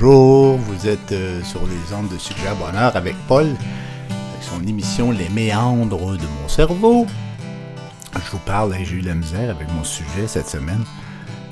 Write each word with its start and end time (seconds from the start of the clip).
bonjour. 0.00 0.56
Vous 0.56 0.88
êtes 0.88 1.12
euh, 1.12 1.42
sur 1.42 1.60
les 1.66 1.94
ondes 1.94 2.08
de 2.08 2.16
Super 2.16 2.56
Bonheur 2.56 2.96
avec 2.96 3.14
Paul, 3.28 3.44
avec 3.44 4.42
son 4.42 4.66
émission 4.66 5.10
Les 5.10 5.28
méandres 5.28 6.16
de 6.16 6.26
mon 6.40 6.48
cerveau. 6.48 7.06
Je 8.14 8.30
vous 8.30 8.38
parle, 8.38 8.74
j'ai 8.82 8.96
eu 8.96 9.00
la 9.00 9.14
misère 9.14 9.50
avec 9.50 9.70
mon 9.72 9.84
sujet 9.84 10.26
cette 10.26 10.48
semaine. 10.48 10.82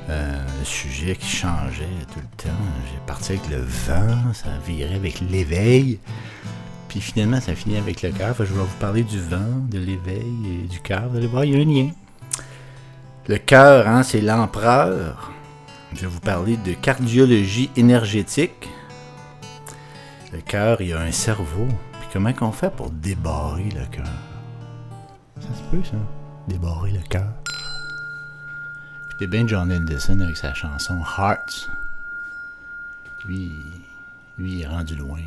Euh, 0.09 0.41
le 0.59 0.65
sujet 0.65 1.15
qui 1.15 1.27
changeait 1.27 1.85
tout 2.11 2.19
le 2.19 2.43
temps. 2.43 2.57
J'ai 2.91 2.99
parti 3.05 3.33
avec 3.33 3.49
le 3.49 3.61
vent, 3.61 4.33
ça 4.33 4.49
virait 4.65 4.95
avec 4.95 5.21
l'éveil. 5.21 5.99
Puis 6.87 7.01
finalement, 7.01 7.39
ça 7.39 7.53
finit 7.53 7.77
avec 7.77 8.01
le 8.01 8.09
cœur. 8.09 8.33
Je 8.39 8.43
vais 8.45 8.59
vous 8.59 8.79
parler 8.79 9.03
du 9.03 9.19
vent, 9.19 9.67
de 9.69 9.77
l'éveil 9.77 10.63
et 10.63 10.67
du 10.67 10.79
cœur. 10.79 11.03
Vous 11.09 11.17
allez 11.17 11.27
voir, 11.27 11.45
il 11.45 11.53
y 11.53 11.55
a 11.55 11.61
un 11.61 11.65
lien. 11.65 11.91
Le 13.27 13.37
cœur, 13.37 13.87
hein, 13.87 14.01
c'est 14.01 14.21
l'empereur. 14.21 15.31
Je 15.93 16.01
vais 16.01 16.07
vous 16.07 16.19
parler 16.19 16.55
de 16.57 16.73
cardiologie 16.73 17.69
énergétique. 17.75 18.69
Le 20.31 20.41
cœur, 20.41 20.81
il 20.81 20.89
y 20.89 20.93
a 20.93 20.99
un 20.99 21.11
cerveau. 21.11 21.67
Puis 21.93 22.09
comment 22.13 22.31
qu'on 22.33 22.51
fait 22.51 22.69
pour 22.69 22.91
débarrer 22.91 23.69
le 23.69 23.85
cœur? 23.87 24.05
Ça 25.39 25.47
se 25.53 25.63
peut, 25.71 25.83
ça? 25.83 25.97
Débarrer 26.47 26.91
le 26.91 27.01
cœur. 27.09 27.33
Puis 29.09 29.17
c'est 29.19 29.27
bien 29.27 29.47
John 29.47 29.71
Anderson 29.71 30.19
avec 30.19 30.37
sa 30.37 30.53
chanson 30.53 31.01
Hearts. 31.17 31.69
Lui, 33.25 33.51
lui 34.37 34.53
il 34.53 34.61
est 34.61 34.67
rendu 34.67 34.95
loin. 34.95 35.19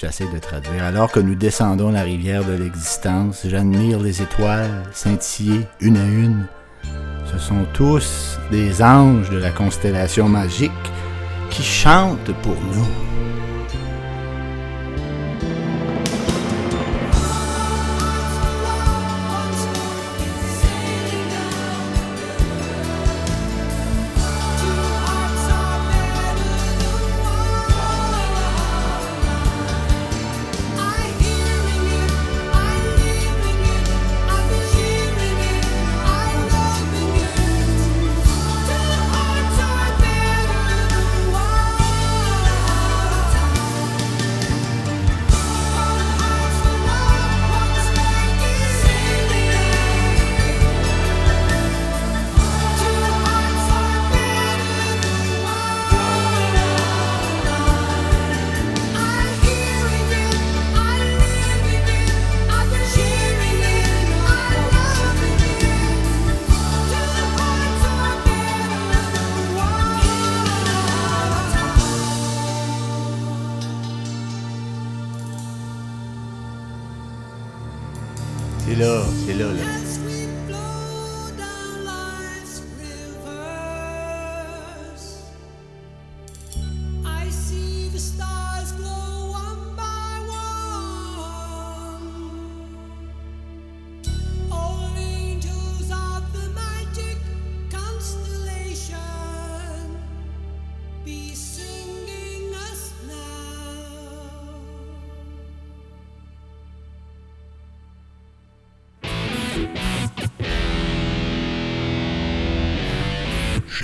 J'essaie 0.00 0.26
de 0.32 0.38
traduire. 0.38 0.84
Alors 0.84 1.12
que 1.12 1.20
nous 1.20 1.34
descendons 1.34 1.90
la 1.90 2.02
rivière 2.02 2.44
de 2.44 2.52
l'existence, 2.52 3.42
j'admire 3.44 3.98
les 4.00 4.22
étoiles 4.22 4.82
scintiller 4.92 5.66
une 5.80 5.96
à 5.96 6.04
une. 6.04 6.46
Ce 7.30 7.38
sont 7.38 7.66
tous 7.74 8.38
des 8.50 8.82
anges 8.82 9.30
de 9.30 9.38
la 9.38 9.50
constellation 9.50 10.28
magique 10.28 10.72
qui 11.50 11.62
chantent 11.62 12.32
pour 12.42 12.56
nous. 12.74 13.09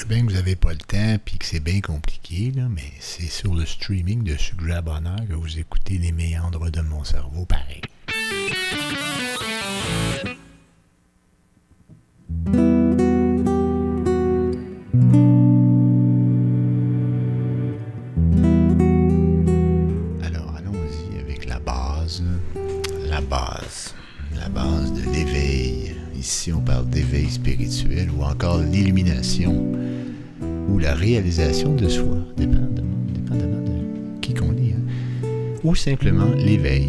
Bien 0.09 0.21
que 0.21 0.31
vous 0.31 0.37
n'avez 0.37 0.55
pas 0.55 0.73
le 0.73 0.79
temps 0.79 1.17
puis 1.25 1.37
que 1.37 1.45
c'est 1.45 1.59
bien 1.59 1.81
compliqué, 1.81 2.53
là, 2.53 2.69
mais 2.71 2.93
c'est 3.01 3.27
sur 3.27 3.57
le 3.57 3.67
streaming 3.67 4.23
de 4.23 4.37
Suggère 4.37 4.85
Bonheur 4.85 5.19
que 5.29 5.35
vous 5.35 5.59
écoutez 5.59 5.99
les 5.99 6.13
méandres 6.13 6.71
de 6.71 6.81
mon 6.81 7.03
cerveau 7.03 7.45
pareil. 7.45 7.81
Réalisation 31.07 31.73
de 31.75 31.89
soi, 31.89 32.19
dépendamment, 32.37 33.07
de 33.31 34.21
qui 34.21 34.35
qu'on 34.35 34.53
est. 34.57 34.73
hein. 34.75 35.29
Ou 35.63 35.77
simplement 35.77 36.27
l'éveil, 36.37 36.89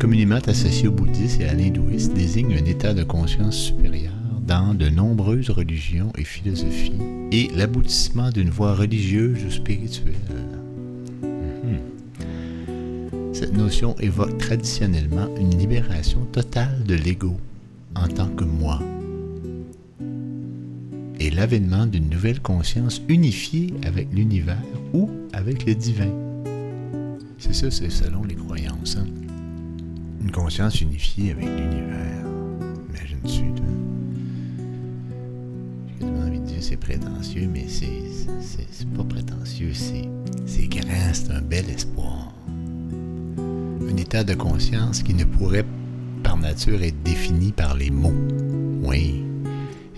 communément 0.00 0.40
associé 0.46 0.88
au 0.88 0.92
bouddhisme 0.92 1.42
et 1.42 1.48
à 1.48 1.52
l'hindouisme, 1.52 2.14
désigne 2.14 2.54
un 2.54 2.64
état 2.64 2.94
de 2.94 3.02
conscience 3.04 3.56
supérieur 3.56 4.12
dans 4.46 4.72
de 4.74 4.88
nombreuses 4.88 5.50
religions 5.50 6.12
et 6.16 6.24
philosophies 6.24 6.92
et 7.30 7.48
l'aboutissement 7.54 8.30
d'une 8.30 8.48
voie 8.50 8.74
religieuse 8.74 9.44
ou 9.46 9.50
spirituelle. 9.50 10.14
Mhm. 11.22 11.78
Cette 13.34 13.54
notion 13.54 13.94
évoque 14.00 14.38
traditionnellement 14.38 15.28
une 15.38 15.58
libération 15.58 16.20
totale 16.32 16.84
de 16.86 16.94
l'ego 16.94 17.36
en 17.94 18.08
tant 18.08 18.28
que 18.28 18.44
moi 18.44 18.80
et 21.22 21.30
l'avènement 21.30 21.86
d'une 21.86 22.08
nouvelle 22.08 22.40
conscience 22.40 23.00
unifiée 23.08 23.72
avec 23.86 24.08
l'univers 24.12 24.60
ou 24.92 25.08
avec 25.32 25.64
le 25.66 25.74
divin. 25.76 26.10
C'est 27.38 27.54
ça, 27.54 27.70
c'est 27.70 27.90
selon 27.90 28.24
les 28.24 28.34
croyances. 28.34 28.96
hein. 28.96 29.06
Une 30.20 30.32
conscience 30.32 30.80
unifiée 30.80 31.30
avec 31.30 31.44
l'univers. 31.44 32.26
Imagine-tu, 32.90 33.52
toi. 33.54 33.66
J'ai 36.00 36.06
envie 36.06 36.40
de 36.40 36.44
dire 36.44 36.56
c'est 36.60 36.76
prétentieux, 36.76 37.48
mais 37.52 37.66
c'est, 37.68 38.86
pas 38.96 39.04
prétentieux, 39.04 39.72
c'est, 39.74 40.08
c'est 40.44 40.66
grand, 40.66 41.12
c'est 41.12 41.30
un 41.30 41.40
bel 41.40 41.70
espoir. 41.70 42.34
Un 43.38 43.96
état 43.96 44.24
de 44.24 44.34
conscience 44.34 45.04
qui 45.04 45.14
ne 45.14 45.24
pourrait 45.24 45.64
par 46.24 46.36
nature 46.36 46.82
être 46.82 47.00
défini 47.04 47.52
par 47.52 47.76
les 47.76 47.90
mots. 47.90 48.12
Oui, 48.82 49.22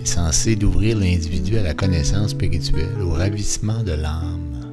censé 0.07 0.57
d'ouvrir 0.57 0.99
l'individu 0.99 1.57
à 1.59 1.63
la 1.63 1.75
connaissance 1.75 2.31
spirituelle, 2.31 3.01
au 3.03 3.11
ravissement 3.11 3.83
de 3.83 3.93
l'âme, 3.93 4.73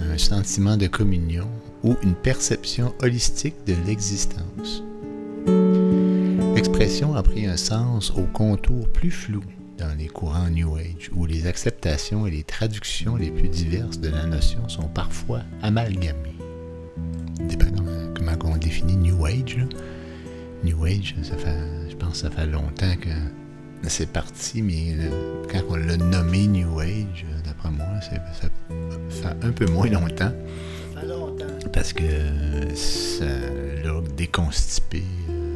un 0.00 0.18
sentiment 0.18 0.76
de 0.76 0.86
communion 0.86 1.48
ou 1.82 1.96
une 2.02 2.14
perception 2.14 2.94
holistique 3.02 3.56
de 3.66 3.74
l'existence. 3.86 4.82
L'expression 6.54 7.14
a 7.14 7.22
pris 7.22 7.46
un 7.46 7.56
sens 7.56 8.10
au 8.16 8.22
contour 8.32 8.88
plus 8.88 9.10
flou 9.10 9.42
dans 9.78 9.94
les 9.98 10.06
courants 10.06 10.48
New 10.48 10.76
Age, 10.76 11.10
où 11.14 11.26
les 11.26 11.46
acceptations 11.46 12.26
et 12.26 12.30
les 12.30 12.44
traductions 12.44 13.16
les 13.16 13.30
plus 13.30 13.48
diverses 13.48 14.00
de 14.00 14.08
la 14.08 14.26
notion 14.26 14.68
sont 14.68 14.88
parfois 14.88 15.42
amalgamées. 15.62 16.36
Dépendant 17.40 17.84
comment 18.14 18.32
on 18.44 18.56
définit 18.56 18.96
New 18.96 19.26
Age. 19.26 19.58
New 20.64 20.84
Age, 20.84 21.14
ça 21.22 21.36
fait, 21.36 21.90
je 21.90 21.96
pense 21.96 22.12
que 22.12 22.16
ça 22.16 22.30
fait 22.30 22.46
longtemps 22.46 22.96
que 23.00 23.10
c'est 23.82 24.10
parti, 24.10 24.62
mais 24.62 24.94
euh, 24.98 25.44
quand 25.50 25.62
on 25.70 25.76
l'a 25.76 25.96
nommé 25.96 26.46
New 26.46 26.80
Age, 26.80 27.24
euh, 27.28 27.40
d'après 27.44 27.70
moi, 27.70 27.86
ça 28.00 28.10
fait 29.08 29.46
un 29.46 29.52
peu 29.52 29.66
moins 29.66 29.88
longtemps. 29.88 30.32
Parce 31.72 31.92
que 31.92 32.02
euh, 32.04 32.74
ça 32.74 33.26
l'a 33.84 34.00
déconstipé 34.16 35.02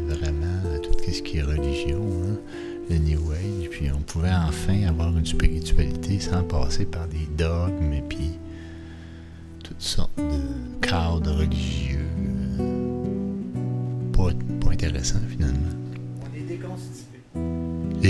vraiment 0.07 0.79
tout 0.83 0.93
ce 1.11 1.23
qui 1.23 1.39
est 1.39 1.43
religion, 1.43 2.03
hein, 2.25 2.37
le 2.91 2.99
New 2.99 3.33
Age. 3.33 3.71
Puis 3.71 3.91
on 3.95 4.01
pouvait 4.01 4.33
enfin 4.33 4.83
avoir 4.87 5.17
une 5.17 5.27
spiritualité 5.27 6.21
sans 6.21 6.43
passer 6.43 6.85
par 6.85 7.07
des 7.09 7.27
dogmes 7.37 7.93
et 7.93 8.03
puis 8.03 8.39
toutes 9.65 9.81
sortes 9.81 10.19
de 10.19 10.87
cadres 10.87 11.33
religieux. 11.33 11.99
Pas, 14.13 14.31
pas 14.61 14.73
intéressant 14.73 15.21
finalement. 15.29 15.71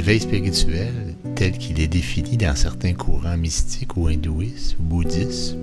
L'éveil 0.01 0.21
spirituel, 0.21 1.15
tel 1.37 1.59
qu'il 1.59 1.79
est 1.79 1.87
défini 1.87 2.39
dans 2.39 2.57
certains 2.57 2.95
courants 2.95 3.37
mystiques 3.37 3.99
ou 3.99 4.07
hindouistes 4.07 4.79
ou 4.81 4.83
bouddhistes, 4.83 5.59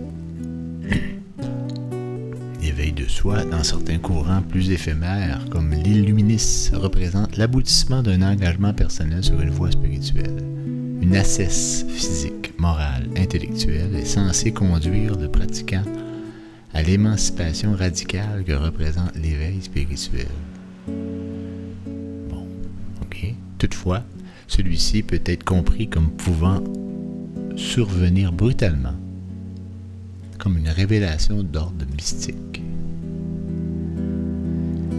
l'éveil 2.62 2.92
de 2.92 3.08
soi 3.08 3.44
dans 3.46 3.64
certains 3.64 3.98
courants 3.98 4.44
plus 4.44 4.70
éphémères, 4.70 5.44
comme 5.50 5.72
l'illuminisme, 5.74 6.76
représente 6.76 7.36
l'aboutissement 7.38 8.04
d'un 8.04 8.22
engagement 8.22 8.76
personnel 8.76 9.24
sur 9.24 9.42
une 9.42 9.50
voie 9.50 9.72
spirituelle. 9.72 10.38
Une 11.02 11.16
assesse 11.16 11.84
physique, 11.90 12.54
morale, 12.60 13.10
intellectuelle 13.18 13.96
est 13.96 14.06
censée 14.06 14.52
conduire 14.52 15.18
le 15.18 15.30
pratiquant 15.30 15.84
à 16.76 16.84
l'émancipation 16.84 17.76
radicale 17.76 18.44
que 18.46 18.54
représente 18.54 19.16
l'éveil 19.16 19.64
spirituel. 19.64 20.28
Bon, 22.30 22.46
ok. 23.02 23.34
Toutefois, 23.58 24.04
celui-ci 24.48 25.04
peut 25.04 25.22
être 25.26 25.44
compris 25.44 25.88
comme 25.88 26.10
pouvant 26.10 26.64
survenir 27.56 28.32
brutalement, 28.32 28.96
comme 30.40 30.58
une 30.58 30.70
révélation 30.70 31.44
d'ordre 31.44 31.86
mystique. 31.96 32.62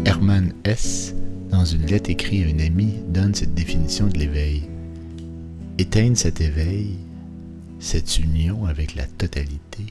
Hermann 0.04 0.52
Hesse, 0.64 1.14
dans 1.50 1.64
une 1.64 1.86
lettre 1.86 2.10
écrite 2.10 2.46
à 2.46 2.50
un 2.50 2.66
ami, 2.66 2.94
donne 3.08 3.34
cette 3.34 3.54
définition 3.54 4.06
de 4.06 4.18
l'éveil. 4.18 4.62
Éteindre 5.78 6.16
cet 6.16 6.40
éveil, 6.40 6.96
cette 7.78 8.18
union 8.18 8.66
avec 8.66 8.94
la 8.96 9.06
totalité, 9.06 9.86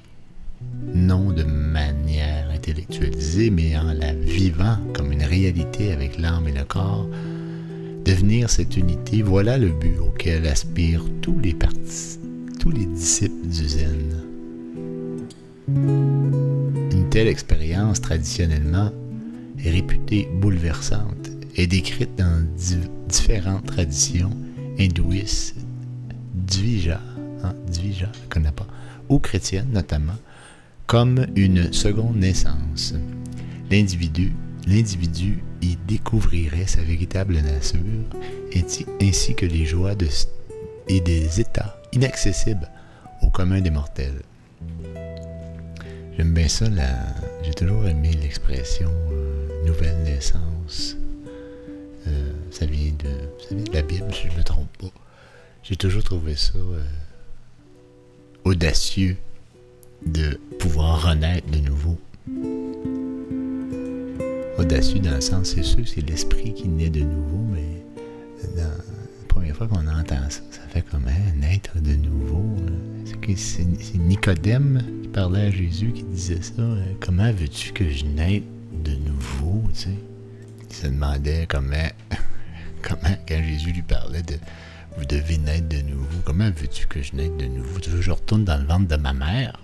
non 0.94 1.32
de 1.32 1.44
manière 1.44 2.50
intellectualisée, 2.52 3.50
mais 3.50 3.78
en 3.78 3.94
la 3.94 4.14
vivant 4.14 4.78
comme 4.94 5.12
une 5.12 5.24
réalité 5.24 5.92
avec 5.92 6.18
l'âme 6.18 6.48
et 6.48 6.52
le 6.52 6.66
corps, 6.66 7.08
devenir 8.08 8.50
cette 8.50 8.78
unité, 8.78 9.22
voilà 9.22 9.58
le 9.58 9.68
but 9.68 10.00
auquel 10.00 10.48
aspirent 10.48 11.04
tous 11.22 11.38
les 11.40 11.54
tous 12.58 12.72
les 12.72 12.86
disciples 12.86 13.48
du 13.48 13.68
Zen. 13.68 14.24
Une 15.68 17.10
telle 17.12 17.28
expérience, 17.28 18.00
traditionnellement, 18.00 18.92
est 19.62 19.72
réputée 19.72 20.30
bouleversante 20.40 21.32
et 21.58 21.68
décrite 21.68 22.16
dans 22.18 22.48
di- 22.56 22.78
différentes 23.10 23.66
traditions 23.66 24.32
hindouistes, 24.80 25.58
Dvija, 26.34 27.02
hein, 27.44 27.54
connais 28.30 28.52
pas, 28.52 28.68
ou 29.10 29.20
chrétiennes 29.20 29.72
notamment, 29.74 30.18
comme 30.86 31.26
une 31.36 31.74
seconde 31.74 32.16
naissance. 32.16 32.94
L'individu, 33.70 34.32
l'individu 34.66 35.44
y 35.62 35.76
découvrirait 35.88 36.68
sa 36.68 36.82
véritable 36.82 37.36
nature 37.36 37.80
ainsi, 39.02 39.36
que 39.36 39.46
les 39.46 39.66
joies 39.66 39.94
et 40.88 41.00
des 41.02 41.40
états 41.40 41.78
inaccessibles 41.94 42.70
au 43.22 43.30
commun 43.30 43.62
des 43.62 43.72
mortels. 43.72 44.22
J'aime 46.18 46.34
bien 46.34 46.48
ça, 46.48 46.66
j'ai 47.44 47.54
toujours 47.54 47.86
aimé 47.88 48.12
l'expression 48.20 48.90
euh, 49.12 49.66
nouvelle 49.68 50.02
naissance. 50.04 50.98
Euh, 52.08 52.32
ça, 52.50 52.66
vient 52.66 52.92
de, 52.92 53.10
ça 53.48 53.54
vient 53.54 53.64
de 53.64 53.74
la 53.74 53.84
Bible, 53.84 54.08
je 54.12 54.32
ne 54.32 54.38
me 54.38 54.44
trompe 54.44 54.76
pas. 54.80 54.92
J'ai 55.62 55.76
toujours 55.76 56.04
trouvé 56.04 56.36
ça 56.36 56.58
euh, 56.58 56.82
audacieux 58.46 59.18
de 60.06 60.40
pouvoir 60.58 61.10
renaître 61.10 61.48
de 61.52 61.60
nouveau. 61.60 62.00
Audacieux 64.58 65.00
dans 65.00 65.14
le 65.16 65.22
sens, 65.22 65.54
c'est 65.56 65.64
sûr, 65.64 65.88
c'est 65.88 66.02
l'esprit 66.08 66.54
qui 66.54 66.68
naît 66.68 66.90
de 66.90 67.02
nouveau, 67.02 67.46
mais 67.54 67.84
la 68.56 68.70
première 69.28 69.56
fois 69.56 69.68
qu'on 69.68 69.88
entend 69.88 70.16
ça, 70.30 70.42
ça 70.50 70.62
fait 70.70 70.82
comme 70.82 71.08
hein, 71.08 71.36
naître 71.40 71.80
de 71.80 71.94
nouveau. 71.96 72.56
c'est 73.36 73.64
Nicodème 73.98 74.82
qui 75.04 75.10
parlait 75.10 75.42
à 75.48 75.52
Jésus 75.52 75.92
qui 75.94 76.04
disait 76.04 76.42
ça. 76.42 76.62
euh, 76.62 76.84
Comment 77.00 77.32
veux-tu 77.32 77.72
que 77.72 77.88
je 77.90 78.06
naisse 78.06 78.42
de 78.84 78.96
nouveau, 78.96 79.64
tu 79.74 79.82
sais? 79.82 79.90
Il 80.70 80.76
se 80.76 80.88
demandait 80.88 81.46
comment, 81.48 81.90
comment 82.82 83.16
quand 83.28 83.44
Jésus 83.44 83.72
lui 83.72 83.84
parlait 83.84 84.24
de 84.24 84.36
vous 84.98 85.06
devez 85.06 85.38
naître 85.38 85.68
de 85.70 85.82
nouveau, 85.82 86.18
comment 86.26 86.50
veux-tu 86.50 86.88
que 86.88 87.04
je 87.04 87.14
naisse 87.16 87.32
de 87.38 87.46
nouveau? 87.46 87.80
Tu 87.80 87.92
veux 87.92 87.98
que 87.98 88.04
je 88.04 88.12
retourne 88.12 88.44
dans 88.44 88.58
le 88.58 88.66
ventre 88.66 88.88
de 88.88 88.96
ma 88.96 89.14
mère? 89.14 89.60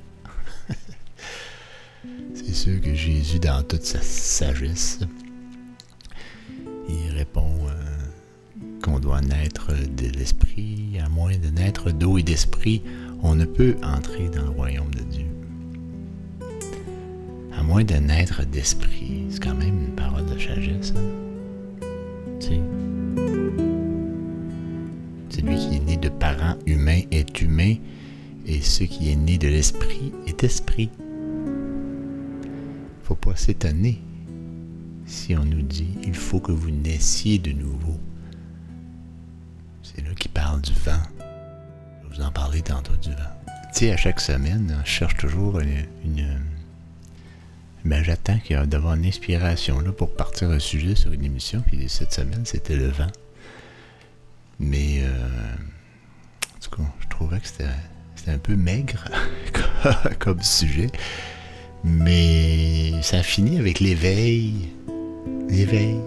C'est 2.34 2.54
sûr 2.54 2.82
que 2.82 2.94
Jésus, 2.94 3.40
dans 3.40 3.64
toute 3.64 3.84
sa 3.84 4.02
sagesse, 4.02 5.00
il 6.90 7.12
répond 7.16 7.52
euh, 7.68 7.74
qu'on 8.82 9.00
doit 9.00 9.22
naître 9.22 9.72
de 9.74 10.08
l'esprit, 10.18 10.98
à 11.04 11.10
moins 11.10 11.38
de 11.38 11.48
naître 11.50 11.92
d'eau 11.92 12.18
et 12.18 12.24
d'esprit, 12.24 12.82
on 13.22 13.36
ne 13.36 13.46
peut 13.46 13.76
entrer 13.84 14.30
dans 14.30 14.44
le 14.44 14.50
royaume 14.50 14.94
de 14.94 15.04
Dieu. 15.04 15.28
À 17.58 17.64
moins 17.64 17.84
de 17.84 17.96
naître 17.96 18.46
d'esprit, 18.46 19.26
c'est 19.30 19.42
quand 19.42 19.56
même 19.56 19.86
une 19.86 19.96
parole 19.96 20.26
de 20.26 20.40
sagesse. 20.40 20.94
hein? 20.96 21.24
Celui 25.30 25.56
qui 25.58 25.76
est 25.76 25.86
né 25.86 25.98
de 25.98 26.10
parents 26.10 26.56
humains 26.66 27.02
est 27.12 27.42
humain, 27.42 27.76
et 28.46 28.62
ce 28.62 28.84
qui 28.84 29.12
est 29.12 29.16
né 29.16 29.38
de 29.38 29.48
l'esprit 29.48 30.12
est 30.28 30.44
esprit. 30.44 30.90
Faut 33.04 33.16
pas 33.16 33.36
s'étonner 33.36 34.02
si 35.06 35.36
on 35.36 35.44
nous 35.44 35.62
dit 35.62 35.98
il 36.04 36.16
faut 36.16 36.40
que 36.40 36.52
vous 36.52 36.72
naissiez 36.72 37.38
de 37.40 37.52
nouveau. 37.52 38.00
C'est 39.82 40.02
là 40.06 40.14
qu'il 40.16 40.32
parle 40.32 40.62
du 40.62 40.72
vent. 40.74 41.02
Je 41.20 42.10
vais 42.10 42.16
vous 42.16 42.22
en 42.22 42.32
parler 42.32 42.62
tantôt 42.62 42.96
du 42.96 43.10
vent. 43.10 43.18
Tu 43.74 43.80
sais, 43.80 43.92
à 43.92 43.98
chaque 43.98 44.22
semaine, 44.22 44.82
je 44.86 44.90
cherche 44.90 45.18
toujours 45.18 45.60
une. 45.60 45.86
une- 46.06 46.40
ben, 47.86 48.02
j'attends 48.02 48.40
qu'il 48.40 48.56
y 48.58 48.60
ait 48.62 48.66
d'avoir 48.66 48.94
une 48.94 49.06
inspiration 49.06 49.82
là 49.82 49.92
pour 49.92 50.16
partir 50.16 50.50
un 50.52 50.60
sujet 50.60 50.96
sur 50.96 51.12
une 51.12 51.26
émission. 51.26 51.62
Puis 51.68 51.90
cette 51.90 52.14
semaine, 52.14 52.46
c'était 52.46 52.78
le 52.78 52.88
vent. 52.88 53.12
Mais 54.60 55.02
euh, 55.02 55.56
en 56.56 56.60
tout 56.62 56.70
cas, 56.78 56.84
je 57.02 57.08
trouvais 57.10 57.40
que 57.42 57.48
c'était 57.48 58.32
un 58.32 58.38
peu 58.38 58.56
maigre 58.56 59.04
comme 60.20 60.42
sujet. 60.42 60.90
Mais 61.84 62.94
ça 63.02 63.18
a 63.18 63.24
fini 63.24 63.60
avec 63.60 63.80
l'éveil. 63.80 64.70
L'éveil. 65.50 66.00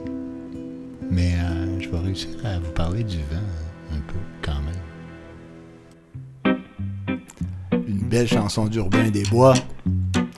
Mais 1.10 1.34
euh, 1.34 1.80
je 1.80 1.88
vais 1.88 1.98
réussir 1.98 2.30
à 2.44 2.58
vous 2.58 2.72
parler 2.72 3.04
du 3.04 3.18
vent 3.18 3.92
un 3.92 4.00
peu 4.00 4.18
quand 4.42 4.60
même. 4.62 6.56
Une 7.86 8.08
belle 8.08 8.26
chanson 8.26 8.66
d'Urbain 8.66 9.10
des 9.10 9.22
Bois. 9.24 9.54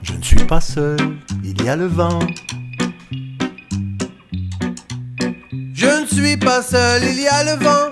Je 0.03 0.13
ne 0.13 0.21
suis 0.21 0.45
pas 0.45 0.61
seul, 0.61 0.97
il 1.43 1.61
y 1.63 1.69
a 1.69 1.75
le 1.75 1.87
vent. 1.87 2.19
Je 5.73 6.01
ne 6.01 6.05
suis 6.05 6.37
pas 6.37 6.61
seul, 6.61 7.01
il 7.03 7.21
y 7.21 7.27
a 7.27 7.43
le 7.45 7.63
vent 7.63 7.91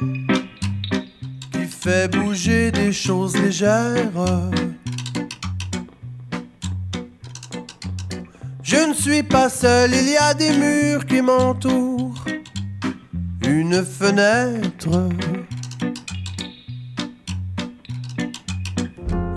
qui 1.51 1.66
fait 1.66 2.12
bouger 2.12 2.72
des 2.72 2.92
choses 2.92 3.38
légères. 3.38 4.12
Je 8.70 8.76
ne 8.76 8.94
suis 8.94 9.24
pas 9.24 9.48
seul, 9.48 9.92
il 9.94 10.10
y 10.10 10.18
a 10.18 10.34
des 10.34 10.52
murs 10.52 11.06
qui 11.06 11.22
m'entourent, 11.22 12.26
une 13.48 13.82
fenêtre. 13.82 15.08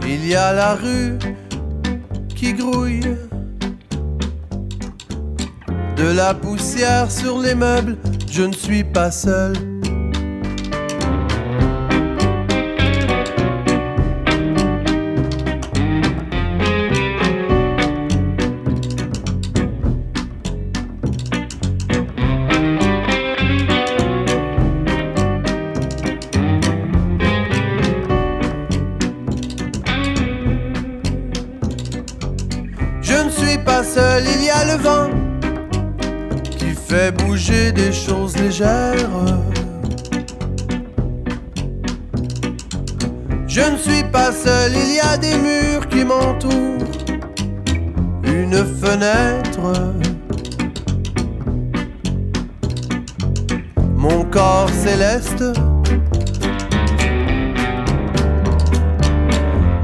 Il 0.02 0.26
y 0.26 0.34
a 0.34 0.52
la 0.52 0.74
rue 0.74 1.16
qui 2.34 2.54
grouille, 2.54 3.16
de 5.96 6.12
la 6.12 6.34
poussière 6.34 7.08
sur 7.08 7.38
les 7.38 7.54
meubles, 7.54 7.98
je 8.28 8.42
ne 8.42 8.52
suis 8.52 8.82
pas 8.82 9.12
seul. 9.12 9.69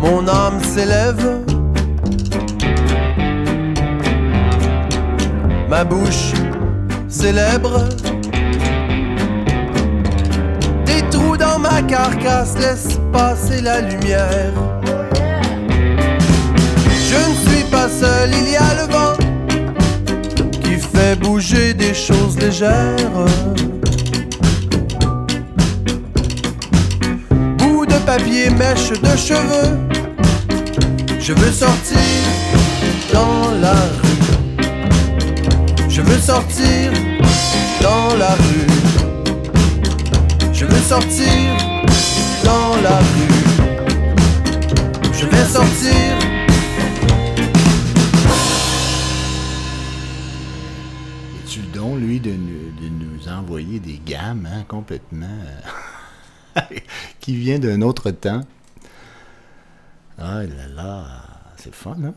Mon 0.01 0.29
âme 0.29 0.61
s'élève. 0.63 1.47
ma 5.69 5.85
bouche 5.85 6.33
célèbre. 7.09 7.89
Des 10.85 11.03
trous 11.11 11.37
dans 11.37 11.59
ma 11.59 11.83
carcasse 11.83 12.57
laissent 12.59 12.99
passer 13.13 13.61
la 13.61 13.81
lumière. 13.81 14.55
Je 17.09 17.31
ne 17.31 17.35
suis 17.47 17.65
pas 17.71 17.89
seul, 17.89 18.31
il 18.33 18.51
y 18.53 18.57
a 18.57 18.75
le 18.81 18.93
vent 18.93 19.17
qui 20.63 20.77
fait 20.77 21.17
bouger 21.17 21.75
des 21.75 21.95
choses 21.95 22.39
légères. 22.39 23.27
Papier, 28.17 28.51
mèche 28.51 28.91
de 28.91 29.17
cheveux. 29.17 29.77
Je 31.21 31.33
veux 31.33 31.53
sortir 31.53 31.99
dans 33.13 33.51
la 33.61 33.75
rue. 33.75 34.25
Je 35.89 36.03
veux 36.03 36.19
sortir 36.19 36.93
dans 37.83 38.17
la 38.17 38.35
rue. 38.35 38.67
Je 40.53 40.65
veux 40.65 40.83
sortir 40.93 41.57
dans 42.45 42.77
la 42.83 42.99
rue. 42.99 43.43
Je 45.13 45.27
vais 45.27 45.45
sortir. 45.45 46.07
Es-tu 51.39 51.61
le 51.61 51.79
don, 51.79 51.97
lui, 51.97 52.21
de 52.21 52.31
nous, 52.31 52.71
de 52.81 52.89
nous 52.89 53.29
envoyer 53.29 53.79
des 53.79 54.01
gammes 54.07 54.49
hein, 54.51 54.65
complètement? 54.69 55.43
qui 57.21 57.37
vient 57.37 57.59
d'un 57.59 57.83
autre 57.83 58.11
temps? 58.11 58.43
Ah 60.19 60.43
là 60.45 60.69
là, 60.69 61.07
c'est 61.57 61.67
le 61.67 61.73
fun, 61.73 61.97
hein? 62.05 62.15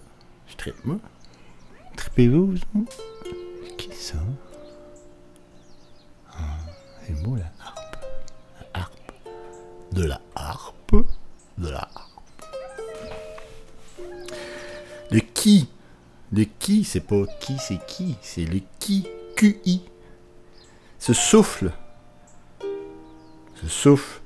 Je 0.48 0.56
trippe, 0.56 0.86
moi. 0.86 0.98
Trippez-vous, 1.96 2.48
vous 2.48 2.82
autres? 2.82 2.98
Qui 3.78 3.94
ça? 3.94 4.18
Ah, 6.32 6.58
c'est 7.06 7.22
beau, 7.24 7.36
la 7.36 7.52
harpe. 7.60 7.98
La 8.60 8.82
harpe. 8.82 9.12
De 9.92 10.04
la 10.06 10.22
harpe. 10.36 10.96
De 11.58 11.70
la 11.70 11.82
harpe. 11.82 12.10
Le 15.12 15.20
qui? 15.20 15.70
Le 16.32 16.46
qui, 16.46 16.84
c'est 16.84 17.02
pas 17.02 17.26
qui, 17.40 17.58
c'est 17.58 17.86
qui. 17.86 18.16
C'est 18.22 18.46
le 18.46 18.62
qui. 18.80 19.08
QI. 19.36 19.82
Ce 21.00 21.14
souffle. 21.14 21.72
Ce 23.62 23.68
souffle 23.68 24.19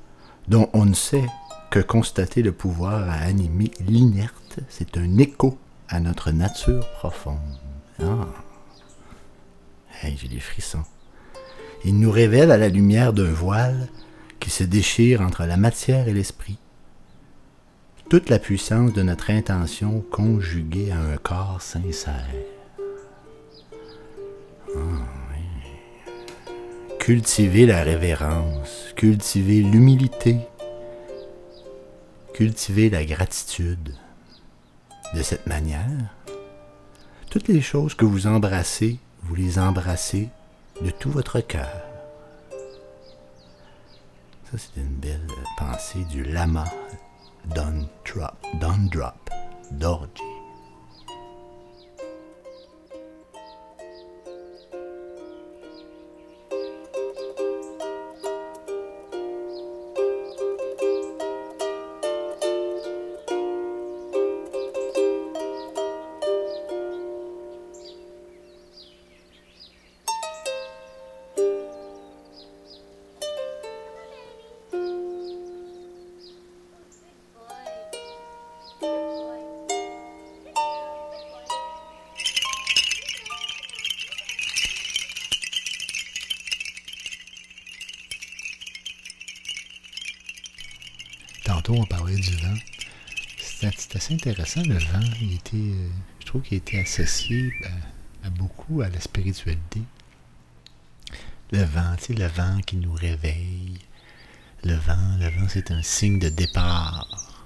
dont 0.48 0.70
on 0.74 0.86
ne 0.86 0.94
sait 0.94 1.26
que 1.70 1.80
constater 1.80 2.44
le 2.44 2.52
pouvoir 2.52 3.10
à 3.10 3.16
animer 3.16 3.72
l'inerte, 3.80 4.60
c'est 4.70 4.98
un 4.98 5.18
écho 5.18 5.58
à 5.90 6.00
notre 6.00 6.32
nature 6.32 6.88
profonde. 6.94 7.38
Ah. 8.02 8.28
Hey, 10.02 10.18
j'ai 10.18 10.28
des 10.28 10.40
frissons. 10.40 10.84
Il 11.86 12.00
nous 12.00 12.12
révèle 12.12 12.52
à 12.52 12.58
la 12.58 12.70
lumière 12.70 13.14
d'un 13.14 13.32
voile 13.32 13.90
qui 14.40 14.50
se 14.50 14.64
déchire 14.64 15.22
entre 15.22 15.46
la 15.46 15.58
matière 15.58 16.08
et 16.08 16.14
l'esprit. 16.14 16.58
Toute 18.10 18.30
la 18.30 18.40
puissance 18.40 18.94
de 18.94 19.02
notre 19.02 19.32
intention 19.32 20.04
conjuguée 20.12 20.92
à 20.92 21.00
un 21.00 21.18
corps 21.18 21.62
sincère. 21.62 22.28
Ah. 24.76 25.23
Cultiver 27.04 27.66
la 27.66 27.84
révérence, 27.84 28.94
cultiver 28.96 29.60
l'humilité, 29.60 30.38
cultiver 32.34 32.90
la 32.90 33.04
gratitude. 33.04 33.94
De 35.14 35.22
cette 35.22 35.46
manière, 35.46 36.16
toutes 37.30 37.50
les 37.50 37.60
choses 37.60 37.94
que 37.94 38.06
vous 38.06 38.26
embrassez, 38.26 39.00
vous 39.24 39.36
les 39.36 39.60
embrassez 39.60 40.30
de 40.82 40.92
tout 40.92 41.12
votre 41.12 41.42
cœur. 41.42 41.84
Ça, 44.50 44.58
c'est 44.58 44.80
une 44.80 44.96
belle 44.96 45.28
pensée 45.58 46.06
du 46.10 46.24
lama 46.24 46.64
Don 47.54 47.86
Drop, 48.06 49.30
Dorji. 49.72 50.33
Assez 94.04 94.16
intéressant, 94.16 94.62
le 94.64 94.78
vent. 94.78 95.00
Il 95.22 95.36
était, 95.36 95.56
euh, 95.56 95.90
je 96.20 96.26
trouve 96.26 96.42
qu'il 96.42 96.58
était 96.58 96.80
associé 96.80 97.54
à, 97.64 98.28
à 98.28 98.30
beaucoup 98.30 98.82
à 98.82 98.90
la 98.90 99.00
spiritualité. 99.00 99.82
Le 101.52 101.64
vent, 101.64 101.96
tu 101.98 102.06
sais, 102.06 102.14
le 102.14 102.28
vent 102.28 102.60
qui 102.66 102.76
nous 102.76 102.92
réveille. 102.92 103.80
Le 104.66 104.76
vent, 104.76 105.18
le 105.20 105.30
vent, 105.30 105.48
c'est 105.48 105.72
un 105.72 105.82
signe 105.82 106.20
de 106.20 106.28
départ. 106.28 107.46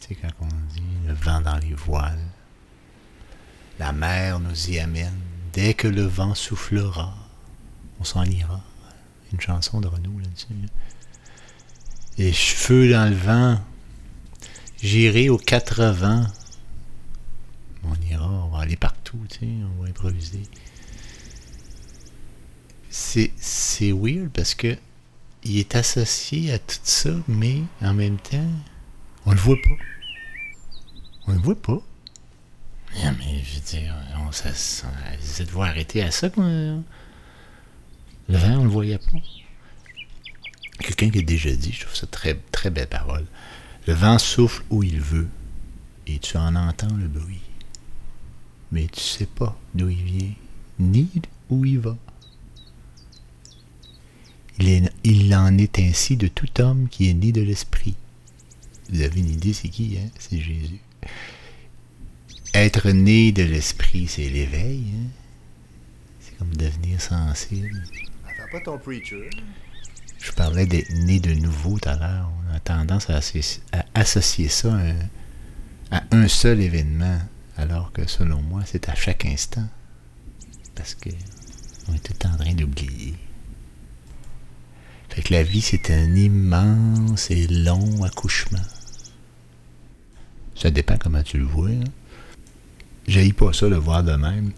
Tu 0.00 0.08
sais, 0.08 0.14
quand 0.14 0.28
on 0.40 0.74
dit 0.74 0.82
le 1.06 1.14
vent 1.14 1.40
dans 1.40 1.58
les 1.58 1.74
voiles. 1.74 2.28
La 3.80 3.92
mer 3.92 4.38
nous 4.38 4.70
y 4.70 4.78
amène. 4.78 5.18
Dès 5.52 5.74
que 5.74 5.88
le 5.88 6.02
vent 6.02 6.36
soufflera, 6.36 7.14
on 7.98 8.04
s'en 8.04 8.24
ira. 8.24 8.60
Une 9.32 9.40
chanson 9.40 9.80
de 9.80 9.88
Renaud 9.88 10.20
là-dessus. 10.20 10.46
là. 10.50 10.68
Les 12.16 12.32
cheveux 12.32 12.92
dans 12.92 13.10
le 13.10 13.16
vent. 13.16 13.60
J'irai 14.82 15.28
aux 15.28 15.38
quatre 15.38 15.84
vents. 15.86 16.26
On 17.84 17.94
ira, 18.10 18.28
on 18.28 18.48
va 18.48 18.60
aller 18.60 18.76
partout, 18.76 19.18
tu 19.28 19.38
sais, 19.40 19.48
on 19.78 19.82
va 19.82 19.88
improviser. 19.88 20.42
C'est, 22.90 23.32
c'est 23.36 23.92
weird 23.92 24.30
parce 24.30 24.54
que 24.54 24.76
il 25.44 25.58
est 25.58 25.76
associé 25.76 26.52
à 26.52 26.58
tout 26.58 26.78
ça, 26.82 27.10
mais 27.28 27.62
en 27.80 27.94
même 27.94 28.18
temps, 28.18 28.50
on 29.26 29.32
le 29.32 29.38
voit 29.38 29.56
pas. 29.56 29.84
On 31.26 31.32
le 31.32 31.38
voit 31.38 31.60
pas. 31.60 31.80
Non, 33.04 33.14
mais 33.18 33.42
je 33.44 33.54
veux 33.54 33.60
dire, 33.60 33.94
on, 34.26 34.32
ça, 34.32 34.52
ça, 34.54 34.88
essaie 35.20 35.44
de 35.44 35.50
voir 35.50 35.68
arrêter 35.68 36.02
à 36.02 36.10
ça. 36.10 36.28
Le 36.36 36.82
vent, 38.28 38.58
on 38.58 38.64
le 38.64 38.70
voyait 38.70 38.98
pas. 38.98 39.18
Quelqu'un 40.80 41.10
qui 41.10 41.18
a 41.18 41.22
déjà 41.22 41.50
dit, 41.50 41.72
je 41.72 41.84
trouve 41.84 41.94
ça 41.94 42.06
très, 42.06 42.34
très 42.52 42.70
belle 42.70 42.88
parole. 42.88 43.26
Le 43.88 43.94
vent 43.94 44.18
souffle 44.18 44.62
où 44.68 44.82
il 44.82 45.00
veut 45.00 45.28
et 46.06 46.18
tu 46.18 46.36
en 46.36 46.54
entends 46.56 46.94
le 46.94 47.08
bruit. 47.08 47.40
Mais 48.70 48.86
tu 48.86 49.00
sais 49.00 49.24
pas 49.24 49.58
d'où 49.74 49.88
il 49.88 50.02
vient, 50.02 50.34
ni 50.78 51.08
où 51.48 51.64
il 51.64 51.78
va. 51.78 51.96
Il, 54.58 55.34
en 55.34 55.56
est 55.56 55.78
ainsi 55.78 56.18
de 56.18 56.28
tout 56.28 56.60
homme 56.60 56.88
qui 56.90 57.08
est 57.08 57.14
né 57.14 57.32
de 57.32 57.40
l'esprit. 57.40 57.94
Vous 58.90 59.00
avez 59.00 59.20
une 59.20 59.30
idée, 59.30 59.54
c'est 59.54 59.70
qui, 59.70 59.96
hein? 59.96 60.10
C'est 60.18 60.38
Jésus. 60.38 60.80
Être 62.52 62.90
né 62.90 63.32
de 63.32 63.44
l'esprit, 63.44 64.06
c'est 64.06 64.28
l'éveil. 64.28 64.84
hein? 64.96 65.08
C'est 66.20 66.36
comme 66.36 66.54
devenir 66.54 67.00
sensible. 67.00 67.84
Je 70.18 70.32
parlais 70.32 70.66
d'être 70.66 70.90
né 70.92 71.20
de 71.20 71.32
nouveau 71.32 71.78
tout 71.78 71.88
à 71.88 71.96
l'heure. 71.96 72.30
On 72.50 72.54
a 72.54 72.60
tendance 72.60 73.08
à, 73.10 73.18
associ- 73.18 73.60
à 73.72 73.84
associer 73.94 74.48
ça 74.48 74.76
à 75.90 76.02
un, 76.10 76.28
seul 76.28 76.60
événement, 76.60 77.18
alors 77.56 77.92
que 77.92 78.06
selon 78.06 78.42
moi, 78.42 78.62
c'est 78.66 78.88
à 78.88 78.94
chaque 78.94 79.24
instant. 79.24 79.66
Parce 80.74 80.94
que 80.94 81.10
on 81.88 81.94
est 81.94 81.98
tout 82.02 82.26
en 82.26 82.36
train 82.36 82.52
d'oublier. 82.54 83.14
Fait 85.08 85.22
que 85.22 85.32
la 85.32 85.42
vie, 85.42 85.62
c'est 85.62 85.90
un 85.90 86.14
immense 86.14 87.30
et 87.30 87.46
long 87.46 88.04
accouchement. 88.04 88.58
Ça 90.54 90.70
dépend 90.70 90.96
comment 90.98 91.22
tu 91.22 91.38
le 91.38 91.44
vois. 91.44 91.70
Hein. 91.70 91.84
J'haïs 93.06 93.32
pas 93.32 93.52
ça, 93.52 93.68
le 93.68 93.76
voir 93.76 94.02
de 94.04 94.12
même. 94.14 94.52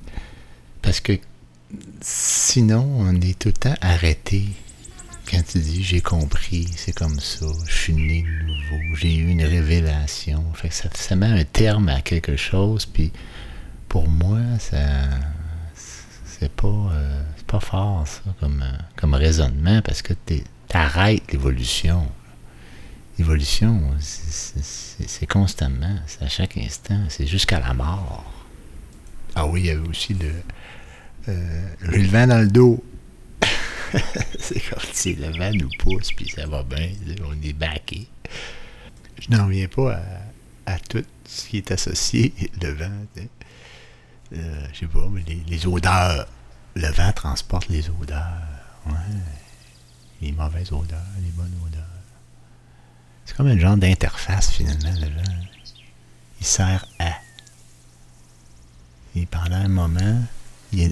Parce 0.82 1.00
que 1.00 1.12
sinon, 2.00 2.84
on 2.98 3.14
est 3.20 3.38
tout 3.38 3.48
le 3.48 3.52
temps 3.54 3.74
arrêté 3.80 4.48
quand 5.30 5.42
tu 5.46 5.58
dis 5.58 5.82
j'ai 5.84 6.00
compris, 6.00 6.68
c'est 6.76 6.92
comme 6.92 7.20
ça, 7.20 7.46
je 7.66 7.72
suis 7.74 7.92
né 7.94 8.22
de 8.22 8.46
nouveau, 8.46 8.96
j'ai 8.96 9.14
eu 9.16 9.28
une 9.28 9.44
révélation. 9.44 10.44
Ça, 10.70 10.88
ça 10.92 11.16
met 11.16 11.26
un 11.26 11.44
terme 11.44 11.88
à 11.88 12.00
quelque 12.00 12.36
chose, 12.36 12.86
puis 12.86 13.12
pour 13.88 14.08
moi, 14.08 14.40
ça 14.58 14.78
c'est 16.24 16.50
pas 16.52 16.68
euh, 16.68 17.22
pas 17.46 17.60
fort 17.60 18.06
ça 18.08 18.22
comme, 18.40 18.62
euh, 18.62 18.76
comme 18.96 19.14
raisonnement 19.14 19.82
parce 19.82 20.00
que 20.02 20.14
tu 20.26 20.42
arrêtes 20.72 21.30
l'évolution. 21.32 22.06
L'évolution, 23.18 23.90
c'est- 24.00 25.26
constamment, 25.26 25.96
c'est 26.06 26.22
à 26.22 26.28
chaque 26.28 26.56
instant, 26.56 27.02
c'est 27.10 27.26
jusqu'à 27.26 27.60
la 27.60 27.74
mort. 27.74 28.24
Ah 29.34 29.46
oui, 29.46 29.60
il 29.60 29.66
y 29.66 29.70
avait 29.70 29.86
aussi 29.86 30.14
le, 30.14 30.32
euh, 31.28 31.62
le 31.82 32.02
vent 32.06 32.26
dans 32.26 32.38
le 32.40 32.48
dos. 32.48 32.82
c'est 34.38 34.60
comme 34.60 34.82
si 34.92 35.14
le 35.14 35.30
vent 35.36 35.52
nous 35.52 35.70
pousse, 35.78 36.12
puis 36.12 36.28
ça 36.28 36.46
va 36.46 36.62
bien, 36.62 36.90
on 37.24 37.40
est 37.42 37.52
backé. 37.52 38.06
Je 39.20 39.36
n'en 39.36 39.46
reviens 39.46 39.68
pas 39.68 40.00
à, 40.66 40.78
tout 40.78 41.04
ce 41.24 41.48
qui 41.48 41.58
est 41.58 41.70
associé, 41.70 42.32
le 42.60 42.72
vent. 42.72 42.90
sais. 43.14 43.28
Euh, 44.32 44.66
je 44.72 44.80
sais 44.80 44.86
pas, 44.86 45.08
mais 45.10 45.22
les, 45.48 45.66
odeurs. 45.66 46.26
Le 46.76 46.88
vent 46.88 47.12
transporte 47.12 47.68
les 47.68 47.88
odeurs. 47.90 48.42
Les 50.22 50.32
mauvaises 50.32 50.72
odeurs, 50.72 50.98
les 51.22 51.30
bonnes 51.30 51.54
odeurs. 51.66 51.82
C'est 53.24 53.36
comme 53.36 53.48
un 53.48 53.58
genre 53.58 53.76
d'interface, 53.76 54.50
finalement, 54.50 54.92
le 55.00 55.06
vent. 55.06 55.40
Il 56.40 56.46
sert 56.46 56.86
à. 56.98 57.12
Et 59.16 59.26
pendant 59.26 59.56
un 59.56 59.68
moment, 59.68 60.22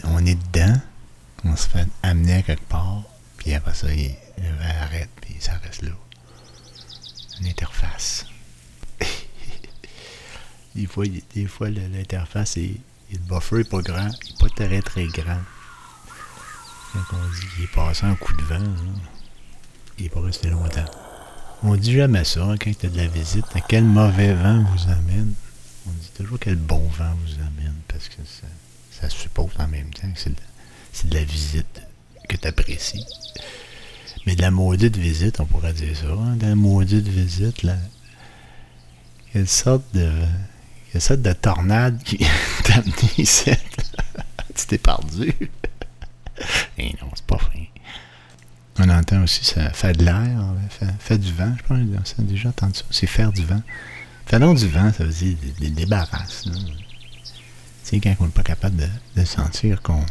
on 0.05 0.27
est 0.27 0.35
dedans, 0.53 0.81
on 1.45 1.57
se 1.57 1.69
fait 1.69 1.87
amener 2.03 2.43
quelque 2.43 2.67
part, 2.69 3.03
puis 3.37 3.55
après 3.55 3.75
ça, 3.75 3.93
il- 3.93 4.15
le 4.39 4.65
arrête, 4.83 5.09
puis 5.21 5.37
ça 5.41 5.53
reste 5.65 5.83
là. 5.83 5.91
Une 7.41 7.47
interface. 7.49 8.27
des 10.75 10.87
fois, 10.87 11.05
des 11.35 11.47
fois 11.47 11.71
le- 11.71 11.87
l'interface, 11.89 12.57
est, 12.57 12.77
le 13.13 13.19
buffer 13.19 13.57
n'est 13.57 13.65
pas 13.65 13.81
grand, 13.83 14.09
il 14.25 14.33
n'est 14.33 14.39
pas 14.49 14.49
très 14.67 14.83
très 14.83 15.07
grand. 15.07 15.41
Quand 16.93 17.17
on 17.17 17.29
dit 17.31 17.47
qu'il 17.55 17.65
est 17.65 17.75
passé 17.75 18.07
un 18.07 18.15
coup 18.15 18.33
de 18.35 18.43
vent, 18.43 18.55
hein, 18.57 19.01
il 19.99 20.05
n'est 20.05 20.09
pas 20.11 20.21
resté 20.21 20.49
longtemps. 20.51 20.85
On 21.63 21.77
dit 21.77 21.93
jamais 21.93 22.25
ça 22.25 22.45
hein, 22.45 22.57
quand 22.57 22.71
tu 22.79 22.87
as 22.87 22.89
de 22.89 22.97
la 22.97 23.07
visite. 23.09 23.45
À 23.55 23.61
quel 23.61 23.85
mauvais 23.85 24.33
vent 24.35 24.63
vous 24.65 24.91
amène? 24.91 25.35
On 25.87 25.91
dit 25.91 26.11
toujours 26.17 26.39
quel 26.41 26.57
bon 26.57 26.87
vent 26.97 27.15
vous 27.25 27.35
amène 27.41 27.75
parce 27.89 28.09
que 28.09 28.23
ça, 28.25 28.47
ça 29.01 29.11
suppose 29.11 29.51
en 29.59 29.67
même 29.69 29.91
temps 29.93 30.11
que 30.13 30.19
c'est 30.21 30.31
de, 30.31 30.37
c'est 30.99 31.09
de 31.09 31.15
la 31.15 31.25
visite 31.25 31.81
que 32.29 32.37
tu 32.37 32.49
apprécies. 32.49 33.07
Mais 34.27 34.35
de 34.35 34.43
la 34.43 34.51
maudite 34.51 34.97
visite, 34.97 35.39
on 35.39 35.47
pourrait 35.47 35.73
dire 35.73 35.97
ça. 35.97 36.07
hein, 36.07 36.37
de 36.37 36.47
la 36.47 36.55
maudite 36.57 37.07
visite, 37.07 37.63
là. 37.63 37.77
Quelle 39.33 39.49
sorte 39.49 39.85
de. 39.95 40.11
Quelle 40.91 41.01
sorte 41.01 41.23
de 41.23 41.33
tornade 41.33 42.03
qui 42.03 42.19
t'a 42.65 42.75
amené 42.75 42.93
ici. 43.17 43.51
tu 44.57 44.67
t'es 44.67 44.79
perdu. 44.79 45.33
Et 46.79 46.93
non, 47.01 47.11
c'est 47.15 47.25
pas 47.27 47.39
fin. 47.39 47.65
On 48.81 48.89
entend 48.89 49.23
aussi 49.23 49.45
ça 49.45 49.71
fait 49.71 49.93
de 49.93 50.05
l'air, 50.05 50.55
fait, 51.01 51.19
du 51.19 51.33
vent, 51.33 51.53
je 51.59 51.63
pense 51.65 51.79
que 51.79 52.15
j'ai 52.19 52.23
déjà 52.23 52.49
entendu 52.51 52.79
ça. 52.79 52.85
C'est 52.91 53.07
faire 53.07 53.33
du 53.33 53.45
vent. 53.45 53.63
Faire 54.27 54.41
donc 54.41 54.59
du 54.59 54.69
vent, 54.69 54.93
ça 54.93 55.05
veut 55.05 55.13
dire 55.13 55.37
des, 55.43 55.69
des 55.69 55.71
débarrasses. 55.71 56.45
Tu 56.45 56.51
sais, 57.83 58.01
quand 58.01 58.15
on 58.21 58.25
n'est 58.25 58.31
pas 58.31 58.43
capable 58.43 58.77
de 59.17 59.25
sentir 59.25 59.83
qu'on 59.83 60.05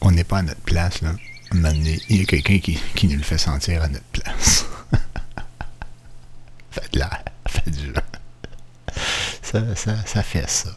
on 0.00 0.10
n'est 0.10 0.24
pas 0.24 0.38
à 0.38 0.42
notre 0.42 0.60
place, 0.60 1.02
là. 1.02 1.14
un 1.52 1.54
moment 1.56 1.72
donné, 1.72 2.00
il 2.08 2.18
y 2.18 2.22
a 2.22 2.24
quelqu'un 2.24 2.58
qui, 2.58 2.78
qui 2.94 3.08
nous 3.08 3.16
le 3.16 3.22
fait 3.22 3.38
sentir 3.38 3.82
à 3.82 3.88
notre 3.88 4.04
place. 4.06 4.66
Faites 6.70 6.94
l'air, 6.94 7.24
faites 7.48 7.70
du 7.70 7.92
ça, 9.42 9.62
ça, 9.74 9.96
ça 10.04 10.22
fait 10.22 10.48
ça. 10.48 10.68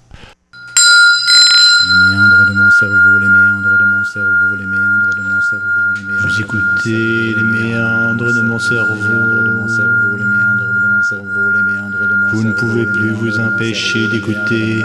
Les 1.84 2.10
méandres 2.10 2.45
de 2.45 2.53
mon 2.53 2.71
cerveau, 2.71 3.19
les 3.19 3.27
méandres 3.27 3.77
de 3.77 3.84
mon 3.84 4.03
cerveau, 4.05 4.55
les 4.55 4.65
méandres 4.65 5.13
de 5.13 5.21
mon 5.21 5.41
cerveau, 5.41 5.91
les 5.95 6.03
méandres 6.03 6.21
Vous 6.21 6.27
de 6.29 6.34
mon 6.34 6.39
écoutez 6.39 7.34
cerveau, 7.34 7.36
les 7.36 7.43
méandres 7.43 8.34
de 8.34 8.41
mon 8.41 8.60
cerveau. 8.60 10.15
les 10.15 10.25
méandres 10.25 10.73
de 10.73 10.88
mon 10.88 11.01
cerveau, 11.01 11.49
les 11.51 11.61
Vous 12.32 12.44
ne 12.44 12.54
pouvez 12.54 12.86
plus 12.86 13.10
vous 13.12 13.39
empêcher 13.39 14.08
d'écouter. 14.08 14.84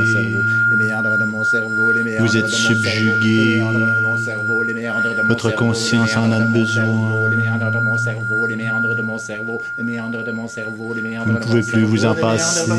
Vous 2.19 2.37
êtes 2.37 2.49
subjugué. 2.49 3.63
Votre 5.29 5.55
conscience 5.55 6.17
en 6.17 6.33
a 6.33 6.41
besoin. 6.41 6.85
Vous 11.25 11.33
ne 11.33 11.39
pouvez 11.39 11.63
plus 11.63 11.85
vous 11.85 12.05
en 12.05 12.15
passer. 12.15 12.71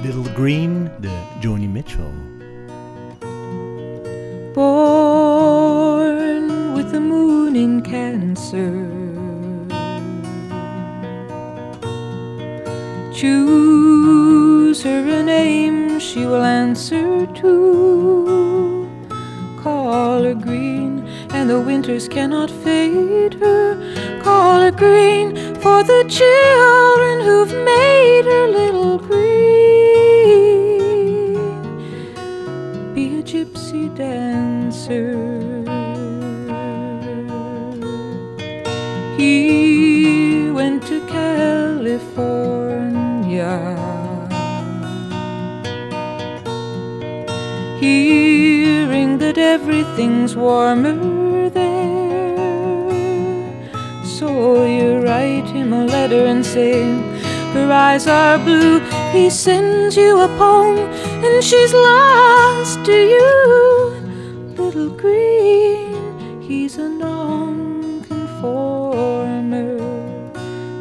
Little 0.01 0.34
Green 0.34 0.89
de 1.01 1.10
Joni 1.41 1.67
Mitchell. 1.67 2.28
Born 4.53 6.43
with 6.73 6.91
the 6.91 6.99
moon 6.99 7.55
in 7.55 7.81
Cancer. 7.81 8.88
Choose 13.13 14.81
her 14.83 15.07
a 15.19 15.23
name 15.23 15.99
she 15.99 16.25
will 16.25 16.43
answer 16.43 17.25
to. 17.27 18.88
Call 19.62 20.23
her 20.23 20.33
green, 20.33 21.05
and 21.31 21.49
the 21.49 21.59
winters 21.59 22.07
cannot 22.07 22.49
fade 22.49 23.33
her. 23.35 23.75
Call 24.21 24.62
her 24.62 24.71
green 24.71 25.35
for 25.55 25.83
the 25.83 26.05
children 26.07 27.21
who've 27.25 27.53
made 27.65 28.25
her 28.25 28.47
little 28.47 28.97
green 28.97 29.38
dancer. 33.99 35.12
He 39.17 40.49
went 40.51 40.88
to 40.88 40.97
California. 41.07 42.15
Hearing 47.83 49.17
that 49.17 49.38
everything's 49.38 50.33
warmer 50.35 51.49
there. 51.49 52.38
So 54.17 54.65
you 54.65 55.01
write 55.05 55.49
him 55.57 55.73
a 55.73 55.83
letter 55.85 56.25
and 56.25 56.45
say, 56.45 56.83
Her 57.53 57.69
eyes 57.71 58.07
are 58.07 58.38
blue. 58.39 58.79
He 59.12 59.29
sends 59.29 59.97
you 59.97 60.21
a 60.21 60.29
poem, 60.38 60.77
and 61.25 61.43
she's 61.43 61.73
lost 61.73 62.85
to 62.85 62.93
you. 62.93 63.78
Little 64.59 64.89
green, 64.89 66.41
he's 66.41 66.77
a 66.77 66.89
non-conformer. 66.89 69.79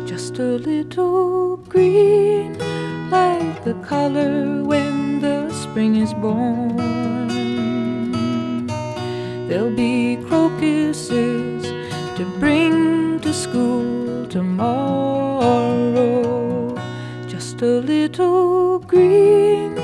Just 0.04 0.38
a 0.40 0.58
little 0.70 1.58
green, 1.68 2.58
like 3.08 3.62
the 3.64 3.74
color 3.86 4.64
when 4.64 5.20
the 5.20 5.52
spring 5.52 5.94
is 5.96 6.12
born. 6.12 6.76
There'll 9.48 9.74
be 9.74 10.16
crocuses 10.28 11.62
to 12.16 12.24
bring 12.40 13.20
to 13.20 13.32
school 13.32 14.26
tomorrow. 14.26 16.04
Just 17.28 17.62
a 17.62 17.80
little 17.80 18.80
green, 18.80 19.76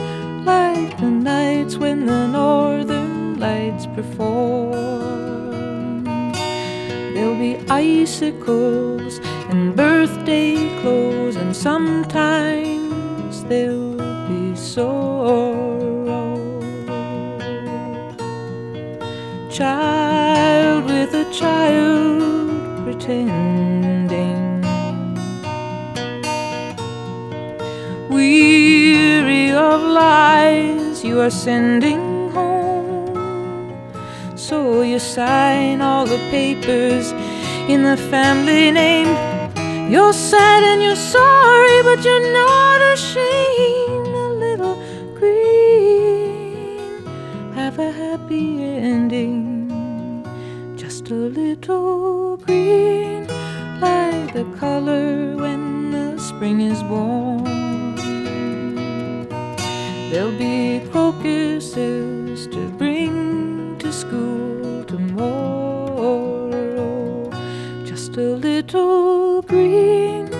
like 0.45 0.99
the 0.99 1.11
nights 1.11 1.77
when 1.77 2.07
the 2.07 2.27
northern 2.27 3.39
lights 3.39 3.84
perform. 3.95 4.73
There'll 7.15 7.39
be 7.39 7.57
icicles 7.71 9.21
and 9.51 9.75
birthday 9.77 10.57
clothes, 10.81 11.37
and 11.37 11.55
sometimes 11.55 13.45
there'll 13.45 13.97
be 14.29 14.57
sorrow. 14.57 16.35
Child 19.51 20.85
with 20.87 21.15
a 21.15 21.27
child 21.33 22.85
pretending. 22.85 24.61
Weary 28.11 29.53
of 29.53 29.81
lies 29.81 31.05
you 31.05 31.21
are 31.21 31.31
sending. 31.31 32.04
You 34.55 35.01
sign 35.01 35.81
all 35.81 36.07
the 36.07 36.19
papers 36.31 37.11
in 37.69 37.83
the 37.83 37.97
family 37.97 38.71
name. 38.71 39.09
You're 39.91 40.13
sad 40.13 40.63
and 40.63 40.81
you're 40.81 40.95
sorry, 40.95 41.83
but 41.83 42.05
you're 42.05 42.33
not 42.33 42.81
ashamed. 42.95 44.07
A 44.07 44.29
little 44.45 44.77
green, 45.19 47.05
have 47.55 47.81
a 47.81 47.91
happy 47.91 48.63
ending. 48.63 50.23
Just 50.77 51.11
a 51.11 51.15
little 51.15 52.37
green, 52.37 53.27
like 53.81 54.33
the 54.33 54.45
color 54.61 55.35
when 55.37 55.91
the 55.91 56.17
spring 56.21 56.61
is 56.61 56.81
born. 56.85 57.97
There'll 60.11 60.39
be 60.39 60.87
crocuses 60.93 62.14
green, 69.43 70.31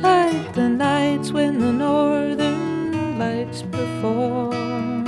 like 0.00 0.54
the 0.54 0.68
nights 0.68 1.32
when 1.32 1.58
the 1.58 1.72
northern 1.72 3.18
lights 3.18 3.62
perform. 3.62 5.04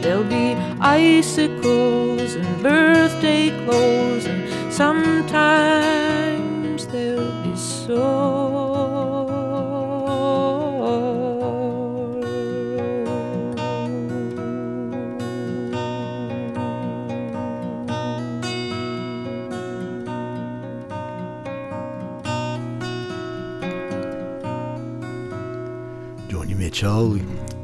There'll 0.00 0.24
be 0.24 0.54
icicles 0.80 2.34
and 2.34 2.62
birthday 2.62 3.50
clothes, 3.64 4.26
and 4.26 4.72
sometimes 4.72 6.06
there'll 6.86 7.42
be 7.42 7.54
Joni 7.56 8.31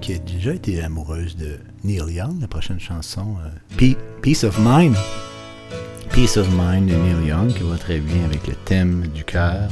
Qui 0.01 0.15
a 0.15 0.19
déjà 0.19 0.55
été 0.55 0.81
amoureuse 0.81 1.37
de 1.37 1.59
Neil 1.83 2.05
Young, 2.15 2.41
la 2.41 2.47
prochaine 2.47 2.79
chanson, 2.79 3.35
euh, 3.45 3.49
Pe- 3.77 3.99
Peace 4.23 4.45
of 4.45 4.57
Mind. 4.61 4.95
Peace 6.13 6.37
of 6.37 6.49
Mind 6.57 6.89
de 6.89 6.95
Neil 6.95 7.27
Young, 7.29 7.53
qui 7.53 7.65
va 7.65 7.77
très 7.79 7.99
bien 7.99 8.25
avec 8.27 8.47
le 8.47 8.55
thème 8.65 9.09
du 9.09 9.25
cœur. 9.25 9.71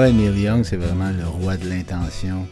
Moi, 0.00 0.12
Neil 0.12 0.40
Young, 0.40 0.64
c'est 0.64 0.78
vraiment 0.78 1.10
le 1.10 1.28
roi 1.28 1.58
de 1.58 1.68
l'intention. 1.68 2.48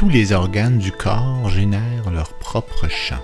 Tous 0.00 0.08
les 0.08 0.32
organes 0.32 0.78
du 0.78 0.92
corps 0.92 1.50
génèrent 1.50 2.10
leur 2.10 2.32
propre 2.38 2.88
chant. 2.88 3.22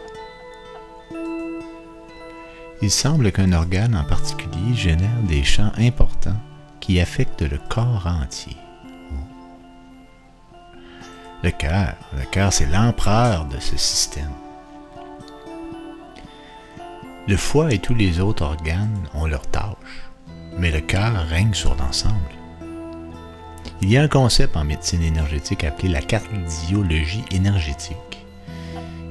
Il 2.83 2.91
semble 2.91 3.33
qu'un 3.33 3.55
organe 3.55 3.97
en 3.97 4.05
particulier 4.05 4.75
génère 4.75 5.23
des 5.23 5.43
chants 5.43 5.73
importants 5.79 6.39
qui 6.81 7.01
affectent 7.01 7.51
le 7.51 7.57
corps 7.71 8.07
entier. 8.07 8.59
Le 11.43 11.51
cœur, 11.51 11.95
le 12.15 12.27
cœur 12.27 12.53
c'est 12.53 12.67
l'empereur 12.67 13.47
de 13.47 13.59
ce 13.59 13.79
système. 13.79 14.35
Le 17.27 17.39
foie 17.39 17.73
et 17.73 17.79
tous 17.79 17.95
les 17.95 18.21
autres 18.21 18.45
organes 18.45 19.09
ont 19.15 19.25
leurs 19.25 19.51
tâches, 19.51 20.11
mais 20.59 20.71
le 20.71 20.83
cœur 20.83 21.27
règne 21.27 21.55
sur 21.55 21.75
l'ensemble. 21.77 22.36
Il 23.83 23.91
y 23.91 23.99
a 23.99 24.03
un 24.03 24.09
concept 24.09 24.57
en 24.57 24.65
médecine 24.65 25.03
énergétique 25.03 25.63
appelé 25.65 25.89
la 25.89 26.01
cardiologie 26.01 27.25
énergétique, 27.31 28.27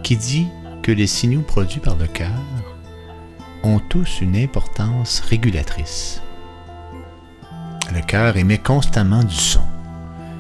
qui 0.02 0.18
dit 0.18 0.48
que 0.82 0.92
les 0.92 1.08
signaux 1.08 1.42
produits 1.42 1.80
par 1.80 1.96
le 1.96 2.08
cœur 2.08 2.42
ont 3.64 3.80
tous 3.80 4.22
une 4.22 4.36
importance 4.36 5.20
régulatrice. 5.20 6.22
Le 7.94 8.02
cœur 8.02 8.38
émet 8.38 8.58
constamment 8.58 9.24
du 9.24 9.36
son, 9.36 9.62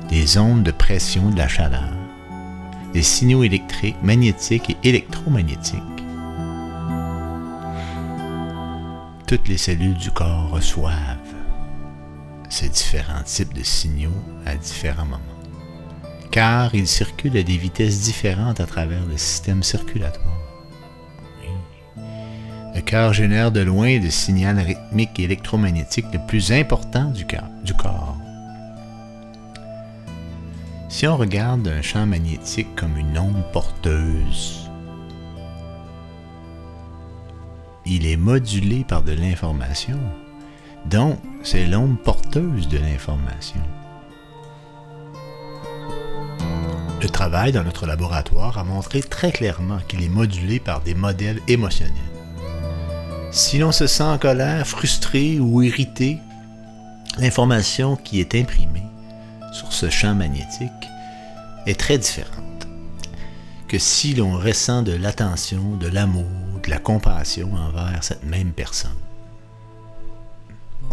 des 0.09 0.37
ondes 0.37 0.63
de 0.63 0.71
pression 0.71 1.29
de 1.29 1.37
la 1.37 1.47
chaleur, 1.47 1.93
des 2.93 3.03
signaux 3.03 3.43
électriques, 3.43 4.01
magnétiques 4.01 4.71
et 4.71 4.89
électromagnétiques. 4.89 5.81
Toutes 9.27 9.47
les 9.47 9.57
cellules 9.57 9.97
du 9.97 10.11
corps 10.11 10.49
reçoivent 10.49 11.24
ces 12.49 12.69
différents 12.69 13.23
types 13.23 13.53
de 13.53 13.63
signaux 13.63 14.09
à 14.45 14.55
différents 14.55 15.05
moments, 15.05 15.19
car 16.31 16.73
ils 16.75 16.87
circulent 16.87 17.37
à 17.37 17.43
des 17.43 17.57
vitesses 17.57 18.01
différentes 18.01 18.59
à 18.59 18.65
travers 18.65 19.05
le 19.05 19.17
système 19.17 19.63
circulatoire. 19.63 20.41
Le 22.75 22.81
cœur 22.81 23.13
génère 23.13 23.51
de 23.51 23.61
loin 23.61 23.99
le 23.99 24.09
signal 24.09 24.59
rythmique 24.59 25.17
et 25.19 25.23
électromagnétique 25.23 26.07
le 26.11 26.19
plus 26.27 26.51
important 26.51 27.05
du, 27.05 27.25
du 27.63 27.73
corps. 27.73 28.17
Si 30.89 31.07
on 31.07 31.15
regarde 31.15 31.67
un 31.67 31.81
champ 31.81 32.05
magnétique 32.05 32.75
comme 32.75 32.97
une 32.97 33.17
onde 33.17 33.43
porteuse, 33.53 34.69
il 37.85 38.07
est 38.07 38.17
modulé 38.17 38.83
par 38.83 39.03
de 39.03 39.13
l'information. 39.13 39.99
Donc, 40.89 41.19
c'est 41.43 41.65
l'onde 41.65 41.99
porteuse 41.99 42.67
de 42.67 42.77
l'information. 42.77 43.61
Le 47.01 47.09
travail 47.09 47.51
dans 47.51 47.63
notre 47.63 47.85
laboratoire 47.85 48.57
a 48.57 48.63
montré 48.63 49.01
très 49.01 49.31
clairement 49.31 49.79
qu'il 49.87 50.03
est 50.03 50.09
modulé 50.09 50.59
par 50.59 50.81
des 50.81 50.95
modèles 50.95 51.39
émotionnels. 51.47 51.93
Si 53.31 53.57
l'on 53.57 53.71
se 53.71 53.85
sent 53.85 54.03
en 54.03 54.17
colère, 54.17 54.65
frustré 54.65 55.39
ou 55.39 55.61
irrité, 55.61 56.19
l'information 57.17 57.95
qui 57.95 58.19
est 58.19 58.33
imprimée 58.35 58.87
sur 59.51 59.73
ce 59.73 59.89
champ 59.89 60.15
magnétique 60.15 60.71
est 61.65 61.79
très 61.79 61.97
différente 61.97 62.67
que 63.67 63.79
si 63.79 64.13
l'on 64.13 64.37
ressent 64.37 64.83
de 64.83 64.93
l'attention, 64.93 65.75
de 65.77 65.87
l'amour, 65.87 66.25
de 66.63 66.69
la 66.69 66.77
compassion 66.77 67.53
envers 67.53 68.03
cette 68.03 68.23
même 68.23 68.51
personne. 68.51 68.91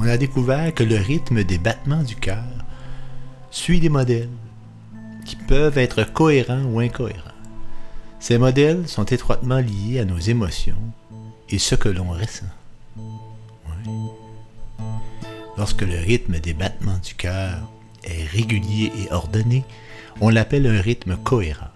On 0.03 0.09
a 0.09 0.17
découvert 0.17 0.75
que 0.75 0.83
le 0.83 0.97
rythme 0.97 1.45
des 1.45 1.59
battements 1.59 2.03
du 2.03 2.17
cœur 2.17 2.43
suit 3.53 3.79
des 3.79 3.89
modèles 3.89 4.29
qui 5.25 5.37
peuvent 5.37 5.79
être 5.79 6.03
cohérents 6.03 6.65
ou 6.65 6.81
incohérents. 6.81 7.21
Ces 8.19 8.37
modèles 8.37 8.89
sont 8.89 9.05
étroitement 9.05 9.61
liés 9.61 10.01
à 10.01 10.05
nos 10.05 10.19
émotions 10.19 10.83
et 11.49 11.59
ce 11.59 11.77
que 11.77 11.89
l'on 11.89 12.11
ressent. 12.11 12.47
Lorsque 15.57 15.83
le 15.83 15.99
rythme 15.99 16.41
des 16.41 16.55
battements 16.55 16.99
du 17.05 17.15
cœur 17.15 17.61
est 18.03 18.25
régulier 18.25 18.91
et 18.99 19.13
ordonné, 19.13 19.65
on 20.21 20.31
l'appelle 20.31 20.67
un 20.67 20.81
rythme 20.81 21.17
cohérent. 21.17 21.71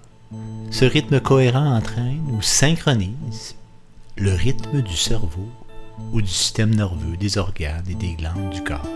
Ce 0.73 0.85
rythme 0.85 1.21
cohérent 1.21 1.77
entraîne 1.77 2.29
ou 2.33 2.43
synchronise 2.43 3.55
le 4.17 4.33
rythme 4.33 4.83
du 4.83 4.97
cerveau 4.97 5.49
ou 6.13 6.21
du 6.21 6.29
système 6.29 6.75
nerveux, 6.75 7.17
des 7.17 7.39
organes 7.39 7.85
et 7.89 7.95
des 7.95 8.15
glandes 8.15 8.51
du 8.51 8.63
corps. 8.63 8.89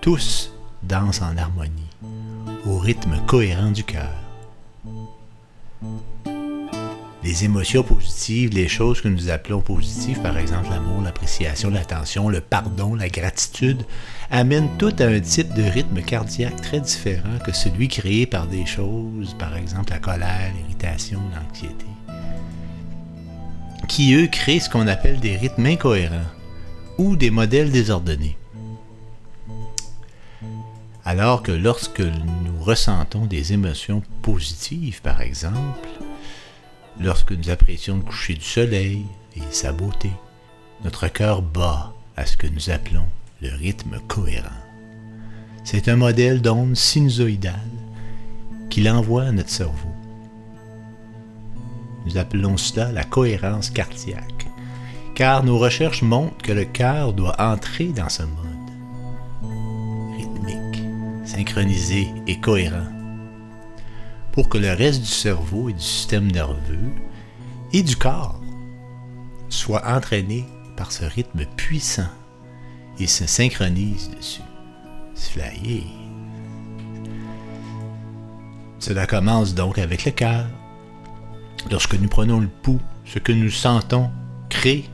Tous 0.00 0.52
dansent 0.82 1.22
en 1.22 1.36
harmonie 1.36 1.88
au 2.66 2.78
rythme 2.78 3.16
cohérent 3.26 3.70
du 3.70 3.84
cœur. 3.84 4.12
Les 7.24 7.44
émotions 7.44 7.82
positives, 7.82 8.54
les 8.54 8.68
choses 8.68 9.00
que 9.00 9.08
nous 9.08 9.28
appelons 9.28 9.60
positives, 9.60 10.20
par 10.20 10.38
exemple 10.38 10.70
l'amour, 10.70 11.02
l'appréciation, 11.02 11.68
l'attention, 11.68 12.28
le 12.28 12.40
pardon, 12.40 12.94
la 12.94 13.08
gratitude, 13.08 13.84
amènent 14.30 14.70
tout 14.78 14.94
à 14.98 15.04
un 15.04 15.20
type 15.20 15.52
de 15.54 15.62
rythme 15.62 16.00
cardiaque 16.00 16.60
très 16.62 16.80
différent 16.80 17.38
que 17.44 17.52
celui 17.52 17.88
créé 17.88 18.24
par 18.24 18.46
des 18.46 18.64
choses, 18.64 19.34
par 19.38 19.56
exemple 19.56 19.90
la 19.90 19.98
colère, 19.98 20.52
l'irritation, 20.56 21.20
l'anxiété, 21.34 21.86
qui 23.86 24.14
eux 24.14 24.26
créent 24.26 24.60
ce 24.60 24.68
qu'on 24.68 24.86
appelle 24.86 25.20
des 25.20 25.36
rythmes 25.36 25.66
incohérents 25.66 26.26
ou 26.98 27.16
des 27.16 27.30
modèles 27.30 27.70
désordonnés. 27.70 28.36
Alors 31.04 31.42
que 31.42 31.52
lorsque 31.52 32.00
nous 32.00 32.62
ressentons 32.62 33.24
des 33.24 33.52
émotions 33.52 34.02
positives, 34.20 35.00
par 35.00 35.22
exemple, 35.22 35.88
lorsque 37.00 37.32
nous 37.32 37.50
apprécions 37.50 37.96
le 37.96 38.02
coucher 38.02 38.34
du 38.34 38.44
soleil 38.44 39.06
et 39.36 39.42
sa 39.50 39.72
beauté, 39.72 40.10
notre 40.84 41.08
cœur 41.08 41.42
bat 41.42 41.94
à 42.16 42.26
ce 42.26 42.36
que 42.36 42.46
nous 42.46 42.70
appelons 42.70 43.06
le 43.40 43.54
rythme 43.54 43.98
cohérent. 44.06 44.48
C'est 45.64 45.88
un 45.88 45.96
modèle 45.96 46.42
d'onde 46.42 46.76
sinusoïdale 46.76 47.54
qu'il 48.70 48.88
envoie 48.90 49.24
à 49.24 49.32
notre 49.32 49.50
cerveau. 49.50 49.97
Nous 52.06 52.16
appelons 52.16 52.56
cela 52.56 52.92
la 52.92 53.04
cohérence 53.04 53.70
cardiaque, 53.70 54.46
car 55.14 55.44
nos 55.44 55.58
recherches 55.58 56.02
montrent 56.02 56.42
que 56.42 56.52
le 56.52 56.64
cœur 56.64 57.12
doit 57.12 57.40
entrer 57.40 57.88
dans 57.88 58.08
ce 58.08 58.22
mode 58.22 58.48
rythmique, 60.16 60.82
synchronisé 61.24 62.08
et 62.26 62.40
cohérent 62.40 62.98
pour 64.38 64.48
que 64.48 64.58
le 64.58 64.72
reste 64.72 65.00
du 65.00 65.08
cerveau 65.08 65.68
et 65.68 65.72
du 65.72 65.80
système 65.80 66.30
nerveux 66.30 66.92
et 67.72 67.82
du 67.82 67.96
corps 67.96 68.40
soit 69.48 69.84
entraîné 69.84 70.46
par 70.76 70.92
ce 70.92 71.04
rythme 71.04 71.44
puissant 71.56 72.06
et 73.00 73.08
se 73.08 73.26
synchronise 73.26 74.10
dessus. 74.16 74.42
Flyé. 75.16 75.82
Cela 78.78 79.08
commence 79.08 79.54
donc 79.54 79.78
avec 79.78 80.04
le 80.04 80.12
cœur. 80.12 80.46
Lorsque 81.70 81.94
nous 81.94 82.08
prenons 82.08 82.40
le 82.40 82.48
pouls, 82.48 82.80
ce 83.04 83.18
que 83.18 83.32
nous 83.32 83.50
sentons 83.50 84.10
créé, 84.48 84.88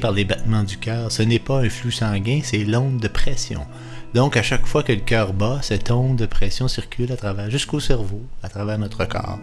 par 0.00 0.12
les 0.12 0.24
battements 0.24 0.64
du 0.64 0.78
cœur, 0.78 1.12
ce 1.12 1.22
n'est 1.22 1.38
pas 1.38 1.60
un 1.60 1.68
flux 1.68 1.92
sanguin, 1.92 2.40
c'est 2.42 2.64
l'onde 2.64 2.98
de 3.00 3.08
pression. 3.08 3.66
Donc, 4.14 4.36
à 4.36 4.42
chaque 4.42 4.66
fois 4.66 4.82
que 4.82 4.92
le 4.92 5.00
cœur 5.00 5.34
bat, 5.34 5.60
cette 5.62 5.90
onde 5.90 6.16
de 6.16 6.24
pression 6.26 6.68
circule 6.68 7.12
à 7.12 7.16
travers, 7.16 7.50
jusqu'au 7.50 7.78
cerveau, 7.78 8.22
à 8.42 8.48
travers 8.48 8.78
notre 8.78 9.04
corps. 9.04 9.38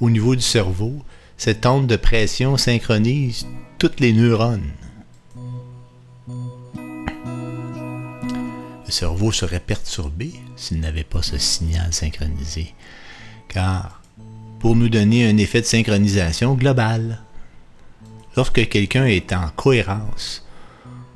Au 0.00 0.08
niveau 0.08 0.34
du 0.34 0.42
cerveau, 0.42 1.04
cette 1.36 1.66
onde 1.66 1.86
de 1.86 1.96
pression 1.96 2.56
synchronise 2.56 3.46
toutes 3.78 4.00
les 4.00 4.14
neurones. 4.14 4.70
Le 8.86 8.90
cerveau 8.90 9.32
serait 9.32 9.60
perturbé 9.60 10.32
s'il 10.56 10.80
n'avait 10.80 11.04
pas 11.04 11.22
ce 11.22 11.38
signal 11.38 11.92
synchronisé, 11.92 12.74
car 13.48 14.01
pour 14.62 14.76
nous 14.76 14.88
donner 14.88 15.28
un 15.28 15.38
effet 15.38 15.60
de 15.60 15.66
synchronisation 15.66 16.54
global, 16.54 17.20
lorsque 18.36 18.68
quelqu'un 18.68 19.06
est 19.06 19.32
en 19.32 19.48
cohérence, 19.56 20.46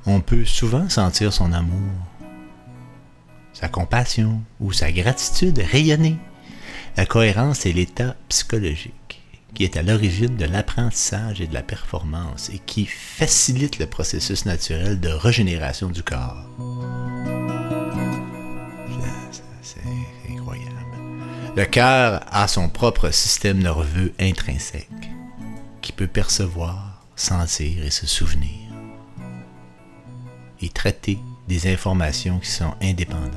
on 0.04 0.20
peut 0.20 0.44
souvent 0.44 0.88
sentir 0.88 1.32
son 1.32 1.52
amour, 1.52 1.92
sa 3.52 3.68
compassion 3.68 4.42
ou 4.59 4.72
sa 4.72 4.90
gratitude 4.90 5.61
rayonner. 5.61 6.16
La 6.96 7.06
cohérence 7.06 7.66
est 7.66 7.72
l'état 7.72 8.16
psychologique 8.28 9.22
qui 9.54 9.62
est 9.62 9.76
à 9.76 9.82
l'origine 9.85 10.37
de 10.37 10.44
l'apprentissage 10.44 11.40
et 11.40 11.46
de 11.46 11.54
la 11.54 11.62
performance 11.62 12.50
et 12.52 12.59
qui 12.59 12.85
facilite 12.85 13.78
le 13.78 13.87
processus 13.87 14.44
naturel 14.44 14.98
de 14.98 15.09
régénération 15.09 15.88
du 15.88 16.02
corps. 16.02 17.06
Le 21.57 21.64
cœur 21.64 22.21
a 22.31 22.49
son 22.49 22.69
propre 22.69 23.11
système 23.11 23.61
nerveux 23.61 24.12
intrinsèque 24.21 24.90
qui 25.81 25.90
peut 25.90 26.07
percevoir, 26.07 27.03
sentir 27.16 27.83
et 27.83 27.90
se 27.90 28.07
souvenir 28.07 28.51
et 30.61 30.69
traiter 30.69 31.19
des 31.49 31.73
informations 31.73 32.40
qui 32.40 32.51
sont 32.51 32.75
indépendantes. 32.83 33.33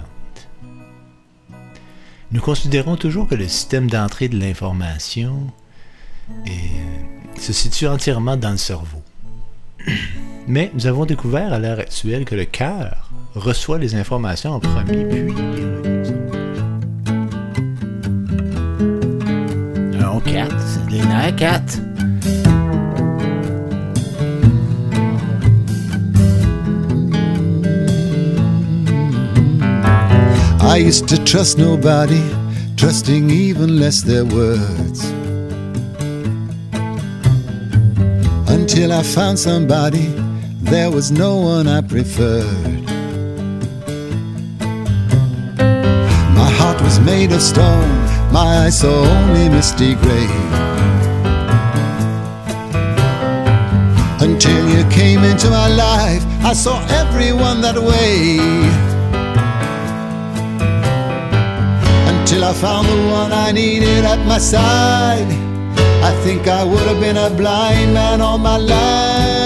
Nous 2.33 2.41
considérons 2.41 2.97
toujours 2.97 3.25
que 3.25 3.35
le 3.35 3.47
système 3.47 3.89
d'entrée 3.89 4.27
de 4.27 4.37
l'information 4.37 5.49
se 7.39 7.53
situe 7.53 7.87
entièrement 7.87 8.35
dans 8.35 8.51
le 8.51 8.57
cerveau. 8.57 9.01
Mais 10.47 10.71
nous 10.73 10.87
avons 10.87 11.05
découvert 11.05 11.53
à 11.53 11.59
l'heure 11.59 11.79
actuelle 11.79 12.25
que 12.25 12.35
le 12.35 12.45
cœur 12.45 13.11
reçoit 13.33 13.77
les 13.77 13.95
informations 13.95 14.51
en 14.51 14.59
premier, 14.59 15.05
puis 15.05 15.88
Non, 20.19 20.33
4, 20.33 20.55
c'est 20.59 20.85
des 20.89 21.01
4. 21.37 21.79
I 30.61 30.77
used 30.77 31.07
to 31.07 31.17
trust 31.23 31.57
nobody, 31.57 32.21
trusting 32.75 33.29
even 33.29 33.79
less 33.79 34.01
their 34.01 34.25
words. 34.25 35.05
Until 38.47 38.91
I 38.91 39.03
found 39.03 39.39
somebody, 39.39 40.07
there 40.61 40.91
was 40.91 41.11
no 41.11 41.37
one 41.37 41.67
I 41.67 41.81
preferred. 41.81 42.83
My 46.35 46.49
heart 46.59 46.81
was 46.81 46.99
made 46.99 47.31
of 47.31 47.41
stone, 47.41 48.18
my 48.31 48.69
only 48.83 49.49
misty 49.49 49.95
gray. 49.95 50.29
Until 54.21 54.69
you 54.69 54.83
came 54.89 55.23
into 55.23 55.49
my 55.49 55.67
life, 55.67 56.23
I 56.43 56.53
saw 56.53 56.85
everyone 57.01 57.61
that 57.61 57.77
way. 57.77 58.37
Until 62.11 62.43
I 62.45 62.53
found 62.53 62.87
the 62.87 63.11
one 63.11 63.31
I 63.31 63.51
needed 63.51 64.05
at 64.05 64.25
my 64.27 64.37
side. 64.37 65.31
I 66.01 66.11
think 66.23 66.47
I 66.47 66.63
would 66.63 66.87
have 66.87 66.99
been 66.99 67.17
a 67.17 67.29
blind 67.29 67.93
man 67.93 68.21
all 68.21 68.37
my 68.37 68.57
life. 68.57 69.38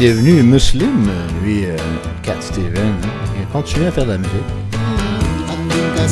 Devenu 0.00 0.42
musulman, 0.42 1.28
lui, 1.44 1.66
euh, 1.66 1.76
Cat 2.22 2.40
Steven. 2.40 2.94
Il 3.36 3.42
a 3.42 3.46
continué 3.52 3.86
à 3.88 3.92
faire 3.92 4.06
de 4.06 4.12
la 4.12 4.18
musique. 4.18 4.32
I 4.72 5.66
think 5.66 5.98
I 5.98 6.08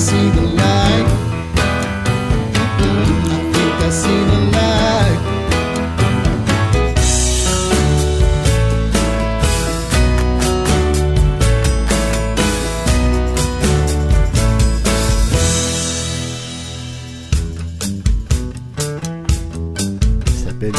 s'appelle 20.44 20.72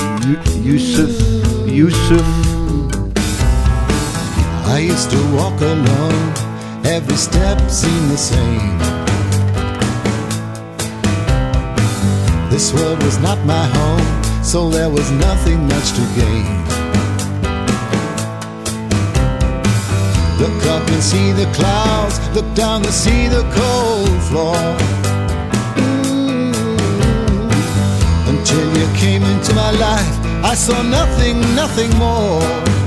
alone, 5.61 6.33
every 6.85 7.15
step 7.15 7.59
seemed 7.69 8.09
the 8.11 8.17
same. 8.17 8.77
This 12.49 12.73
world 12.73 13.01
was 13.03 13.17
not 13.19 13.37
my 13.45 13.65
home, 13.77 14.43
so 14.43 14.69
there 14.69 14.89
was 14.89 15.11
nothing 15.11 15.67
much 15.67 15.91
to 15.97 16.03
gain. 16.15 16.49
Look 20.39 20.65
up 20.67 20.87
and 20.89 21.03
see 21.03 21.31
the 21.31 21.49
clouds, 21.53 22.19
look 22.33 22.53
down 22.55 22.81
to 22.83 22.91
see 22.91 23.27
the 23.27 23.43
cold 23.59 24.21
floor. 24.29 24.59
Until 28.31 28.65
you 28.77 28.87
came 28.97 29.23
into 29.23 29.53
my 29.53 29.71
life, 29.71 30.15
I 30.43 30.55
saw 30.55 30.81
nothing, 30.81 31.41
nothing 31.55 31.91
more. 31.97 32.78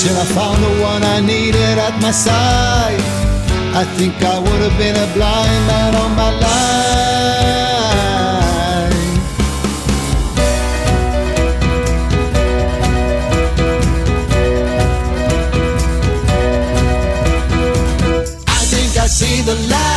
Until 0.00 0.16
I 0.16 0.26
found 0.26 0.62
the 0.62 0.80
one 0.80 1.02
I 1.02 1.18
needed 1.18 1.76
at 1.76 2.00
my 2.00 2.12
side. 2.12 3.00
I 3.74 3.84
think 3.96 4.14
I 4.22 4.38
would 4.38 4.60
have 4.62 4.78
been 4.78 4.94
a 4.94 5.06
blind 5.12 5.66
man 5.66 5.96
all 5.96 6.08
my 6.10 6.30
life. 6.38 6.48
I 18.46 18.64
think 18.70 18.96
I 19.02 19.06
see 19.08 19.42
the 19.42 19.56
light. 19.68 19.87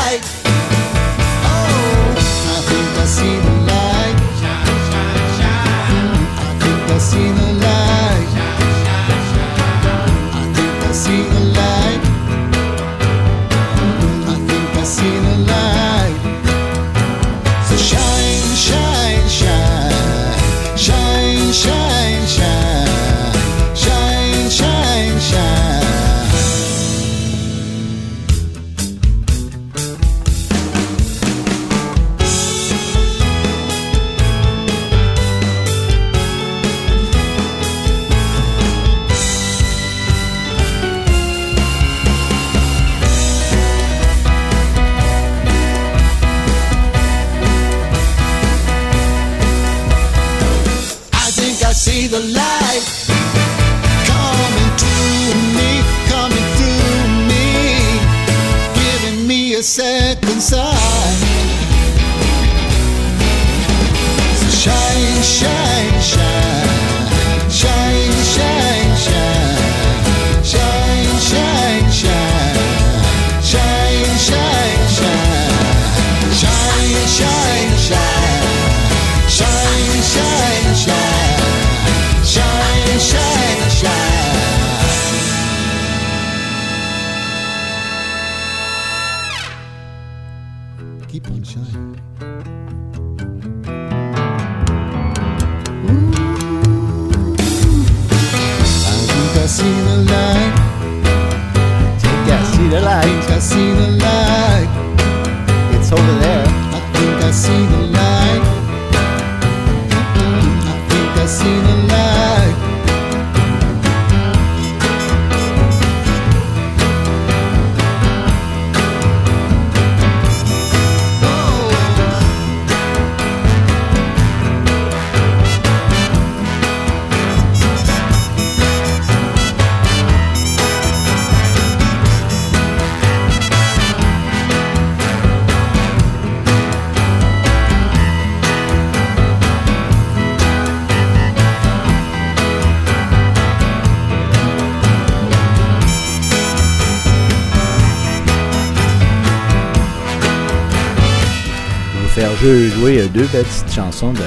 Chansons 153.71 154.13
de. 154.13 154.19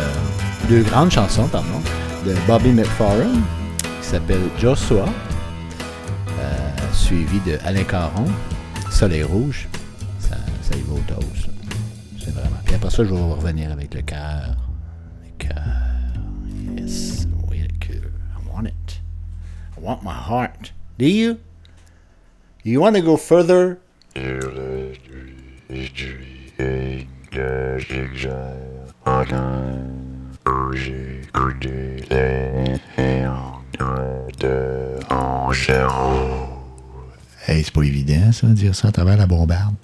Deux 0.68 0.82
grandes 0.82 1.10
chansons, 1.10 1.46
pardon, 1.46 1.80
de 2.24 2.34
Bobby 2.46 2.72
McFarlane, 2.72 3.42
qui 4.00 4.08
s'appelle 4.08 4.40
Joshua, 4.58 5.04
euh, 6.38 6.70
suivi 6.92 7.38
de 7.40 7.58
Alain 7.66 7.84
Caron, 7.84 8.24
Soleil 8.90 9.24
Rouge. 9.24 9.68
Ça, 10.18 10.36
y 10.74 10.80
va 10.88 10.94
au 10.94 11.00
toast. 11.00 11.50
C'est 12.18 12.32
vraiment. 12.32 12.56
Puis 12.64 12.74
après 12.74 12.88
ça, 12.88 13.04
je 13.04 13.10
vais 13.10 13.20
revenir 13.20 13.70
avec 13.70 13.92
le 13.92 14.00
cœur. 14.00 14.56
Le 15.22 15.46
cœur. 15.46 15.62
Yes. 16.78 17.26
I 17.52 18.50
want 18.50 18.66
it. 18.66 19.00
I 19.76 19.80
want 19.80 20.00
my 20.02 20.14
heart. 20.14 20.72
Do 20.98 21.04
you? 21.04 21.36
You 22.62 22.80
want 22.80 22.94
to 22.94 23.02
go 23.02 23.18
further? 23.18 23.78
Dire 38.64 38.74
ça 38.74 38.88
à 38.88 38.92
travers 38.92 39.18
la 39.18 39.26
bombarde. 39.26 39.74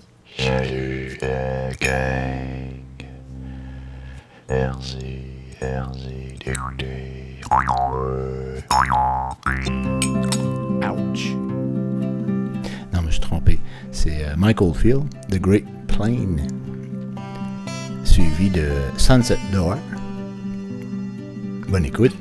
Ouch. 10.83 11.35
Non, 12.93 13.03
mais 13.03 13.09
je 13.09 13.11
suis 13.11 13.21
trompé. 13.21 13.61
C'est 13.93 14.25
euh, 14.25 14.35
Michael 14.39 14.73
Field, 14.73 15.05
The 15.29 15.39
Great 15.39 15.67
Plain, 15.87 16.37
suivi 18.05 18.49
de 18.49 18.71
Sunset 18.97 19.39
Door. 19.53 19.77
Bonne 21.69 21.85
écoute. 21.85 22.17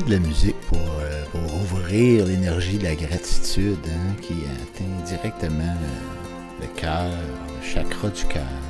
De 0.00 0.10
la 0.10 0.18
musique 0.18 0.60
pour, 0.62 0.78
euh, 0.78 1.24
pour 1.30 1.54
ouvrir 1.54 2.26
l'énergie 2.26 2.78
de 2.78 2.84
la 2.84 2.96
gratitude 2.96 3.78
hein, 3.86 4.14
qui 4.20 4.32
atteint 4.32 5.04
directement 5.06 5.62
euh, 5.62 6.62
le 6.62 6.66
cœur, 6.80 7.04
le 7.06 7.64
chakra 7.64 8.08
du 8.08 8.24
cœur. 8.24 8.63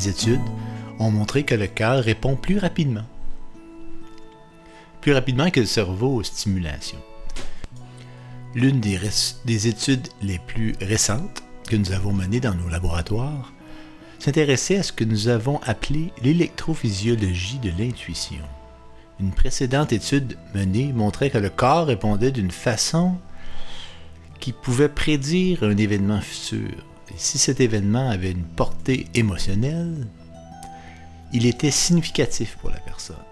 Des 0.00 0.08
études 0.08 0.40
ont 0.98 1.10
montré 1.10 1.42
que 1.44 1.54
le 1.54 1.66
cœur 1.66 2.02
répond 2.02 2.34
plus 2.34 2.56
rapidement. 2.56 3.04
Plus 5.02 5.12
rapidement 5.12 5.50
que 5.50 5.60
le 5.60 5.66
cerveau 5.66 6.14
aux 6.14 6.22
stimulations. 6.22 7.02
L'une 8.54 8.80
des 8.80 9.68
études 9.68 10.08
les 10.22 10.38
plus 10.38 10.74
récentes 10.80 11.42
que 11.68 11.76
nous 11.76 11.92
avons 11.92 12.14
menées 12.14 12.40
dans 12.40 12.54
nos 12.54 12.70
laboratoires 12.70 13.52
s'intéressait 14.18 14.78
à 14.78 14.82
ce 14.82 14.92
que 14.92 15.04
nous 15.04 15.28
avons 15.28 15.60
appelé 15.64 16.14
l'électrophysiologie 16.22 17.58
de 17.58 17.70
l'intuition. 17.78 18.46
Une 19.20 19.32
précédente 19.32 19.92
étude 19.92 20.38
menée 20.54 20.94
montrait 20.94 21.28
que 21.28 21.36
le 21.36 21.50
corps 21.50 21.88
répondait 21.88 22.32
d'une 22.32 22.52
façon 22.52 23.18
qui 24.38 24.52
pouvait 24.52 24.88
prédire 24.88 25.62
un 25.62 25.76
événement 25.76 26.22
futur. 26.22 26.86
Si 27.20 27.36
cet 27.36 27.60
événement 27.60 28.08
avait 28.08 28.30
une 28.30 28.46
portée 28.46 29.06
émotionnelle, 29.12 30.06
il 31.34 31.44
était 31.44 31.70
significatif 31.70 32.56
pour 32.56 32.70
la 32.70 32.80
personne. 32.80 33.22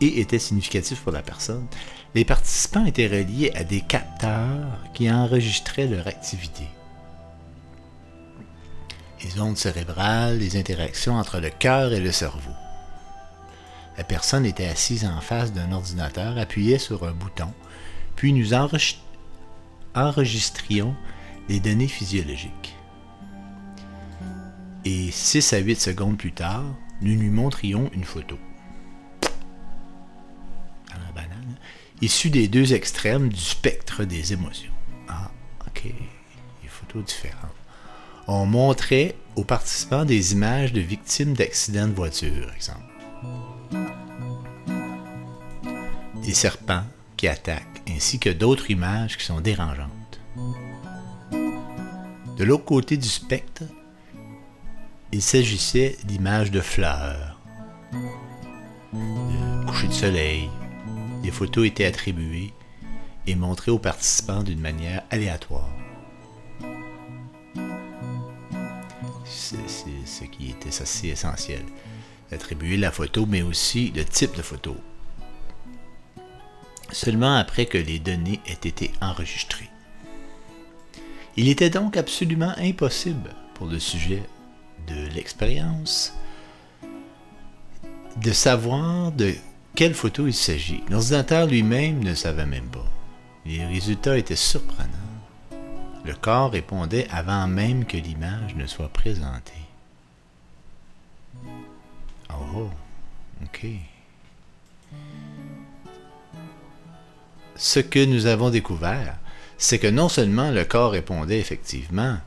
Et 0.00 0.18
était 0.18 0.40
significatif 0.40 1.00
pour 1.02 1.12
la 1.12 1.22
personne. 1.22 1.68
Les 2.16 2.24
participants 2.24 2.84
étaient 2.84 3.06
reliés 3.06 3.52
à 3.54 3.62
des 3.62 3.80
capteurs 3.80 4.76
qui 4.92 5.08
enregistraient 5.08 5.86
leur 5.86 6.08
activité. 6.08 6.64
Les 9.22 9.40
ondes 9.40 9.56
cérébrales, 9.56 10.38
les 10.38 10.56
interactions 10.56 11.14
entre 11.14 11.38
le 11.38 11.50
cœur 11.50 11.92
et 11.92 12.00
le 12.00 12.10
cerveau. 12.10 12.50
La 13.96 14.02
personne 14.02 14.46
était 14.46 14.66
assise 14.66 15.04
en 15.04 15.20
face 15.20 15.52
d'un 15.52 15.70
ordinateur, 15.70 16.38
appuyait 16.38 16.80
sur 16.80 17.06
un 17.06 17.12
bouton, 17.12 17.52
puis 18.16 18.32
nous 18.32 18.52
enregist- 18.52 18.98
enregistrions 19.94 20.96
les 21.48 21.60
données 21.60 21.86
physiologiques. 21.86 22.74
Et 24.84 25.10
6 25.12 25.52
à 25.52 25.58
8 25.58 25.80
secondes 25.80 26.18
plus 26.18 26.32
tard, 26.32 26.64
nous 27.02 27.14
lui 27.14 27.30
montrions 27.30 27.88
une 27.92 28.02
photo. 28.02 28.36
Dans 29.22 30.98
la 31.06 31.12
banane, 31.14 31.56
issue 32.00 32.30
des 32.30 32.48
deux 32.48 32.74
extrêmes 32.74 33.28
du 33.28 33.40
spectre 33.40 34.02
des 34.04 34.32
émotions. 34.32 34.72
Ah, 35.08 35.30
ok. 35.68 35.84
Des 35.84 36.68
photos 36.68 37.04
différentes. 37.04 37.50
On 38.26 38.44
montrait 38.44 39.14
aux 39.36 39.44
participants 39.44 40.04
des 40.04 40.32
images 40.32 40.72
de 40.72 40.80
victimes 40.80 41.34
d'accidents 41.34 41.88
de 41.88 41.94
voiture, 41.94 42.52
exemple. 42.54 42.82
Des 46.24 46.34
serpents 46.34 46.84
qui 47.16 47.28
attaquent, 47.28 47.82
ainsi 47.88 48.18
que 48.18 48.30
d'autres 48.30 48.70
images 48.70 49.16
qui 49.16 49.24
sont 49.24 49.40
dérangeantes. 49.40 50.20
De 52.36 52.44
l'autre 52.44 52.64
côté 52.64 52.96
du 52.96 53.08
spectre, 53.08 53.62
il 55.12 55.20
s'agissait 55.20 55.98
d'images 56.04 56.50
de 56.50 56.60
fleurs, 56.60 57.38
de 58.92 59.66
coucher 59.66 59.88
de 59.88 59.92
soleil. 59.92 60.50
Des 61.22 61.30
photos 61.30 61.66
étaient 61.66 61.84
attribuées 61.84 62.52
et 63.26 63.34
montrées 63.34 63.70
aux 63.70 63.78
participants 63.78 64.42
d'une 64.42 64.60
manière 64.60 65.02
aléatoire. 65.10 65.68
C'est 69.24 69.68
ce 70.06 70.24
qui 70.24 70.50
était 70.50 70.82
assez 70.82 71.08
essentiel. 71.08 71.62
Attribuer 72.30 72.78
la 72.78 72.90
photo, 72.90 73.26
mais 73.26 73.42
aussi 73.42 73.92
le 73.94 74.06
type 74.06 74.34
de 74.34 74.42
photo. 74.42 74.74
Seulement 76.90 77.36
après 77.36 77.66
que 77.66 77.76
les 77.78 77.98
données 77.98 78.40
aient 78.46 78.52
été 78.52 78.90
enregistrées. 79.02 79.68
Il 81.36 81.48
était 81.48 81.70
donc 81.70 81.98
absolument 81.98 82.54
impossible 82.56 83.34
pour 83.54 83.66
le 83.66 83.78
sujet 83.78 84.22
de 84.86 85.08
l'expérience 85.14 86.14
de 88.16 88.32
savoir 88.32 89.12
de 89.12 89.34
quelle 89.74 89.94
photo 89.94 90.26
il 90.26 90.34
s'agit. 90.34 90.82
L'ordinateur 90.88 91.46
lui-même 91.46 92.02
ne 92.04 92.14
savait 92.14 92.46
même 92.46 92.68
pas. 92.68 92.86
Les 93.46 93.64
résultats 93.64 94.18
étaient 94.18 94.36
surprenants. 94.36 94.88
Le 96.04 96.14
corps 96.14 96.50
répondait 96.52 97.06
avant 97.10 97.46
même 97.46 97.84
que 97.84 97.96
l'image 97.96 98.54
ne 98.56 98.66
soit 98.66 98.88
présentée. 98.88 99.52
Oh, 102.30 102.68
ok. 103.44 103.66
Ce 107.56 107.80
que 107.80 108.04
nous 108.04 108.26
avons 108.26 108.50
découvert, 108.50 109.16
c'est 109.58 109.78
que 109.78 109.86
non 109.86 110.08
seulement 110.08 110.50
le 110.50 110.64
corps 110.64 110.92
répondait 110.92 111.38
effectivement 111.38 112.18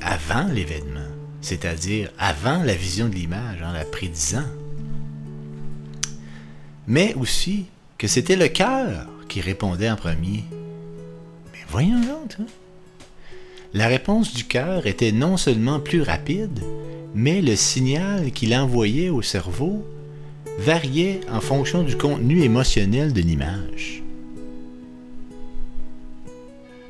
avant 0.00 0.46
l'événement, 0.46 1.00
c'est-à-dire 1.40 2.10
avant 2.18 2.62
la 2.62 2.74
vision 2.74 3.08
de 3.08 3.14
l'image, 3.14 3.62
en 3.62 3.72
la 3.72 3.84
prédisant, 3.84 4.46
mais 6.86 7.14
aussi 7.14 7.66
que 7.98 8.06
c'était 8.06 8.36
le 8.36 8.48
cœur 8.48 9.06
qui 9.28 9.40
répondait 9.40 9.90
en 9.90 9.96
premier. 9.96 10.44
Mais 11.52 11.58
voyons 11.68 12.00
donc. 12.00 12.36
hein. 12.40 12.46
La 13.72 13.88
réponse 13.88 14.32
du 14.32 14.44
cœur 14.44 14.86
était 14.86 15.10
non 15.10 15.36
seulement 15.36 15.80
plus 15.80 16.02
rapide, 16.02 16.60
mais 17.12 17.40
le 17.42 17.56
signal 17.56 18.30
qu'il 18.30 18.54
envoyait 18.54 19.08
au 19.08 19.20
cerveau 19.22 19.84
variait 20.58 21.20
en 21.28 21.40
fonction 21.40 21.82
du 21.82 21.96
contenu 21.96 22.42
émotionnel 22.42 23.12
de 23.12 23.20
l'image. 23.20 24.03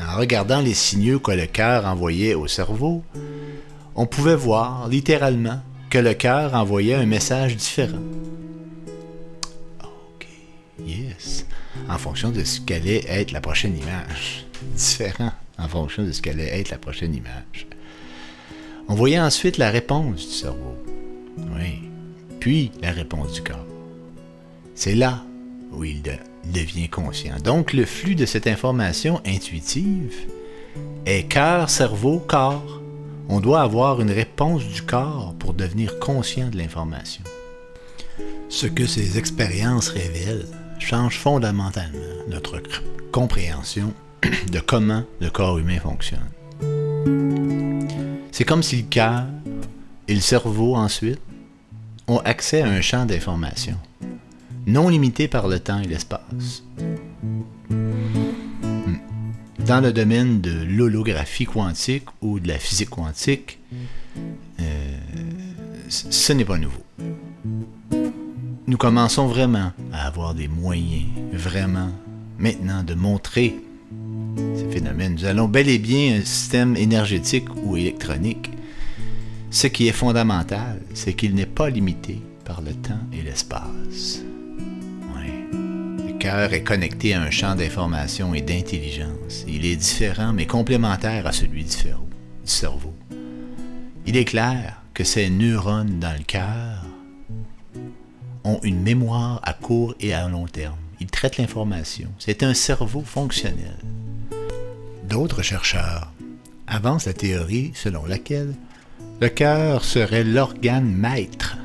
En 0.08 0.16
regardant 0.18 0.60
les 0.60 0.74
signaux 0.74 1.18
que 1.20 1.32
le 1.32 1.46
cœur 1.46 1.86
envoyait 1.86 2.34
au 2.34 2.46
cerveau, 2.46 3.02
on 3.94 4.06
pouvait 4.06 4.36
voir 4.36 4.88
littéralement 4.88 5.60
que 5.90 5.98
le 5.98 6.14
cœur 6.14 6.54
envoyait 6.54 6.94
un 6.94 7.06
message 7.06 7.56
différent. 7.56 7.98
Ok, 9.82 10.26
yes. 10.86 11.46
En 11.88 11.98
fonction 11.98 12.30
de 12.30 12.42
ce 12.44 12.60
qu'allait 12.60 13.04
être 13.08 13.32
la 13.32 13.40
prochaine 13.40 13.76
image. 13.76 14.46
Différent 14.76 15.32
en 15.58 15.68
fonction 15.68 16.02
de 16.02 16.10
ce 16.12 16.20
qu'allait 16.20 16.58
être 16.60 16.70
la 16.70 16.78
prochaine 16.78 17.14
image. 17.14 17.66
On 18.88 18.94
voyait 18.94 19.20
ensuite 19.20 19.56
la 19.58 19.70
réponse 19.70 20.26
du 20.26 20.32
cerveau. 20.34 20.76
Oui. 21.38 21.80
Puis 22.40 22.72
la 22.82 22.90
réponse 22.92 23.32
du 23.32 23.42
corps. 23.42 23.64
C'est 24.74 24.94
là 24.94 25.22
où 25.72 25.84
il, 25.84 26.02
de- 26.02 26.10
devient 26.52 26.88
conscient. 26.88 27.36
Donc 27.42 27.72
le 27.72 27.84
flux 27.84 28.14
de 28.14 28.26
cette 28.26 28.46
information 28.46 29.20
intuitive 29.26 30.14
est 31.06 31.24
cœur, 31.24 31.70
cerveau, 31.70 32.18
corps. 32.18 32.80
On 33.28 33.40
doit 33.40 33.62
avoir 33.62 34.00
une 34.00 34.10
réponse 34.10 34.64
du 34.64 34.82
corps 34.82 35.34
pour 35.38 35.54
devenir 35.54 35.98
conscient 35.98 36.48
de 36.48 36.58
l'information. 36.58 37.24
Ce 38.48 38.66
que 38.66 38.86
ces 38.86 39.18
expériences 39.18 39.88
révèlent 39.88 40.46
change 40.78 41.18
fondamentalement 41.18 41.98
notre 42.28 42.62
compréhension 43.10 43.92
de 44.52 44.60
comment 44.60 45.04
le 45.20 45.30
corps 45.30 45.58
humain 45.58 45.78
fonctionne. 45.78 46.28
C'est 48.32 48.44
comme 48.44 48.62
si 48.62 48.78
le 48.78 48.82
cœur 48.82 49.24
et 50.08 50.14
le 50.14 50.20
cerveau 50.20 50.74
ensuite 50.74 51.20
ont 52.06 52.18
accès 52.18 52.62
à 52.62 52.68
un 52.68 52.80
champ 52.80 53.06
d'information, 53.06 53.76
non 54.66 54.88
limité 54.88 55.28
par 55.28 55.48
le 55.48 55.58
temps 55.60 55.80
et 55.80 55.86
l'espace. 55.86 56.62
Hmm. 57.70 58.96
Dans 59.66 59.80
le 59.80 59.92
domaine 59.92 60.40
de 60.40 60.52
l'holographie 60.64 61.46
quantique 61.46 62.04
ou 62.20 62.38
de 62.38 62.48
la 62.48 62.58
physique 62.58 62.90
quantique, 62.90 63.58
euh, 64.60 64.98
ce 65.88 66.32
n'est 66.32 66.44
pas 66.44 66.58
nouveau. 66.58 66.82
Nous 68.66 68.76
commençons 68.76 69.26
vraiment 69.26 69.72
à 69.92 70.06
avoir 70.06 70.34
des 70.34 70.48
moyens, 70.48 71.06
vraiment, 71.32 71.90
maintenant, 72.38 72.82
de 72.82 72.94
montrer 72.94 73.56
ces 74.56 74.68
phénomènes. 74.68 75.14
Nous 75.14 75.24
allons 75.24 75.48
bel 75.48 75.68
et 75.68 75.78
bien 75.78 76.16
un 76.16 76.24
système 76.24 76.76
énergétique 76.76 77.48
ou 77.64 77.76
électronique. 77.76 78.50
Ce 79.50 79.66
qui 79.66 79.86
est 79.86 79.92
fondamental, 79.92 80.80
c'est 80.94 81.14
qu'il 81.14 81.34
n'est 81.34 81.46
pas 81.46 81.70
limité 81.70 82.20
par 82.44 82.60
le 82.60 82.72
temps 82.72 83.00
et 83.12 83.22
l'espace. 83.22 84.22
Cœur 86.24 86.54
est 86.54 86.62
connecté 86.62 87.12
à 87.12 87.20
un 87.20 87.28
champ 87.28 87.54
d'information 87.54 88.32
et 88.32 88.40
d'intelligence. 88.40 89.44
Il 89.46 89.66
est 89.66 89.76
différent 89.76 90.32
mais 90.32 90.46
complémentaire 90.46 91.26
à 91.26 91.32
celui 91.32 91.64
du 91.64 91.70
cerveau. 92.44 92.94
Il 94.06 94.16
est 94.16 94.24
clair 94.24 94.80
que 94.94 95.04
ces 95.04 95.28
neurones 95.28 95.98
dans 96.00 96.16
le 96.16 96.24
cœur 96.24 96.86
ont 98.42 98.58
une 98.62 98.80
mémoire 98.80 99.42
à 99.42 99.52
court 99.52 99.94
et 100.00 100.14
à 100.14 100.26
long 100.26 100.46
terme. 100.46 100.78
Ils 100.98 101.08
traitent 101.08 101.36
l'information. 101.36 102.08
C'est 102.18 102.42
un 102.42 102.54
cerveau 102.54 103.02
fonctionnel. 103.02 103.76
D'autres 105.06 105.42
chercheurs 105.42 106.10
avancent 106.66 107.04
la 107.04 107.12
théorie 107.12 107.72
selon 107.74 108.06
laquelle 108.06 108.54
le 109.20 109.28
cœur 109.28 109.84
serait 109.84 110.24
l'organe 110.24 110.90
maître. 110.90 111.58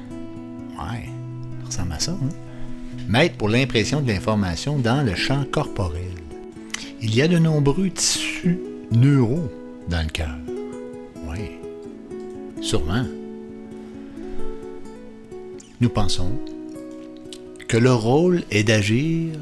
Ouais, 0.77 1.07
ça 1.61 1.65
ressemble 1.65 1.93
à 1.93 1.99
ça, 1.99 2.11
hein? 2.11 2.48
Maître 3.09 3.37
pour 3.37 3.49
l'impression 3.49 4.01
de 4.01 4.07
l'information 4.07 4.77
dans 4.77 5.01
le 5.03 5.15
champ 5.15 5.43
corporel. 5.51 6.13
Il 7.01 7.15
y 7.15 7.23
a 7.23 7.27
de 7.27 7.39
nombreux 7.39 7.89
tissus 7.89 8.59
neuraux 8.91 9.51
dans 9.89 10.03
le 10.03 10.11
cœur. 10.11 10.37
Oui, 11.27 11.39
sûrement. 12.61 13.05
Nous 15.81 15.89
pensons 15.89 16.33
que 17.67 17.77
le 17.77 17.91
rôle 17.91 18.43
est 18.51 18.63
d'agir 18.63 19.39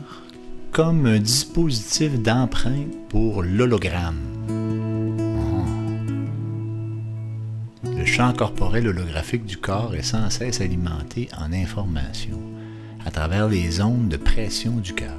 comme 0.71 1.05
un 1.05 1.19
dispositif 1.19 2.17
d'empreinte 2.21 2.95
pour 3.09 3.43
l'hologramme. 3.43 4.21
Oh. 7.83 7.89
Le 7.97 8.05
champ 8.05 8.31
corporel 8.31 8.87
holographique 8.87 9.45
du 9.45 9.57
corps 9.57 9.93
est 9.93 10.03
sans 10.03 10.29
cesse 10.29 10.61
alimenté 10.61 11.27
en 11.37 11.51
information 11.51 12.39
à 13.07 13.09
travers 13.09 13.47
les 13.47 13.79
ondes 13.79 14.09
de 14.09 14.17
pression 14.17 14.73
du 14.73 14.93
cœur. 14.93 15.15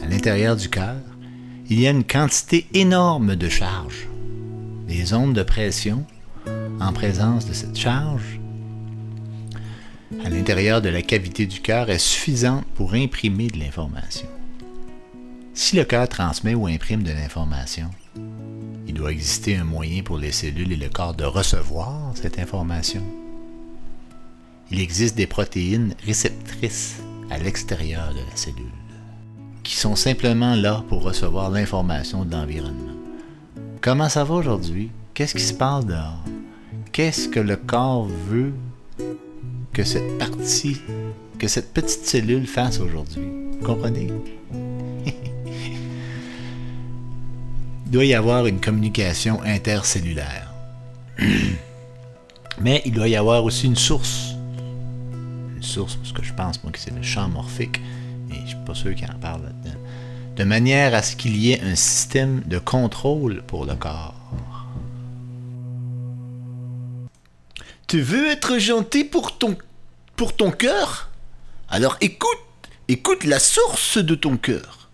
À 0.00 0.06
l'intérieur 0.06 0.54
du 0.54 0.68
cœur, 0.68 0.94
il 1.68 1.80
y 1.80 1.88
a 1.88 1.90
une 1.90 2.04
quantité 2.04 2.68
énorme 2.74 3.34
de 3.34 3.48
charges. 3.48 4.06
Les 4.86 5.14
ondes 5.14 5.34
de 5.34 5.42
pression, 5.42 6.06
en 6.80 6.92
présence 6.92 7.44
de 7.44 7.52
cette 7.52 7.76
charge, 7.76 8.38
à 10.24 10.30
l'intérieur 10.30 10.80
de 10.80 10.88
la 10.88 11.02
cavité 11.02 11.44
du 11.46 11.60
cœur 11.60 11.90
est 11.90 11.98
suffisante 11.98 12.64
pour 12.76 12.94
imprimer 12.94 13.48
de 13.48 13.58
l'information. 13.58 14.28
Si 15.54 15.74
le 15.74 15.82
cœur 15.82 16.08
transmet 16.08 16.54
ou 16.54 16.68
imprime 16.68 17.02
de 17.02 17.10
l'information, 17.10 17.90
il 18.86 18.94
doit 18.94 19.10
exister 19.10 19.56
un 19.56 19.64
moyen 19.64 20.04
pour 20.04 20.18
les 20.18 20.30
cellules 20.30 20.72
et 20.72 20.76
le 20.76 20.88
corps 20.88 21.14
de 21.14 21.24
recevoir 21.24 22.12
cette 22.14 22.38
information. 22.38 23.02
Il 24.70 24.80
existe 24.80 25.16
des 25.16 25.26
protéines 25.26 25.94
réceptrices 26.04 27.00
à 27.30 27.38
l'extérieur 27.38 28.10
de 28.10 28.18
la 28.18 28.36
cellule, 28.36 28.66
qui 29.62 29.74
sont 29.74 29.96
simplement 29.96 30.54
là 30.54 30.84
pour 30.88 31.02
recevoir 31.02 31.50
l'information 31.50 32.24
de 32.24 32.32
l'environnement. 32.32 32.96
Comment 33.80 34.10
ça 34.10 34.24
va 34.24 34.34
aujourd'hui? 34.34 34.90
Qu'est-ce 35.14 35.34
qui 35.34 35.42
se 35.42 35.54
passe 35.54 35.86
dehors? 35.86 36.22
Qu'est-ce 36.92 37.28
que 37.28 37.40
le 37.40 37.56
corps 37.56 38.08
veut 38.28 38.52
que 39.72 39.84
cette 39.84 40.18
partie, 40.18 40.80
que 41.38 41.48
cette 41.48 41.72
petite 41.72 42.04
cellule 42.04 42.46
fasse 42.46 42.78
aujourd'hui? 42.78 43.28
Vous 43.58 43.66
comprenez? 43.66 44.08
il 47.86 47.90
doit 47.90 48.04
y 48.04 48.14
avoir 48.14 48.46
une 48.46 48.60
communication 48.60 49.40
intercellulaire. 49.44 50.52
Mais 52.60 52.82
il 52.84 52.92
doit 52.92 53.08
y 53.08 53.16
avoir 53.16 53.44
aussi 53.44 53.66
une 53.66 53.76
source. 53.76 54.27
Source, 55.62 55.96
parce 55.96 56.12
que 56.12 56.22
je 56.22 56.32
pense 56.32 56.62
moi 56.62 56.72
que 56.72 56.78
c'est 56.78 56.94
le 56.94 57.02
champ 57.02 57.28
morphique, 57.28 57.80
et 58.30 58.40
je 58.42 58.48
suis 58.48 58.64
pas 58.66 58.74
sûr 58.74 58.94
qu'il 58.94 59.10
en 59.10 59.18
parle 59.18 59.42
là-dedans. 59.42 59.78
De 60.36 60.44
manière 60.44 60.94
à 60.94 61.02
ce 61.02 61.16
qu'il 61.16 61.36
y 61.36 61.52
ait 61.52 61.60
un 61.60 61.74
système 61.74 62.42
de 62.46 62.58
contrôle 62.58 63.42
pour 63.46 63.64
le 63.64 63.74
corps. 63.74 64.14
Tu 67.88 68.00
veux 68.00 68.28
être 68.28 68.58
gentil 68.58 69.04
pour 69.04 69.38
ton, 69.38 69.56
pour 70.14 70.36
ton 70.36 70.50
cœur? 70.50 71.10
Alors 71.68 71.96
écoute, 72.00 72.28
écoute 72.86 73.24
la 73.24 73.38
source 73.38 73.98
de 73.98 74.14
ton 74.14 74.36
cœur. 74.36 74.90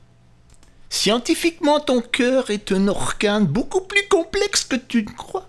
Scientifiquement, 0.89 1.81
ton 1.81 2.01
cœur 2.01 2.51
est 2.51 2.71
un 2.71 2.87
organe 2.87 3.47
beaucoup 3.47 3.81
plus 3.81 4.07
complexe 4.09 4.65
que 4.65 4.77
tu 4.77 5.03
ne 5.03 5.11
crois. 5.11 5.49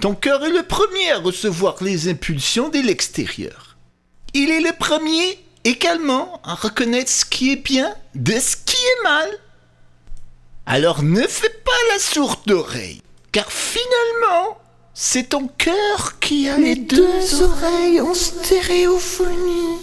Ton 0.00 0.14
cœur 0.14 0.44
est 0.44 0.50
le 0.50 0.64
premier 0.64 1.12
à 1.12 1.20
recevoir 1.20 1.76
les 1.82 2.08
impulsions 2.08 2.70
de 2.70 2.80
l'extérieur. 2.80 3.69
Il 4.34 4.50
est 4.50 4.60
le 4.60 4.72
premier 4.78 5.38
également 5.64 6.40
à 6.44 6.54
reconnaître 6.54 7.10
ce 7.10 7.24
qui 7.24 7.52
est 7.52 7.62
bien 7.64 7.94
de 8.14 8.32
ce 8.32 8.56
qui 8.56 8.76
est 8.76 9.02
mal. 9.02 9.28
Alors 10.66 11.02
ne 11.02 11.22
fais 11.22 11.50
pas 11.64 11.92
la 11.92 11.98
sourde 11.98 12.50
oreille, 12.50 13.02
car 13.32 13.50
finalement, 13.50 14.58
c'est 14.94 15.30
ton 15.30 15.48
cœur 15.48 16.18
qui 16.20 16.48
a 16.48 16.58
les 16.58 16.76
deux 16.76 17.42
oreilles 17.42 18.00
en 18.00 18.14
stéréophonie. 18.14 19.78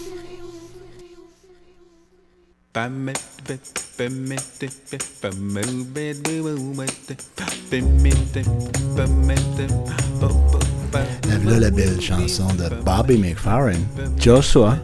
La 10.94 11.38
voilà 11.44 11.60
la 11.60 11.70
belle 11.70 12.00
chanson 12.00 12.48
de 12.58 12.70
Bobby 12.84 13.18
McFerrin, 13.18 13.80
Joshua. 14.18 14.78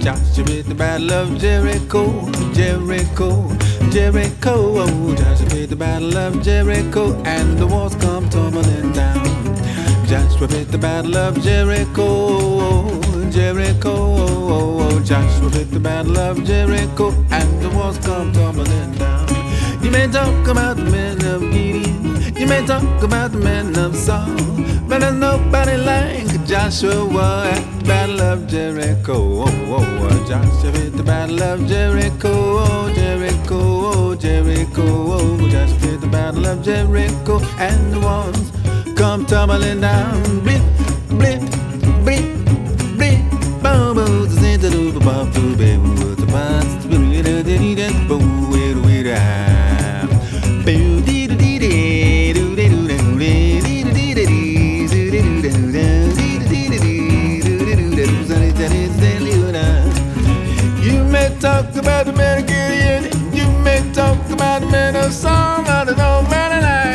Joshua 0.00 0.44
with 0.44 0.68
the 0.68 0.74
battle 0.74 1.12
of 1.12 1.38
Jericho, 1.38 2.28
Jericho, 2.52 3.48
Jericho. 3.90 5.14
Joshua 5.14 5.46
with 5.54 5.70
the 5.70 5.76
battle 5.76 6.16
of 6.16 6.42
Jericho, 6.42 7.14
and 7.24 7.58
the 7.58 7.66
walls 7.66 7.94
come 7.96 8.28
tumbling 8.28 8.92
down. 8.92 9.24
Joshua 10.06 10.48
with 10.48 10.70
the 10.70 10.78
battle 10.78 11.16
of 11.16 11.40
Jericho, 11.42 12.88
Jericho. 13.30 15.00
Joshua 15.04 15.48
with 15.50 15.70
the 15.70 15.80
battle 15.80 16.18
of 16.18 16.44
Jericho, 16.44 17.10
and 17.30 17.62
the 17.62 17.70
walls 17.70 17.98
come 17.98 18.32
tumbling 18.32 18.92
down. 18.98 19.28
You 19.82 19.90
may 19.90 20.06
talk 20.06 20.48
about 20.48 20.76
the 20.76 20.84
men 20.84 21.24
of 21.24 21.42
Gideon, 21.52 22.01
you 22.36 22.46
may 22.46 22.64
talk 22.66 23.02
about 23.02 23.32
the 23.32 23.38
men 23.38 23.76
of 23.78 23.96
Saul, 23.96 24.34
but 24.88 25.00
there's 25.00 25.14
nobody 25.14 25.76
like 25.76 26.46
Joshua 26.46 27.50
at 27.52 27.78
the 27.78 27.84
battle 27.84 28.20
of 28.20 28.46
Jericho. 28.46 29.14
Oh, 29.14 29.44
oh, 29.46 30.08
oh, 30.10 30.28
Joshua 30.28 30.70
at 30.86 30.92
the 30.92 31.02
battle 31.02 31.42
of 31.42 31.66
Jericho, 31.66 32.30
oh, 32.32 32.92
Jericho, 32.94 33.54
oh, 33.54 34.14
Jericho, 34.14 34.82
oh, 34.84 35.48
Joshua 35.48 35.94
at 35.94 36.00
the 36.00 36.08
battle 36.08 36.46
of 36.46 36.62
Jericho, 36.62 37.40
and 37.58 37.92
the 37.92 38.00
walls 38.00 38.52
come 38.96 39.26
tumbling 39.26 39.80
down. 39.80 40.22
Blip, 40.40 40.62
blip, 41.08 41.40
blip, 42.04 42.24
blip, 42.96 43.20
boom, 43.62 43.94
boom, 43.94 44.28
the 44.28 44.36
center 44.40 44.68
of 44.68 44.94
the 44.94 45.00
bomb, 45.00 45.30
to 45.32 45.56
be 45.56 45.76
with 45.78 46.18
the 46.18 46.26
past, 46.26 46.88
boo, 46.88 47.12
dee, 47.12 47.22
about 61.82 62.06
the 62.06 62.12
man 62.12 62.38
of 62.38 62.46
Gideon, 62.46 63.02
you. 63.34 63.46
May 63.62 63.80
talk 63.92 64.18
about 64.30 64.60
the 64.60 64.68
man 64.68 64.94
of 64.96 65.12
song, 65.12 65.66
I 65.66 65.84
don't 65.84 65.96
know, 65.96 66.22
man, 66.30 66.52
and 66.52 66.66
I, 66.66 66.91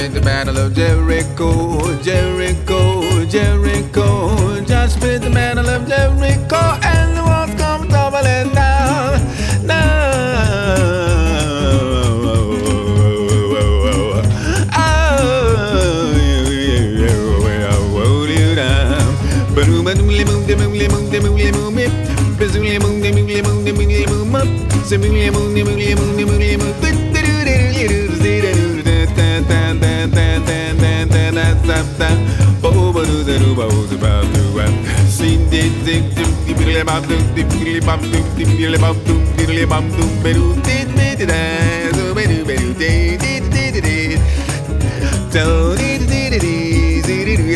Joshua 0.00 0.14
the 0.14 0.20
battle 0.22 0.56
of 0.56 0.74
Jericho, 0.74 2.00
Jericho, 2.02 3.26
Jericho. 3.26 4.64
Joshua 4.64 5.00
with 5.02 5.22
the 5.24 5.30
battle 5.30 5.68
of 5.68 5.86
Jericho, 5.86 6.56
and 6.82 7.18
the 7.18 7.22
walls 7.22 7.54
come 7.60 7.86
tumbling 7.86 8.54
down, 8.54 9.20
down. 9.66 10.00
Oh, 14.72 16.16
you, 16.16 16.48
you, 16.48 17.04
you, 17.04 17.30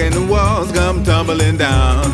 and 0.05 0.15
the 0.15 0.27
walls 0.33 0.71
come 0.73 1.03
tumbling 1.03 1.57
down. 1.57 2.05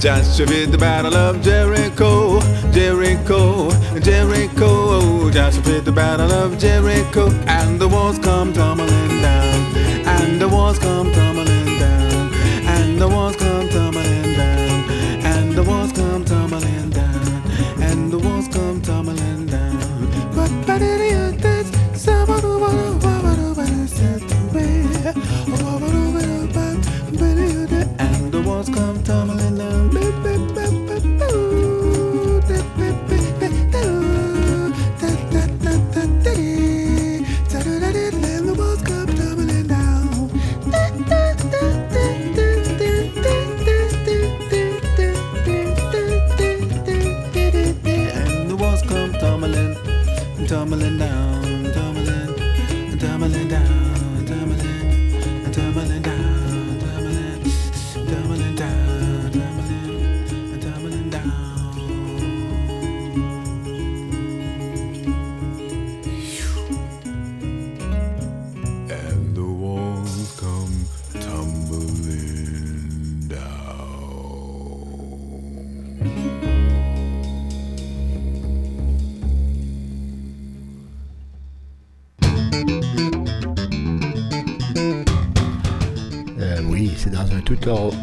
Joshua 0.00 0.46
with 0.46 0.70
the 0.72 0.78
battle 0.78 1.14
of 1.14 1.42
Jericho, 1.42 2.40
Jericho, 2.72 3.70
Jericho. 4.00 5.30
Joshua 5.30 5.62
with 5.64 5.84
the 5.84 5.92
battle 5.92 6.32
of 6.32 6.58
Jericho, 6.58 7.30
and 7.46 7.78
the 7.78 7.88
walls 7.88 8.18
come 8.18 8.52
tumbling 8.52 9.20
down, 9.20 9.76
and 10.06 10.40
the 10.40 10.48
walls 10.48 10.78
come 10.78 11.12
tumbling 11.12 11.59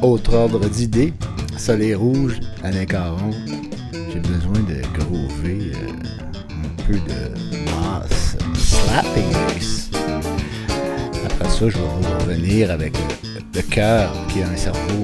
autre 0.02 0.34
ordre 0.34 0.68
d'idées. 0.68 1.14
Soleil 1.58 1.96
rouge, 1.96 2.40
Alain. 2.64 2.86
J'ai 3.94 4.20
besoin 4.20 4.60
de 4.68 4.82
groover 4.98 5.72
euh, 5.76 5.92
un 6.52 6.84
peu 6.84 6.94
de 6.94 7.66
basse 7.66 8.38
slapping. 8.56 9.34
Après 11.26 11.50
ça, 11.50 11.70
je 11.70 11.78
vais 11.78 12.24
revenir 12.24 12.72
avec 12.72 12.94
le, 12.98 13.42
le 13.56 13.62
cœur 13.62 14.12
qui 14.30 14.42
a 14.42 14.50
un 14.50 14.56
cerveau. 14.56 15.04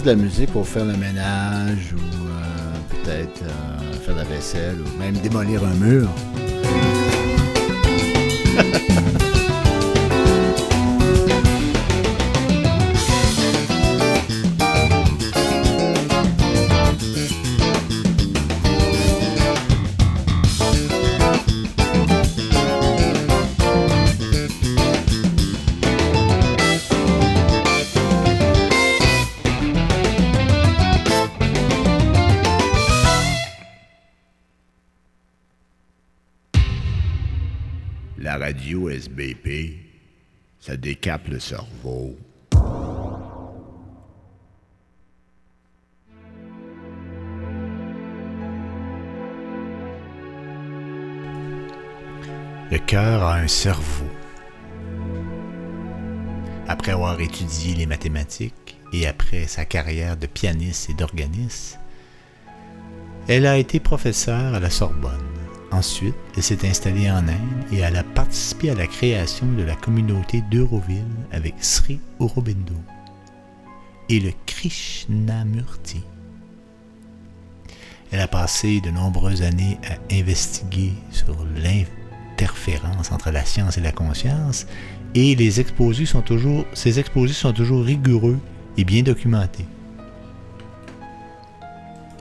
De 0.00 0.06
la 0.06 0.14
musique 0.14 0.50
pour 0.50 0.66
faire 0.66 0.86
le 0.86 0.96
ménage 0.96 1.92
ou 1.92 2.26
euh, 2.26 2.34
peut-être 2.88 3.42
euh, 3.42 3.92
faire 3.92 4.16
la 4.16 4.24
vaisselle 4.24 4.78
ou 4.80 4.98
même 4.98 5.14
démolir 5.16 5.62
un 5.64 5.74
mur. 5.74 6.08
Le 41.28 41.40
cerveau. 41.40 42.16
Le 52.70 52.78
cœur 52.78 53.22
a 53.22 53.34
un 53.34 53.48
cerveau. 53.48 54.06
Après 56.68 56.92
avoir 56.92 57.20
étudié 57.20 57.74
les 57.74 57.86
mathématiques 57.86 58.78
et 58.92 59.06
après 59.06 59.46
sa 59.46 59.64
carrière 59.64 60.16
de 60.16 60.26
pianiste 60.26 60.88
et 60.88 60.94
d'organiste, 60.94 61.78
elle 63.28 63.46
a 63.46 63.58
été 63.58 63.80
professeure 63.80 64.54
à 64.54 64.60
la 64.60 64.70
Sorbonne. 64.70 65.31
Ensuite, 65.72 66.14
elle 66.36 66.42
s'est 66.42 66.68
installée 66.68 67.10
en 67.10 67.26
Inde 67.26 67.64
et 67.72 67.78
elle 67.78 67.96
a 67.96 68.04
participé 68.04 68.70
à 68.70 68.74
la 68.74 68.86
création 68.86 69.46
de 69.46 69.62
la 69.62 69.74
communauté 69.74 70.42
d'Euroville 70.50 71.02
avec 71.32 71.54
Sri 71.60 71.98
Aurobindo 72.18 72.74
et 74.10 74.20
le 74.20 74.32
Krishnamurti. 74.44 76.02
Elle 78.10 78.20
a 78.20 78.28
passé 78.28 78.82
de 78.82 78.90
nombreuses 78.90 79.40
années 79.40 79.78
à 79.88 80.14
investiguer 80.14 80.92
sur 81.10 81.34
l'interférence 81.56 83.10
entre 83.10 83.30
la 83.30 83.46
science 83.46 83.78
et 83.78 83.80
la 83.80 83.92
conscience 83.92 84.66
et 85.14 85.34
les 85.34 85.58
exposés 85.58 86.04
sont 86.04 86.20
toujours, 86.20 86.66
exposés 86.84 87.32
sont 87.32 87.54
toujours 87.54 87.82
rigoureux 87.82 88.38
et 88.76 88.84
bien 88.84 89.02
documentés. 89.02 89.66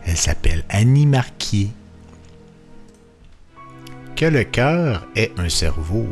Elle 0.06 0.18
s'appelle 0.18 0.64
Annie 0.70 1.06
Marquier 1.06 1.72
que 4.22 4.28
le 4.28 4.44
cœur 4.44 5.08
est 5.16 5.32
un 5.40 5.50
cerveau, 5.50 6.06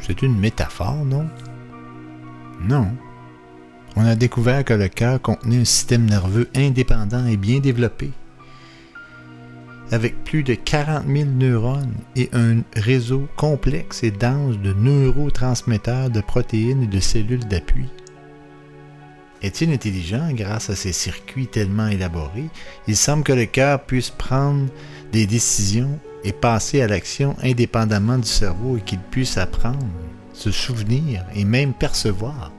c'est 0.00 0.22
une 0.22 0.38
métaphore, 0.38 1.04
non? 1.04 1.26
Non. 2.62 2.86
On 3.96 4.04
a 4.04 4.14
découvert 4.14 4.64
que 4.64 4.72
le 4.72 4.86
cœur 4.86 5.20
contenait 5.20 5.62
un 5.62 5.64
système 5.64 6.04
nerveux 6.04 6.48
indépendant 6.54 7.26
et 7.26 7.36
bien 7.36 7.58
développé, 7.58 8.12
avec 9.90 10.22
plus 10.22 10.44
de 10.44 10.54
40 10.54 11.08
000 11.08 11.28
neurones 11.30 11.96
et 12.14 12.30
un 12.32 12.58
réseau 12.76 13.26
complexe 13.34 14.04
et 14.04 14.12
dense 14.12 14.58
de 14.58 14.72
neurotransmetteurs, 14.72 16.10
de 16.10 16.20
protéines 16.20 16.84
et 16.84 16.86
de 16.86 17.00
cellules 17.00 17.48
d'appui. 17.48 17.88
Est-il 19.46 19.72
intelligent 19.72 20.32
grâce 20.32 20.70
à 20.70 20.74
ces 20.74 20.90
circuits 20.90 21.46
tellement 21.46 21.86
élaborés? 21.86 22.50
Il 22.88 22.96
semble 22.96 23.22
que 23.22 23.32
le 23.32 23.46
cœur 23.46 23.80
puisse 23.84 24.10
prendre 24.10 24.66
des 25.12 25.24
décisions 25.24 26.00
et 26.24 26.32
passer 26.32 26.82
à 26.82 26.88
l'action 26.88 27.36
indépendamment 27.40 28.18
du 28.18 28.26
cerveau 28.26 28.76
et 28.76 28.80
qu'il 28.80 28.98
puisse 28.98 29.38
apprendre, 29.38 29.86
se 30.32 30.50
souvenir 30.50 31.24
et 31.32 31.44
même 31.44 31.74
percevoir. 31.74 32.50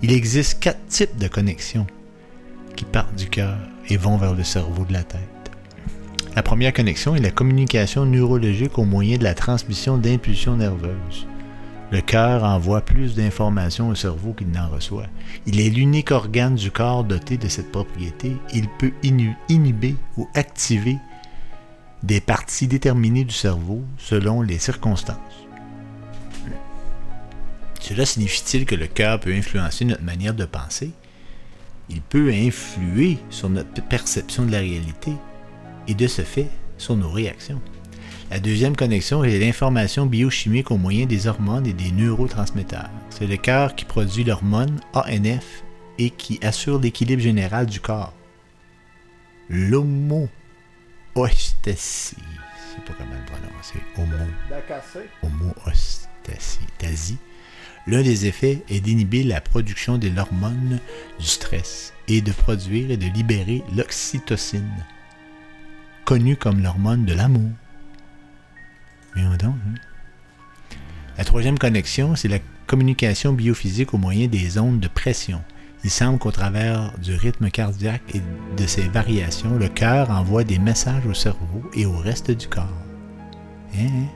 Il 0.00 0.10
existe 0.10 0.58
quatre 0.58 0.86
types 0.86 1.18
de 1.18 1.28
connexions 1.28 1.86
qui 2.76 2.86
partent 2.86 3.14
du 3.14 3.28
cœur 3.28 3.58
et 3.90 3.98
vont 3.98 4.16
vers 4.16 4.32
le 4.32 4.42
cerveau 4.42 4.86
de 4.86 4.94
la 4.94 5.02
tête. 5.02 5.20
La 6.34 6.42
première 6.42 6.72
connexion 6.72 7.14
est 7.14 7.20
la 7.20 7.30
communication 7.30 8.06
neurologique 8.06 8.78
au 8.78 8.84
moyen 8.84 9.18
de 9.18 9.24
la 9.24 9.34
transmission 9.34 9.98
d'impulsions 9.98 10.56
nerveuses. 10.56 11.26
Le 11.92 12.00
cœur 12.00 12.42
envoie 12.42 12.80
plus 12.80 13.14
d'informations 13.14 13.88
au 13.88 13.94
cerveau 13.94 14.32
qu'il 14.32 14.50
n'en 14.50 14.68
reçoit. 14.68 15.06
Il 15.46 15.60
est 15.60 15.70
l'unique 15.70 16.10
organe 16.10 16.56
du 16.56 16.72
corps 16.72 17.04
doté 17.04 17.36
de 17.36 17.46
cette 17.46 17.70
propriété. 17.70 18.36
Il 18.52 18.68
peut 18.68 18.92
inhiber 19.02 19.94
ou 20.16 20.28
activer 20.34 20.98
des 22.02 22.20
parties 22.20 22.66
déterminées 22.66 23.24
du 23.24 23.34
cerveau 23.34 23.84
selon 23.98 24.42
les 24.42 24.58
circonstances. 24.58 25.46
Cela 27.80 28.04
signifie-t-il 28.04 28.66
que 28.66 28.74
le 28.74 28.88
cœur 28.88 29.20
peut 29.20 29.32
influencer 29.32 29.84
notre 29.84 30.02
manière 30.02 30.34
de 30.34 30.44
penser? 30.44 30.90
Il 31.88 32.02
peut 32.02 32.32
influer 32.32 33.18
sur 33.30 33.48
notre 33.48 33.80
perception 33.88 34.44
de 34.44 34.50
la 34.50 34.58
réalité 34.58 35.12
et 35.86 35.94
de 35.94 36.08
ce 36.08 36.22
fait 36.22 36.48
sur 36.78 36.96
nos 36.96 37.10
réactions. 37.10 37.60
La 38.30 38.40
deuxième 38.40 38.76
connexion 38.76 39.22
est 39.22 39.38
l'information 39.38 40.04
biochimique 40.04 40.70
au 40.70 40.76
moyen 40.76 41.06
des 41.06 41.28
hormones 41.28 41.66
et 41.66 41.72
des 41.72 41.92
neurotransmetteurs. 41.92 42.90
C'est 43.10 43.26
le 43.26 43.36
cœur 43.36 43.76
qui 43.76 43.84
produit 43.84 44.24
l'hormone 44.24 44.80
ANF 44.94 45.62
et 45.98 46.10
qui 46.10 46.38
assure 46.42 46.80
l'équilibre 46.80 47.22
général 47.22 47.66
du 47.66 47.80
corps. 47.80 48.12
L'homo 49.48 50.28
homéostasie. 51.14 52.16
Je 52.18 52.74
sais 52.74 52.82
pas 52.86 52.92
comment 52.98 53.14
le 53.14 53.24
prononcer. 53.24 53.80
Homo. 55.22 55.54
L'un 57.86 58.02
des 58.02 58.26
effets 58.26 58.64
est 58.68 58.80
d'inhiber 58.80 59.22
la 59.22 59.40
production 59.40 59.96
de 59.96 60.08
l'hormone 60.08 60.80
du 61.20 61.26
stress 61.26 61.92
et 62.08 62.20
de 62.20 62.32
produire 62.32 62.90
et 62.90 62.96
de 62.96 63.06
libérer 63.06 63.62
l'oxytocine, 63.76 64.84
connue 66.04 66.36
comme 66.36 66.60
l'hormone 66.62 67.04
de 67.04 67.14
l'amour. 67.14 67.50
Hein? 69.16 69.54
La 71.18 71.24
troisième 71.24 71.58
connexion, 71.58 72.14
c'est 72.14 72.28
la 72.28 72.38
communication 72.66 73.32
biophysique 73.32 73.94
au 73.94 73.98
moyen 73.98 74.26
des 74.26 74.58
ondes 74.58 74.80
de 74.80 74.88
pression. 74.88 75.42
Il 75.84 75.90
semble 75.90 76.18
qu'au 76.18 76.32
travers 76.32 76.92
du 76.98 77.14
rythme 77.14 77.50
cardiaque 77.50 78.02
et 78.14 78.20
de 78.56 78.66
ses 78.66 78.88
variations, 78.88 79.56
le 79.56 79.68
cœur 79.68 80.10
envoie 80.10 80.44
des 80.44 80.58
messages 80.58 81.06
au 81.06 81.14
cerveau 81.14 81.62
et 81.74 81.86
au 81.86 81.96
reste 81.96 82.30
du 82.30 82.48
corps. 82.48 82.66
Hein? 83.78 84.06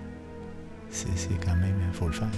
C'est 0.90 1.06
quand 1.44 1.54
même, 1.54 1.76
il 1.88 1.96
faut 1.96 2.08
le 2.08 2.12
faire. 2.12 2.28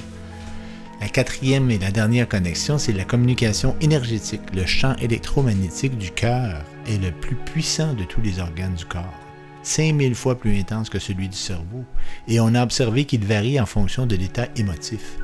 La 1.00 1.08
quatrième 1.08 1.70
et 1.70 1.78
la 1.78 1.90
dernière 1.90 2.28
connexion, 2.28 2.78
c'est 2.78 2.92
la 2.92 3.04
communication 3.04 3.74
énergétique. 3.80 4.42
Le 4.54 4.66
champ 4.66 4.94
électromagnétique 4.96 5.98
du 5.98 6.10
cœur 6.10 6.62
est 6.86 7.02
le 7.02 7.10
plus 7.10 7.34
puissant 7.34 7.94
de 7.94 8.04
tous 8.04 8.20
les 8.20 8.38
organes 8.38 8.74
du 8.74 8.84
corps. 8.84 9.21
5000 9.62 10.14
fois 10.14 10.38
plus 10.38 10.58
intense 10.58 10.90
que 10.90 10.98
celui 10.98 11.28
du 11.28 11.36
cerveau, 11.36 11.84
et 12.28 12.40
on 12.40 12.54
a 12.54 12.62
observé 12.62 13.04
qu'il 13.04 13.24
varie 13.24 13.60
en 13.60 13.66
fonction 13.66 14.06
de 14.06 14.16
l'état 14.16 14.48
émotif. 14.56 15.18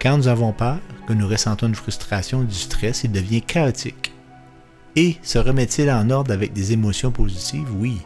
Quand 0.00 0.16
nous 0.16 0.28
avons 0.28 0.52
peur, 0.52 0.78
que 1.06 1.12
nous 1.12 1.26
ressentons 1.26 1.66
une 1.66 1.74
frustration 1.74 2.40
ou 2.40 2.44
du 2.44 2.54
stress, 2.54 3.02
il 3.04 3.12
devient 3.12 3.42
chaotique. 3.42 4.12
Et 4.94 5.16
se 5.22 5.38
remet-il 5.38 5.90
en 5.90 6.10
ordre 6.10 6.32
avec 6.32 6.52
des 6.52 6.72
émotions 6.72 7.10
positives? 7.10 7.68
Oui. 7.78 7.98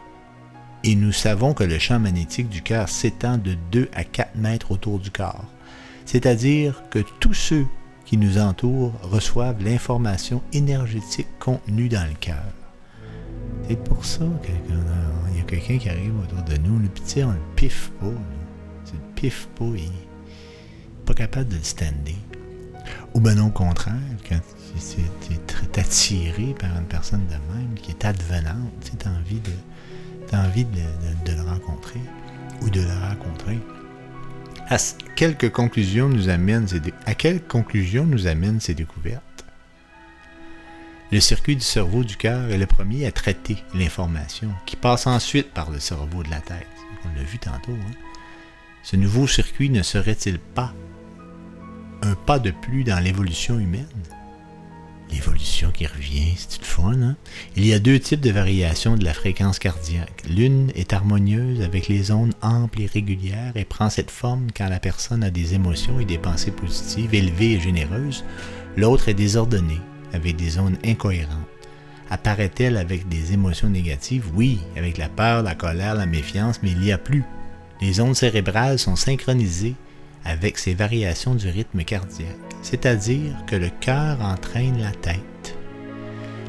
Et 0.83 0.95
nous 0.95 1.11
savons 1.11 1.53
que 1.53 1.63
le 1.63 1.79
champ 1.79 1.99
magnétique 1.99 2.49
du 2.49 2.61
cœur 2.61 2.89
s'étend 2.89 3.37
de 3.37 3.55
2 3.71 3.89
à 3.93 4.03
4 4.03 4.35
mètres 4.35 4.71
autour 4.71 4.99
du 4.99 5.11
corps. 5.11 5.45
C'est-à-dire 6.05 6.83
que 6.89 6.99
tous 7.19 7.33
ceux 7.33 7.65
qui 8.05 8.17
nous 8.17 8.37
entourent 8.37 8.93
reçoivent 9.03 9.63
l'information 9.63 10.41
énergétique 10.51 11.27
contenue 11.39 11.89
dans 11.89 12.07
le 12.07 12.15
cœur. 12.19 12.62
C'est 13.67 13.83
pour 13.83 14.03
ça 14.05 14.25
qu'il 14.43 15.37
y 15.37 15.39
a 15.39 15.43
quelqu'un 15.43 15.77
qui 15.77 15.89
arrive 15.89 16.13
autour 16.19 16.43
de 16.43 16.57
nous, 16.57 16.79
le 16.79 16.87
petit, 16.89 17.23
on 17.23 17.31
le 17.31 17.39
piffe 17.55 17.91
pas. 17.99 18.07
C'est 18.85 18.93
le 18.93 19.13
piffe 19.15 19.47
pas, 19.55 19.65
il 19.65 19.83
n'est 19.83 21.05
pas 21.05 21.13
capable 21.13 21.49
de 21.49 21.55
le 21.55 21.63
stander. 21.63 22.15
Ou 23.13 23.19
bien 23.19 23.37
au 23.43 23.49
contraire, 23.49 23.93
quand 24.27 24.39
tu 24.79 25.31
es 25.33 25.79
attiré 25.79 26.55
par 26.59 26.75
une 26.77 26.85
personne 26.85 27.25
de 27.27 27.55
même, 27.55 27.73
qui 27.75 27.91
est 27.91 28.05
advenante, 28.05 28.71
tu 28.81 29.07
as 29.07 29.11
envie, 29.11 29.39
de, 29.39 30.37
envie 30.37 30.65
de, 30.65 31.31
le 31.31 31.41
rencontrer 31.49 32.01
ou 32.61 32.69
de 32.69 32.81
la 32.81 33.09
rencontrer. 33.09 33.59
À 34.67 34.77
conclusions 35.49 36.09
à 37.05 37.13
quelles 37.13 37.41
conclusions 37.43 38.05
nous 38.05 38.27
amènent 38.27 38.59
ces 38.59 38.73
découvertes? 38.73 39.32
Le 41.13 41.19
circuit 41.19 41.55
du 41.55 41.61
cerveau 41.61 42.03
du 42.03 42.17
cœur 42.17 42.49
est 42.49 42.57
le 42.57 42.65
premier 42.65 43.05
à 43.05 43.11
traiter 43.11 43.57
l'information, 43.75 44.49
qui 44.65 44.75
passe 44.75 45.05
ensuite 45.05 45.51
par 45.51 45.69
le 45.69 45.79
cerveau 45.79 46.23
de 46.23 46.31
la 46.31 46.39
tête. 46.39 46.65
On 47.05 47.15
l'a 47.15 47.21
vu 47.21 47.37
tantôt. 47.37 47.73
Hein? 47.73 47.91
Ce 48.81 48.95
nouveau 48.95 49.27
circuit 49.27 49.69
ne 49.69 49.83
serait-il 49.83 50.39
pas 50.39 50.73
un 52.01 52.15
pas 52.15 52.39
de 52.39 52.49
plus 52.49 52.83
dans 52.83 52.97
l'évolution 52.97 53.59
humaine? 53.59 53.85
L'évolution 55.11 55.69
qui 55.69 55.85
revient, 55.85 56.33
c'est 56.35 56.59
le 56.59 56.65
fun, 56.65 56.99
hein? 57.03 57.15
Il 57.55 57.63
y 57.63 57.73
a 57.73 57.79
deux 57.79 57.99
types 57.99 58.19
de 58.19 58.31
variations 58.31 58.97
de 58.97 59.05
la 59.05 59.13
fréquence 59.13 59.59
cardiaque. 59.59 60.23
L'une 60.27 60.71
est 60.73 60.93
harmonieuse 60.93 61.61
avec 61.61 61.89
les 61.89 62.09
ondes 62.09 62.33
amples 62.41 62.81
et 62.81 62.87
régulières 62.87 63.53
et 63.53 63.65
prend 63.65 63.91
cette 63.91 64.09
forme 64.09 64.47
quand 64.57 64.67
la 64.67 64.79
personne 64.79 65.23
a 65.23 65.29
des 65.29 65.53
émotions 65.53 65.99
et 65.99 66.05
des 66.05 66.17
pensées 66.17 66.49
positives 66.49 67.13
élevées 67.13 67.51
et 67.51 67.59
généreuses. 67.59 68.25
L'autre 68.75 69.09
est 69.09 69.13
désordonnée, 69.13 69.79
avec 70.13 70.35
des 70.35 70.59
ondes 70.59 70.77
incohérentes. 70.85 71.47
Apparaît-elle 72.09 72.77
avec 72.77 73.07
des 73.09 73.33
émotions 73.33 73.69
négatives? 73.69 74.29
Oui, 74.35 74.59
avec 74.77 74.97
la 74.97 75.09
peur, 75.09 75.41
la 75.41 75.55
colère, 75.55 75.95
la 75.95 76.05
méfiance, 76.05 76.59
mais 76.61 76.71
il 76.71 76.79
n'y 76.79 76.91
a 76.91 76.97
plus. 76.97 77.23
Les 77.81 77.99
ondes 77.99 78.15
cérébrales 78.15 78.79
sont 78.79 78.95
synchronisées 78.95 79.75
avec 80.23 80.57
ces 80.57 80.73
variations 80.73 81.35
du 81.35 81.49
rythme 81.49 81.83
cardiaque, 81.83 82.27
c'est-à-dire 82.61 83.33
que 83.47 83.55
le 83.55 83.69
cœur 83.81 84.21
entraîne 84.21 84.79
la 84.79 84.91
tête. 84.91 85.57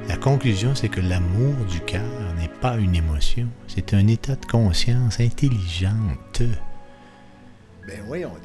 La 0.09 0.16
conclusion, 0.16 0.74
c'est 0.74 0.91
que 0.91 1.01
l'amour 1.01 1.55
du 1.70 1.81
cœur 1.81 2.35
n'est 2.39 2.49
pas 2.61 2.77
une 2.77 2.95
émotion, 2.95 3.49
c'est 3.66 3.95
un 3.95 4.07
état 4.07 4.36
de 4.36 4.45
conscience 4.45 5.19
intelligente. 5.19 6.43
Ben 7.86 8.01
voyons 8.07 8.28
donc. 8.28 8.39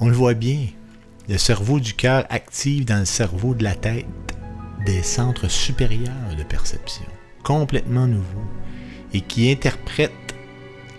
On 0.00 0.08
le 0.08 0.14
voit 0.14 0.34
bien, 0.34 0.66
le 1.28 1.38
cerveau 1.38 1.78
du 1.78 1.94
cœur 1.94 2.26
active 2.28 2.84
dans 2.84 2.98
le 2.98 3.04
cerveau 3.04 3.54
de 3.54 3.62
la 3.62 3.74
tête 3.74 4.06
des 4.84 5.02
centres 5.02 5.48
supérieurs 5.48 6.34
de 6.36 6.42
perception, 6.42 7.06
complètement 7.42 8.06
nouveaux, 8.06 8.48
et 9.12 9.20
qui 9.20 9.50
interprètent 9.50 10.12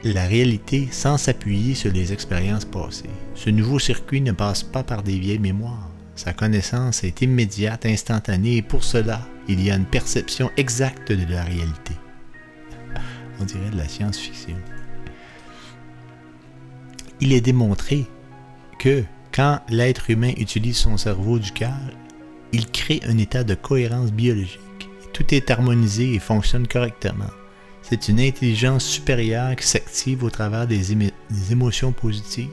la 0.04 0.26
réalité 0.26 0.88
sans 0.92 1.18
s'appuyer 1.18 1.76
sur 1.76 1.92
les 1.92 2.12
expériences 2.14 2.66
passées. 2.66 3.10
Ce 3.36 3.50
nouveau 3.50 3.80
circuit 3.80 4.22
ne 4.22 4.32
passe 4.32 4.64
pas 4.64 4.84
par 4.84 5.04
des 5.04 5.18
vieilles 5.18 5.40
mémoires. 5.40 5.90
Sa 6.16 6.34
connaissance 6.34 7.04
est 7.04 7.22
immédiate, 7.22 7.86
instantanée, 7.86 8.58
et 8.58 8.62
pour 8.62 8.84
cela, 8.84 9.22
il 9.48 9.64
y 9.64 9.72
a 9.72 9.76
une 9.76 9.86
perception 9.86 10.52
exacte 10.58 11.12
de 11.12 11.32
la 11.32 11.44
réalité. 11.44 11.94
On 13.40 13.46
dirait 13.46 13.70
de 13.72 13.78
la 13.78 13.88
science-fiction. 13.88 14.58
Il 17.20 17.34
est 17.34 17.42
démontré 17.42 18.08
que 18.80 19.04
quand 19.32 19.60
l'être 19.70 20.10
humain 20.10 20.34
utilise 20.38 20.78
son 20.78 20.98
cerveau 20.98 21.40
du 21.40 21.52
cœur, 21.52 21.78
il 22.54 22.70
crée 22.70 23.02
un 23.08 23.18
état 23.18 23.44
de 23.44 23.56
cohérence 23.56 24.12
biologique. 24.12 24.60
Tout 25.14 25.34
est 25.34 25.50
harmonisé 25.52 26.14
et 26.14 26.20
fonctionne 26.20 26.68
correctement. 26.68 27.30
C'est 27.82 28.08
une 28.08 28.20
intelligence 28.20 28.86
supérieure 28.86 29.56
qui 29.56 29.68
s'active 29.68 30.24
au 30.24 30.30
travers 30.30 30.68
des, 30.68 30.96
émo- 30.96 31.12
des 31.30 31.52
émotions 31.52 31.92
positives. 31.92 32.50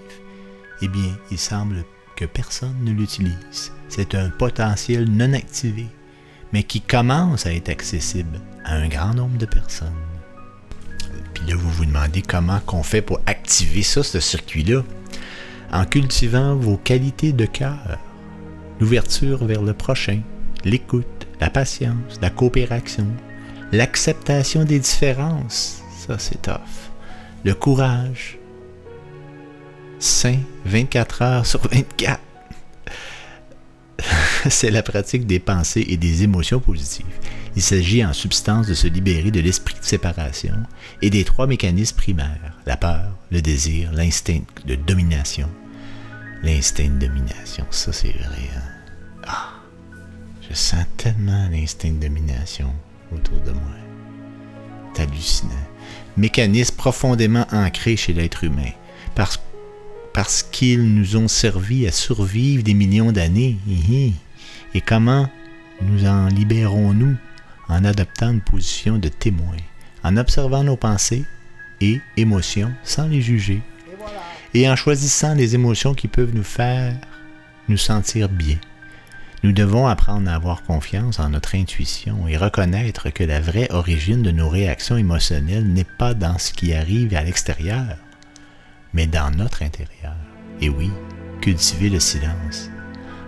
Eh 0.83 0.89
bien, 0.89 1.17
il 1.31 1.39
semble 1.39 1.85
que 2.17 2.25
personne 2.25 2.77
ne 2.83 2.93
l'utilise. 2.93 3.73
C'est 3.89 4.15
un 4.15 4.31
potentiel 4.31 5.09
non 5.09 5.33
activé, 5.33 5.87
mais 6.53 6.63
qui 6.63 6.81
commence 6.81 7.47
à 7.47 7.53
être 7.53 7.69
accessible 7.69 8.41
à 8.65 8.75
un 8.75 8.89
grand 8.89 9.15
nombre 9.15 9.39
de 9.39 9.47
personnes. 9.47 9.93
Puis 11.35 11.47
là, 11.47 11.57
vous 11.57 11.71
vous 11.71 11.85
demandez 11.87 12.23
comment 12.23 12.61
qu'on 12.61 12.83
fait 12.83 13.03
pour 13.03 13.21
activer 13.27 13.83
ça, 13.83 14.03
ce 14.03 14.21
circuit-là? 14.21 14.83
En 15.71 15.85
cultivant 15.85 16.57
vos 16.57 16.77
qualités 16.79 17.33
de 17.33 17.45
cœur, 17.45 17.99
l'ouverture 18.81 19.45
vers 19.45 19.63
le 19.63 19.75
prochain, 19.75 20.21
l'écoute, 20.65 21.27
la 21.41 21.51
patience, 21.51 22.21
la 22.21 22.31
coopération, 22.31 23.07
l'acceptation 23.73 24.65
des 24.65 24.79
différences, 24.79 25.83
ça 25.97 26.19
c'est 26.19 26.43
tough, 26.43 26.91
le 27.45 27.55
courage, 27.55 28.39
sain 29.99 30.39
24 30.65 31.23
heures 31.23 31.47
sur 31.47 31.61
24. 31.69 32.21
c'est 34.51 34.71
la 34.71 34.83
pratique 34.83 35.27
des 35.27 35.39
pensées 35.39 35.85
et 35.89 35.97
des 35.97 36.23
émotions 36.23 36.61
positives. 36.61 37.07
Il 37.57 37.63
s'agit 37.63 38.05
en 38.05 38.13
substance 38.13 38.67
de 38.67 38.75
se 38.75 38.87
libérer 38.87 39.31
de 39.31 39.41
l'esprit 39.41 39.75
de 39.79 39.85
séparation 39.85 40.55
et 41.03 41.11
des 41.11 41.25
trois 41.25 41.47
mécanismes 41.47 41.97
primaires, 41.97 42.59
la 42.67 42.77
peur, 42.77 43.11
le 43.31 43.43
désir, 43.43 43.91
l'instinct 43.93 44.43
de 44.67 44.77
domination. 44.77 45.49
L'instinct 46.43 46.91
de 46.99 47.07
domination, 47.07 47.67
ça 47.71 47.93
c'est 47.93 48.13
vrai. 48.13 48.49
hein. 48.57 48.63
Ah, 49.27 49.51
je 50.49 50.55
sens 50.55 50.85
tellement 50.97 51.49
l'instinct 51.51 51.91
de 51.91 52.07
domination 52.07 52.73
autour 53.13 53.41
de 53.41 53.51
moi. 53.53 53.63
C'est 54.95 55.03
hallucinant. 55.03 55.51
Mécanisme 56.17 56.77
profondément 56.77 57.47
ancré 57.53 57.97
chez 57.97 58.13
l'être 58.13 58.45
humain. 58.45 58.71
Parce, 59.15 59.41
parce 60.13 60.43
qu'ils 60.43 60.95
nous 60.95 61.17
ont 61.17 61.29
servi 61.29 61.87
à 61.87 61.93
survivre 61.93 62.63
des 62.63 62.75
millions 62.75 63.13
d'années. 63.13 63.57
Et 64.75 64.81
comment 64.81 65.29
nous 65.83 66.07
en 66.07 66.27
libérons-nous? 66.29 67.17
En 67.69 67.85
adoptant 67.85 68.31
une 68.31 68.41
position 68.41 68.97
de 68.97 69.09
témoin, 69.09 69.55
en 70.03 70.17
observant 70.17 70.65
nos 70.65 70.77
pensées 70.79 71.27
et 71.83 72.01
émotions 72.17 72.73
sans 72.83 73.07
les 73.07 73.21
juger, 73.21 73.61
et 74.55 74.69
en 74.69 74.77
choisissant 74.77 75.35
les 75.35 75.55
émotions 75.55 75.95
qui 75.95 76.09
peuvent 76.09 76.35
nous 76.35 76.45
faire 76.45 76.95
nous 77.69 77.77
sentir 77.77 78.29
bien. 78.29 78.57
Nous 79.45 79.53
devons 79.53 79.87
apprendre 79.87 80.29
à 80.31 80.35
avoir 80.35 80.65
confiance 80.65 81.21
en 81.21 81.31
notre 81.31 81.55
intuition 81.55 82.27
et 82.27 82.37
reconnaître 82.37 83.11
que 83.11 83.23
la 83.23 83.41
vraie 83.41 83.71
origine 83.71 84.23
de 84.23 84.33
nos 84.33 84.49
réactions 84.49 84.97
émotionnelles 84.97 85.67
n'est 85.67 85.85
pas 85.85 86.15
dans 86.15 86.39
ce 86.39 86.53
qui 86.53 86.75
arrive 86.75 87.15
à 87.15 87.23
l'extérieur, 87.23 87.97
mais 88.93 89.07
dans 89.07 89.31
notre 89.31 89.63
intérieur. 89.63 90.17
Et 90.61 90.69
oui, 90.69 90.91
cultiver 91.41 91.89
le 91.89 92.01
silence, 92.01 92.69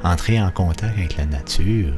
entrer 0.02 0.40
en 0.40 0.51
contact 0.51 0.98
avec 0.98 1.16
la 1.16 1.26
nature, 1.26 1.94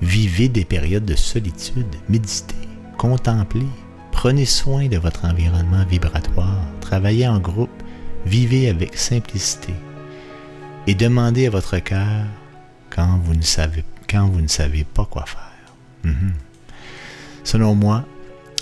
vivez 0.00 0.48
des 0.48 0.64
périodes 0.64 1.04
de 1.04 1.16
solitude, 1.16 1.96
méditez, 2.08 2.54
contemplez, 2.96 3.66
prenez 4.12 4.46
soin 4.46 4.86
de 4.86 4.98
votre 4.98 5.24
environnement 5.24 5.84
vibratoire, 5.84 6.62
travaillez 6.80 7.26
en 7.26 7.40
groupe, 7.40 7.81
vivez 8.26 8.68
avec 8.68 8.96
simplicité 8.96 9.74
et 10.86 10.94
demandez 10.94 11.46
à 11.46 11.50
votre 11.50 11.78
cœur 11.78 12.26
quand 12.90 13.20
vous 13.24 13.34
ne 13.34 13.42
savez, 13.42 13.84
quand 14.08 14.28
vous 14.28 14.40
ne 14.40 14.48
savez 14.48 14.84
pas 14.84 15.04
quoi 15.04 15.24
faire. 15.26 15.74
Mhm. 16.04 16.32
Selon 17.44 17.74
moi, 17.74 18.04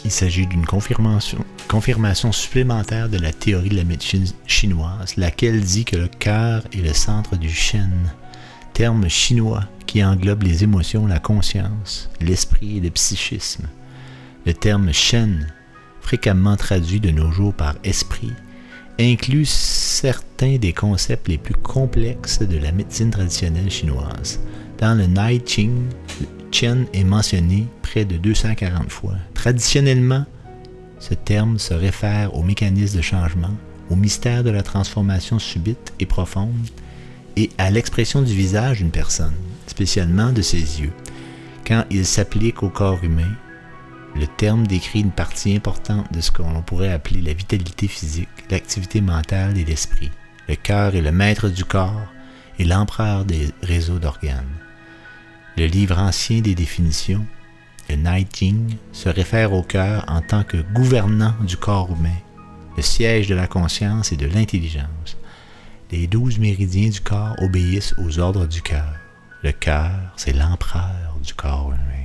il 0.05 0.11
s'agit 0.11 0.47
d'une 0.47 0.65
confirmation, 0.65 1.45
confirmation 1.69 2.33
supplémentaire 2.33 3.09
de 3.09 3.19
la 3.19 3.33
théorie 3.33 3.69
de 3.69 3.77
la 3.77 3.85
médecine 3.85 4.27
chinoise, 4.47 5.17
laquelle 5.17 5.61
dit 5.61 5.85
que 5.85 5.97
le 5.97 6.09
cœur 6.09 6.63
est 6.73 6.83
le 6.83 6.95
centre 6.95 7.37
du 7.37 7.51
Shen, 7.51 8.13
terme 8.73 9.09
chinois 9.09 9.65
qui 9.87 10.03
englobe 10.05 10.45
les 10.45 10.65
émotions, 10.65 11.07
la 11.07 11.19
conscience, 11.19 12.09
l'esprit 12.21 12.79
et 12.79 12.81
le 12.81 12.91
psychisme. 12.91 13.67
Le 14.47 14.55
terme 14.55 14.93
Shen, 14.93 15.53
fréquemment 16.01 16.57
traduit 16.57 17.01
de 17.01 17.11
nos 17.11 17.31
jours 17.31 17.53
par 17.53 17.75
esprit, 17.85 18.33
inclut 19.01 19.47
certains 19.47 20.57
des 20.57 20.73
concepts 20.73 21.29
les 21.29 21.39
plus 21.39 21.55
complexes 21.55 22.41
de 22.41 22.59
la 22.59 22.73
médecine 22.73 23.11
traditionnelle 23.11 23.71
chinoise. 23.71 24.41
Dans 24.79 24.97
le 24.97 25.07
Nai 25.07 25.41
Ching, 25.45 25.85
Chen 26.51 26.87
est 26.93 27.05
mentionné 27.05 27.67
près 27.83 28.05
de 28.05 28.17
240 28.17 28.91
fois. 28.91 29.15
Traditionnellement, 29.35 30.25
ce 30.99 31.15
terme 31.15 31.59
se 31.59 31.75
réfère 31.75 32.35
au 32.35 32.43
mécanisme 32.43 32.99
de 32.99 33.03
changement, 33.03 33.55
au 33.91 33.97
mystère 33.97 34.45
de 34.45 34.51
la 34.51 34.63
transformation 34.63 35.39
subite 35.39 35.93
et 35.99 36.07
profonde, 36.07 36.69
et 37.37 37.51
à 37.59 37.71
l'expression 37.71 38.23
du 38.23 38.35
visage 38.35 38.79
d'une 38.79 38.91
personne, 38.91 39.35
spécialement 39.67 40.33
de 40.33 40.43
ses 40.43 40.81
yeux. 40.81 40.93
Quand 41.67 41.85
il 41.91 42.05
s'applique 42.05 42.63
au 42.63 42.69
corps 42.69 43.03
humain, 43.03 43.33
le 44.17 44.27
terme 44.27 44.67
décrit 44.67 45.01
une 45.01 45.13
partie 45.13 45.55
importante 45.55 46.13
de 46.13 46.21
ce 46.21 46.31
qu'on 46.31 46.63
pourrait 46.63 46.93
appeler 46.93 47.21
la 47.21 47.33
vitalité 47.33 47.89
physique, 47.89 48.29
l'activité 48.51 49.01
mentale 49.01 49.57
et 49.57 49.65
l'esprit. 49.65 50.11
Le 50.49 50.57
cœur 50.57 50.95
est 50.95 51.01
le 51.01 51.13
maître 51.13 51.49
du 51.49 51.65
corps 51.65 52.09
et 52.59 52.65
l'empereur 52.65 53.25
des 53.25 53.51
réseaux 53.63 53.99
d'organes. 53.99 54.45
Le 55.57 55.67
livre 55.67 55.99
ancien 55.99 56.41
des 56.41 56.55
définitions, 56.55 57.25
le 57.89 57.97
Nai 57.97 58.27
Jing, 58.33 58.77
se 58.93 59.09
réfère 59.09 59.53
au 59.53 59.63
cœur 59.63 60.05
en 60.09 60.21
tant 60.21 60.43
que 60.43 60.59
gouvernant 60.73 61.35
du 61.47 61.57
corps 61.57 61.91
humain, 61.91 62.19
le 62.77 62.83
siège 62.83 63.29
de 63.29 63.35
la 63.35 63.47
conscience 63.47 64.13
et 64.13 64.17
de 64.17 64.27
l'intelligence. 64.27 65.17
Les 65.91 66.07
douze 66.07 66.39
méridiens 66.39 66.89
du 66.89 67.01
corps 67.01 67.35
obéissent 67.39 67.95
aux 67.99 68.19
ordres 68.19 68.47
du 68.47 68.63
cœur. 68.63 68.95
Le 69.43 69.53
cœur, 69.53 69.91
c'est 70.17 70.33
l'empereur 70.33 71.17
du 71.23 71.35
corps 71.35 71.73
humain. 71.73 72.00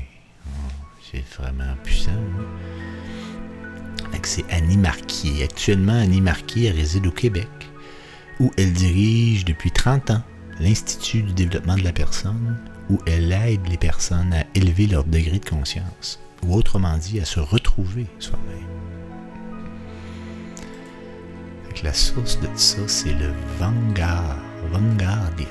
C'est 1.16 1.42
vraiment 1.42 1.76
puissant. 1.84 2.12
hein? 2.12 2.46
C'est 4.24 4.46
Annie 4.52 4.78
Marquier. 4.78 5.44
Actuellement, 5.44 5.94
Annie 6.00 6.20
Marquier 6.20 6.66
elle 6.68 6.78
réside 6.78 7.06
au 7.06 7.12
Québec, 7.12 7.48
où 8.40 8.52
elle 8.58 8.74
dirige 8.74 9.46
depuis 9.46 9.70
30 9.72 10.10
ans 10.12 10.24
l'Institut 10.60 11.22
du 11.22 11.34
développement 11.34 11.76
de 11.76 11.84
la 11.84 11.94
personne, 11.94 12.58
où 12.90 12.98
elle 13.06 13.32
aide 13.32 13.68
les 13.70 13.78
personnes 13.78 14.34
à 14.34 14.44
élever 14.56 14.88
leur 14.88 15.04
degré 15.04 15.38
de 15.38 15.46
conscience, 15.48 16.20
ou 16.44 16.56
autrement 16.56 16.98
dit, 16.98 17.20
à 17.20 17.26
se 17.26 17.40
retrouver 17.40 18.08
soi-même. 18.20 18.66
La 21.84 21.94
source 21.94 22.40
de 22.40 22.48
ça, 22.56 22.80
c'est 22.88 23.14
le 23.14 23.32
Vanguard, 23.60 24.40
Vanguardia. 24.72 25.46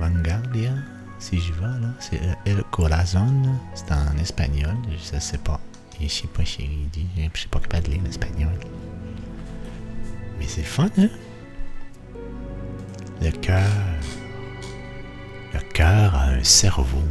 Vanguardia? 0.00 0.72
Si 1.18 1.38
j'y 1.40 1.52
vais, 1.52 1.62
là. 1.62 1.88
C'est 1.98 2.22
euh, 2.22 2.34
El 2.44 2.62
Corazon. 2.70 3.42
C'est 3.74 3.92
en 3.92 4.16
espagnol, 4.18 4.76
je 4.90 5.18
sais 5.18 5.38
pas. 5.38 5.60
Je 6.00 6.08
sais 6.08 6.26
pas, 6.26 6.44
chérie, 6.44 6.88
dit. 6.92 7.06
Je 7.16 7.38
suis 7.38 7.48
pas 7.48 7.60
capable 7.60 7.86
de 7.86 7.92
lire 7.92 8.02
l'espagnol. 8.04 8.52
Mais 10.38 10.46
c'est 10.46 10.62
fun, 10.62 10.88
hein? 10.98 11.08
Le 13.22 13.30
cœur. 13.30 13.70
Le 15.54 15.60
cœur 15.72 16.14
a 16.14 16.24
un 16.28 16.44
cerveau. 16.44 17.02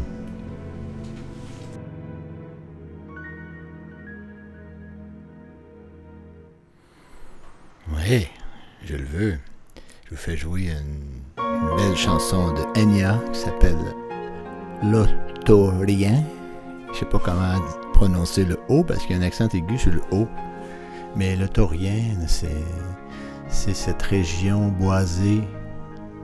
Ouais, 7.91 8.30
je 8.84 8.95
le 8.95 9.06
veux. 9.06 9.40
Je 10.06 10.11
vous 10.11 10.15
fais 10.15 10.38
jouer 10.38 10.69
une, 10.69 11.14
une 11.38 11.76
belle 11.76 11.95
chanson 11.95 12.53
de 12.53 12.80
Enya 12.80 13.20
qui 13.32 13.40
s'appelle 13.40 13.78
L'Autorien. 14.84 16.24
Je 16.94 16.99
sais 16.99 17.06
pas 17.06 17.20
comment 17.20 17.60
prononcer 17.94 18.45
le 18.45 18.57
O 18.70 18.84
parce 18.84 19.06
qu'il 19.06 19.16
y 19.16 19.20
a 19.20 19.22
un 19.22 19.26
accent 19.26 19.48
aigu 19.49 19.78
sur 19.78 19.91
le 19.91 20.02
O. 20.12 20.28
Mais 21.16 21.36
l'Autorien, 21.36 22.02
c'est, 22.28 22.53
cette 23.48 24.02
région 24.02 24.68
boisée 24.68 25.41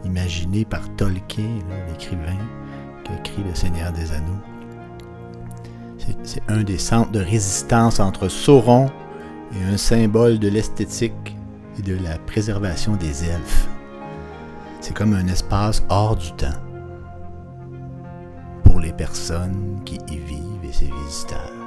imaginée 0.04 0.66
par 0.66 0.82
Tolkien, 0.96 1.60
l'écrivain 1.88 2.38
qui 3.04 3.14
écrit 3.14 3.44
Le 3.44 3.56
Seigneur 3.56 3.92
des 3.94 4.12
Anneaux. 4.12 4.42
C'est 6.24 6.42
un 6.50 6.64
des 6.64 6.78
centres 6.78 7.12
de 7.12 7.20
résistance 7.20 8.00
entre 8.00 8.28
Sauron 8.28 8.90
et 9.54 9.74
un 9.74 9.78
symbole 9.78 10.40
de 10.40 10.48
l'esthétique 10.48 11.38
et 11.78 11.82
de 11.84 11.98
la 12.04 12.18
préservation 12.18 12.96
des 12.96 13.26
elfes. 13.26 13.71
C'est 14.82 14.96
comme 14.96 15.14
un 15.14 15.28
espace 15.28 15.84
hors 15.90 16.16
du 16.16 16.32
temps 16.34 16.60
pour 18.64 18.80
les 18.80 18.92
personnes 18.92 19.80
qui 19.86 20.00
y 20.10 20.18
vivent 20.18 20.66
et 20.68 20.74
ses 20.74 20.90
visiteurs. 20.90 21.61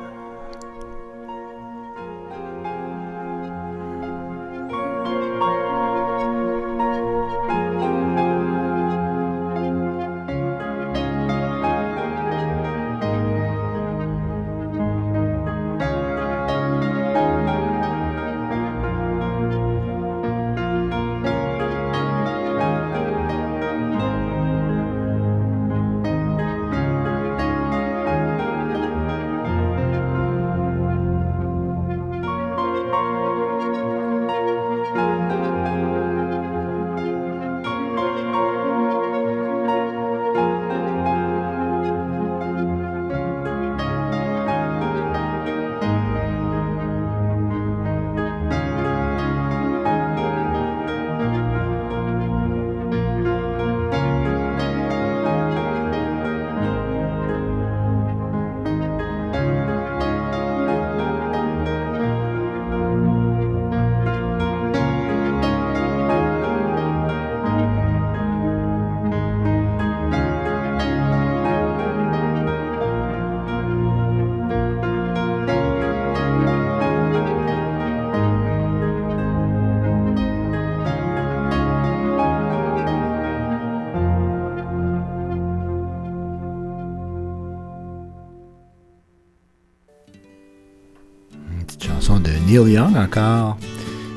Encore. 92.94 93.56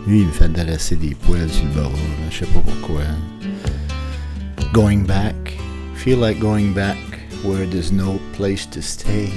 Lui, 0.06 0.22
il 0.22 0.28
me 0.28 0.32
fait 0.32 0.50
dresser 0.50 0.96
des 0.96 1.16
poils 1.16 1.50
sur 1.50 1.66
le. 1.66 1.90
Je 2.30 2.38
sais 2.38 2.46
pas 2.46 2.60
pourquoi. 2.60 3.02
Going 4.72 5.04
back. 5.06 5.36
Feel 5.96 6.20
like 6.20 6.40
going 6.40 6.74
back 6.74 6.98
where 7.44 7.66
there's 7.66 7.92
no 7.92 8.20
place 8.34 8.68
to 8.68 8.82
stay. 8.82 9.30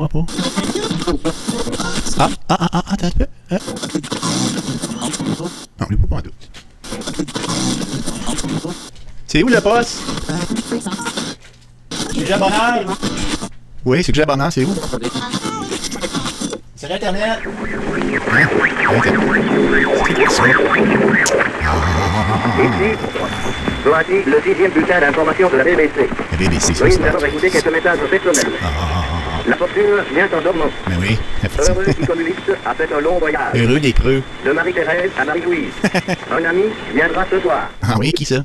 Ah, 0.00 0.06
ah, 2.20 2.28
ah, 2.50 2.68
ah, 2.72 2.82
attends 2.92 3.06
un 3.06 3.10
peu. 3.10 3.26
Ah. 3.50 3.56
Non, 5.80 5.86
il 5.90 5.94
est 5.94 6.08
pas 6.08 6.16
en 6.16 6.20
doute. 6.20 6.34
C'est 9.26 9.42
où 9.42 9.48
le 9.48 9.60
poste? 9.60 9.98
C'est 12.14 12.38
Bonheur? 12.38 12.84
Oui, 13.84 14.04
c'est 14.04 14.12
que 14.12 14.24
Bonheur, 14.24 14.52
c'est 14.52 14.64
où? 14.64 14.72
Internet? 16.84 17.02
Hein? 17.02 17.08
Internet. 17.08 17.40
C'est 22.56 22.96
Voici 23.84 24.22
le 24.26 24.40
sixième 24.42 24.70
bulletin 24.70 25.00
d'information 25.00 25.48
de 25.50 25.56
la 25.56 25.64
BBC. 25.64 26.08
La 26.30 26.36
BBC, 26.36 26.74
ça, 26.74 26.86
écouter 26.88 27.50
quelques 27.50 27.72
messages 27.72 27.98
personnels. 27.98 28.52
La 29.48 29.56
fortune 29.56 29.82
vient 30.14 30.28
en 30.38 30.42
dormant. 30.42 30.70
Mais 30.88 30.96
oui, 31.00 31.18
Heureux 31.68 31.84
qui 31.86 32.06
communiste 32.06 32.52
a 32.66 32.74
fait 32.74 32.92
un 32.94 33.00
long 33.00 33.18
voyage. 33.18 33.54
Heureux 33.54 33.80
des 33.80 33.92
creux. 33.92 34.22
De 34.44 34.52
Marie-Thérèse 34.52 35.10
à 35.18 35.24
Marie-Louise. 35.24 35.72
un 36.30 36.44
ami 36.44 36.64
viendra 36.94 37.24
ce 37.30 37.40
soir. 37.40 37.70
Ah 37.82 37.94
oui, 37.98 38.12
qui 38.12 38.24
ça? 38.24 38.44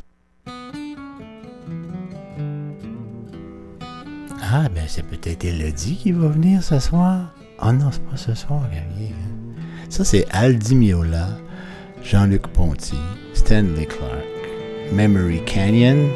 Ah, 4.42 4.70
ben 4.74 4.84
c'est 4.88 5.06
peut-être 5.06 5.44
Elodie 5.46 5.98
qui 5.98 6.12
va 6.12 6.28
venir 6.28 6.62
ce 6.64 6.80
soir. 6.80 7.34
Ah 7.60 7.72
non, 7.74 7.90
c'est 7.92 8.04
pas 8.06 8.18
ce 8.18 8.34
soir 8.36 8.62
vient. 8.72 8.82
hein. 8.82 9.54
Ça, 9.90 10.04
c'est 10.04 10.26
Aldi 10.32 10.76
Miola, 10.76 11.28
Jean-Luc 12.04 12.48
Ponty, 12.48 12.98
Stanley 13.34 13.86
Clark, 13.86 14.24
Memory 14.92 15.42
Canyon. 15.46 16.08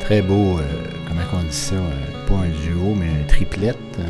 Très 0.00 0.22
beau, 0.22 0.58
euh, 0.58 0.62
comment 1.30 1.42
on 1.42 1.46
dit 1.48 1.52
ça? 1.56 1.74
euh, 1.76 2.26
pas 2.28 2.34
un 2.34 2.48
duo, 2.48 2.94
mais 2.94 3.08
un 3.08 3.26
triplette. 3.26 3.76
euh, 3.98 4.04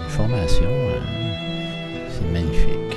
une 0.00 0.08
formation. 0.10 0.64
euh, 0.64 1.00
c'est 2.10 2.32
magnifique. 2.32 2.93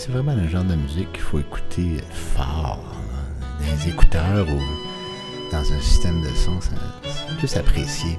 C'est 0.00 0.12
vraiment 0.12 0.34
le 0.34 0.48
genre 0.48 0.64
de 0.64 0.74
musique 0.76 1.12
qu'il 1.12 1.20
faut 1.20 1.40
écouter 1.40 1.98
fort, 2.10 2.82
hein, 2.90 3.44
dans 3.60 3.66
les 3.66 3.90
écouteurs 3.90 4.48
ou 4.48 5.52
dans 5.52 5.58
un 5.58 5.80
système 5.82 6.22
de 6.22 6.28
son. 6.28 6.58
C'est 6.58 7.36
plus 7.36 7.54
apprécié. 7.58 8.18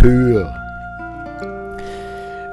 Purs. 0.00 0.50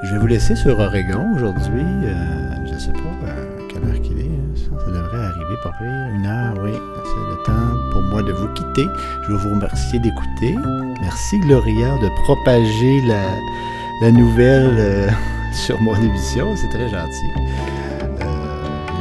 Je 0.04 0.12
vais 0.12 0.18
vous 0.20 0.28
laisser 0.28 0.56
sur 0.56 0.78
Oregon 0.80 1.34
aujourd'hui. 1.36 1.82
Euh, 2.04 2.50
je 2.72 2.78
sais 2.78 2.92
pas 2.92 3.00
euh, 3.28 3.46
quelle 3.70 3.84
heure 3.90 4.02
qu'il 4.02 4.20
est. 4.20 4.24
hein. 4.26 4.54
Ça, 4.56 4.92
devrait 4.92 5.26
arriver 5.26 5.56
pas 5.64 5.72
pire. 5.80 6.08
Une 6.14 6.26
heure, 6.26 6.54
oui. 6.62 6.74
C'est 6.74 7.30
le 7.30 7.44
temps 7.46 7.92
pour 7.92 8.02
moi 8.04 8.22
de 8.22 8.32
vous 8.34 8.48
quitter. 8.54 8.88
Je 9.24 9.32
veux 9.32 9.38
vous 9.38 9.50
remercier 9.50 10.00
d'écouter. 10.00 10.56
Merci 11.02 11.40
Gloria 11.40 11.98
de 11.98 12.10
propager 12.24 13.02
la, 13.02 14.12
nouvelle 14.12 14.76
euh, 14.78 15.10
sur 15.54 15.80
mon 15.82 15.96
émission. 15.96 16.54
C'est 16.56 16.70
très 16.70 16.90
gentil. 16.90 17.32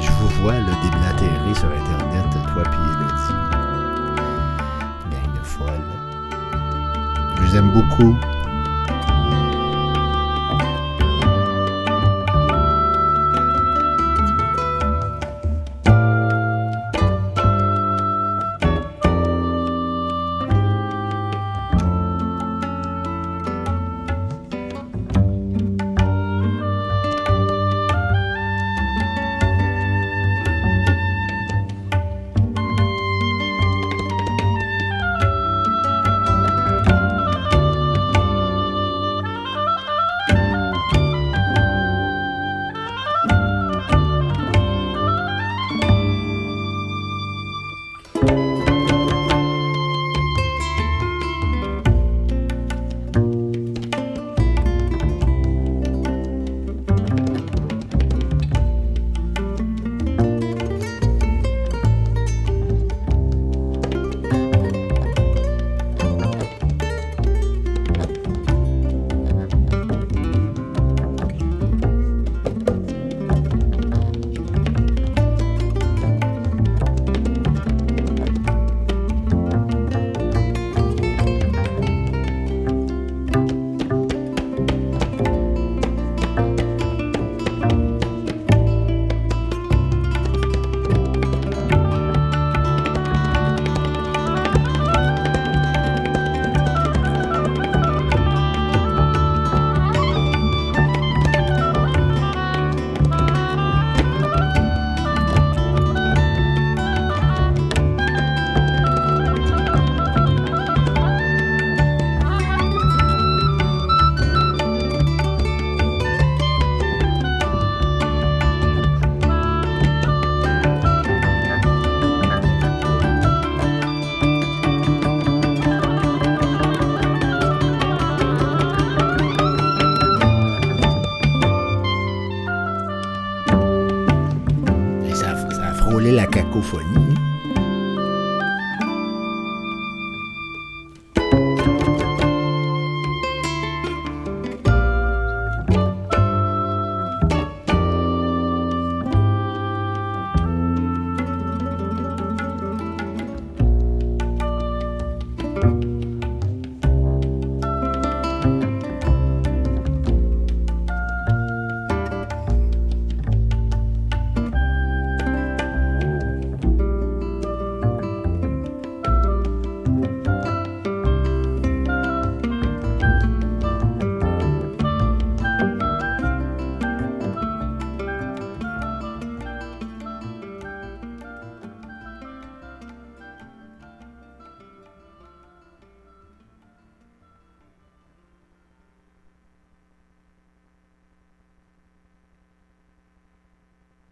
Je 0.00 0.10
vous 0.10 0.42
vois 0.42 0.54
le 0.54 0.72
déblatérer 0.84 1.54
sur 1.54 1.68
Internet, 1.68 2.30
toi 2.52 2.62
puis 2.62 2.80
Elodie. 2.94 3.34
Gang 5.10 5.32
de 5.34 5.44
folle. 5.44 5.84
Je 7.36 7.42
vous 7.42 7.56
aime 7.56 7.70
beaucoup. 7.72 8.16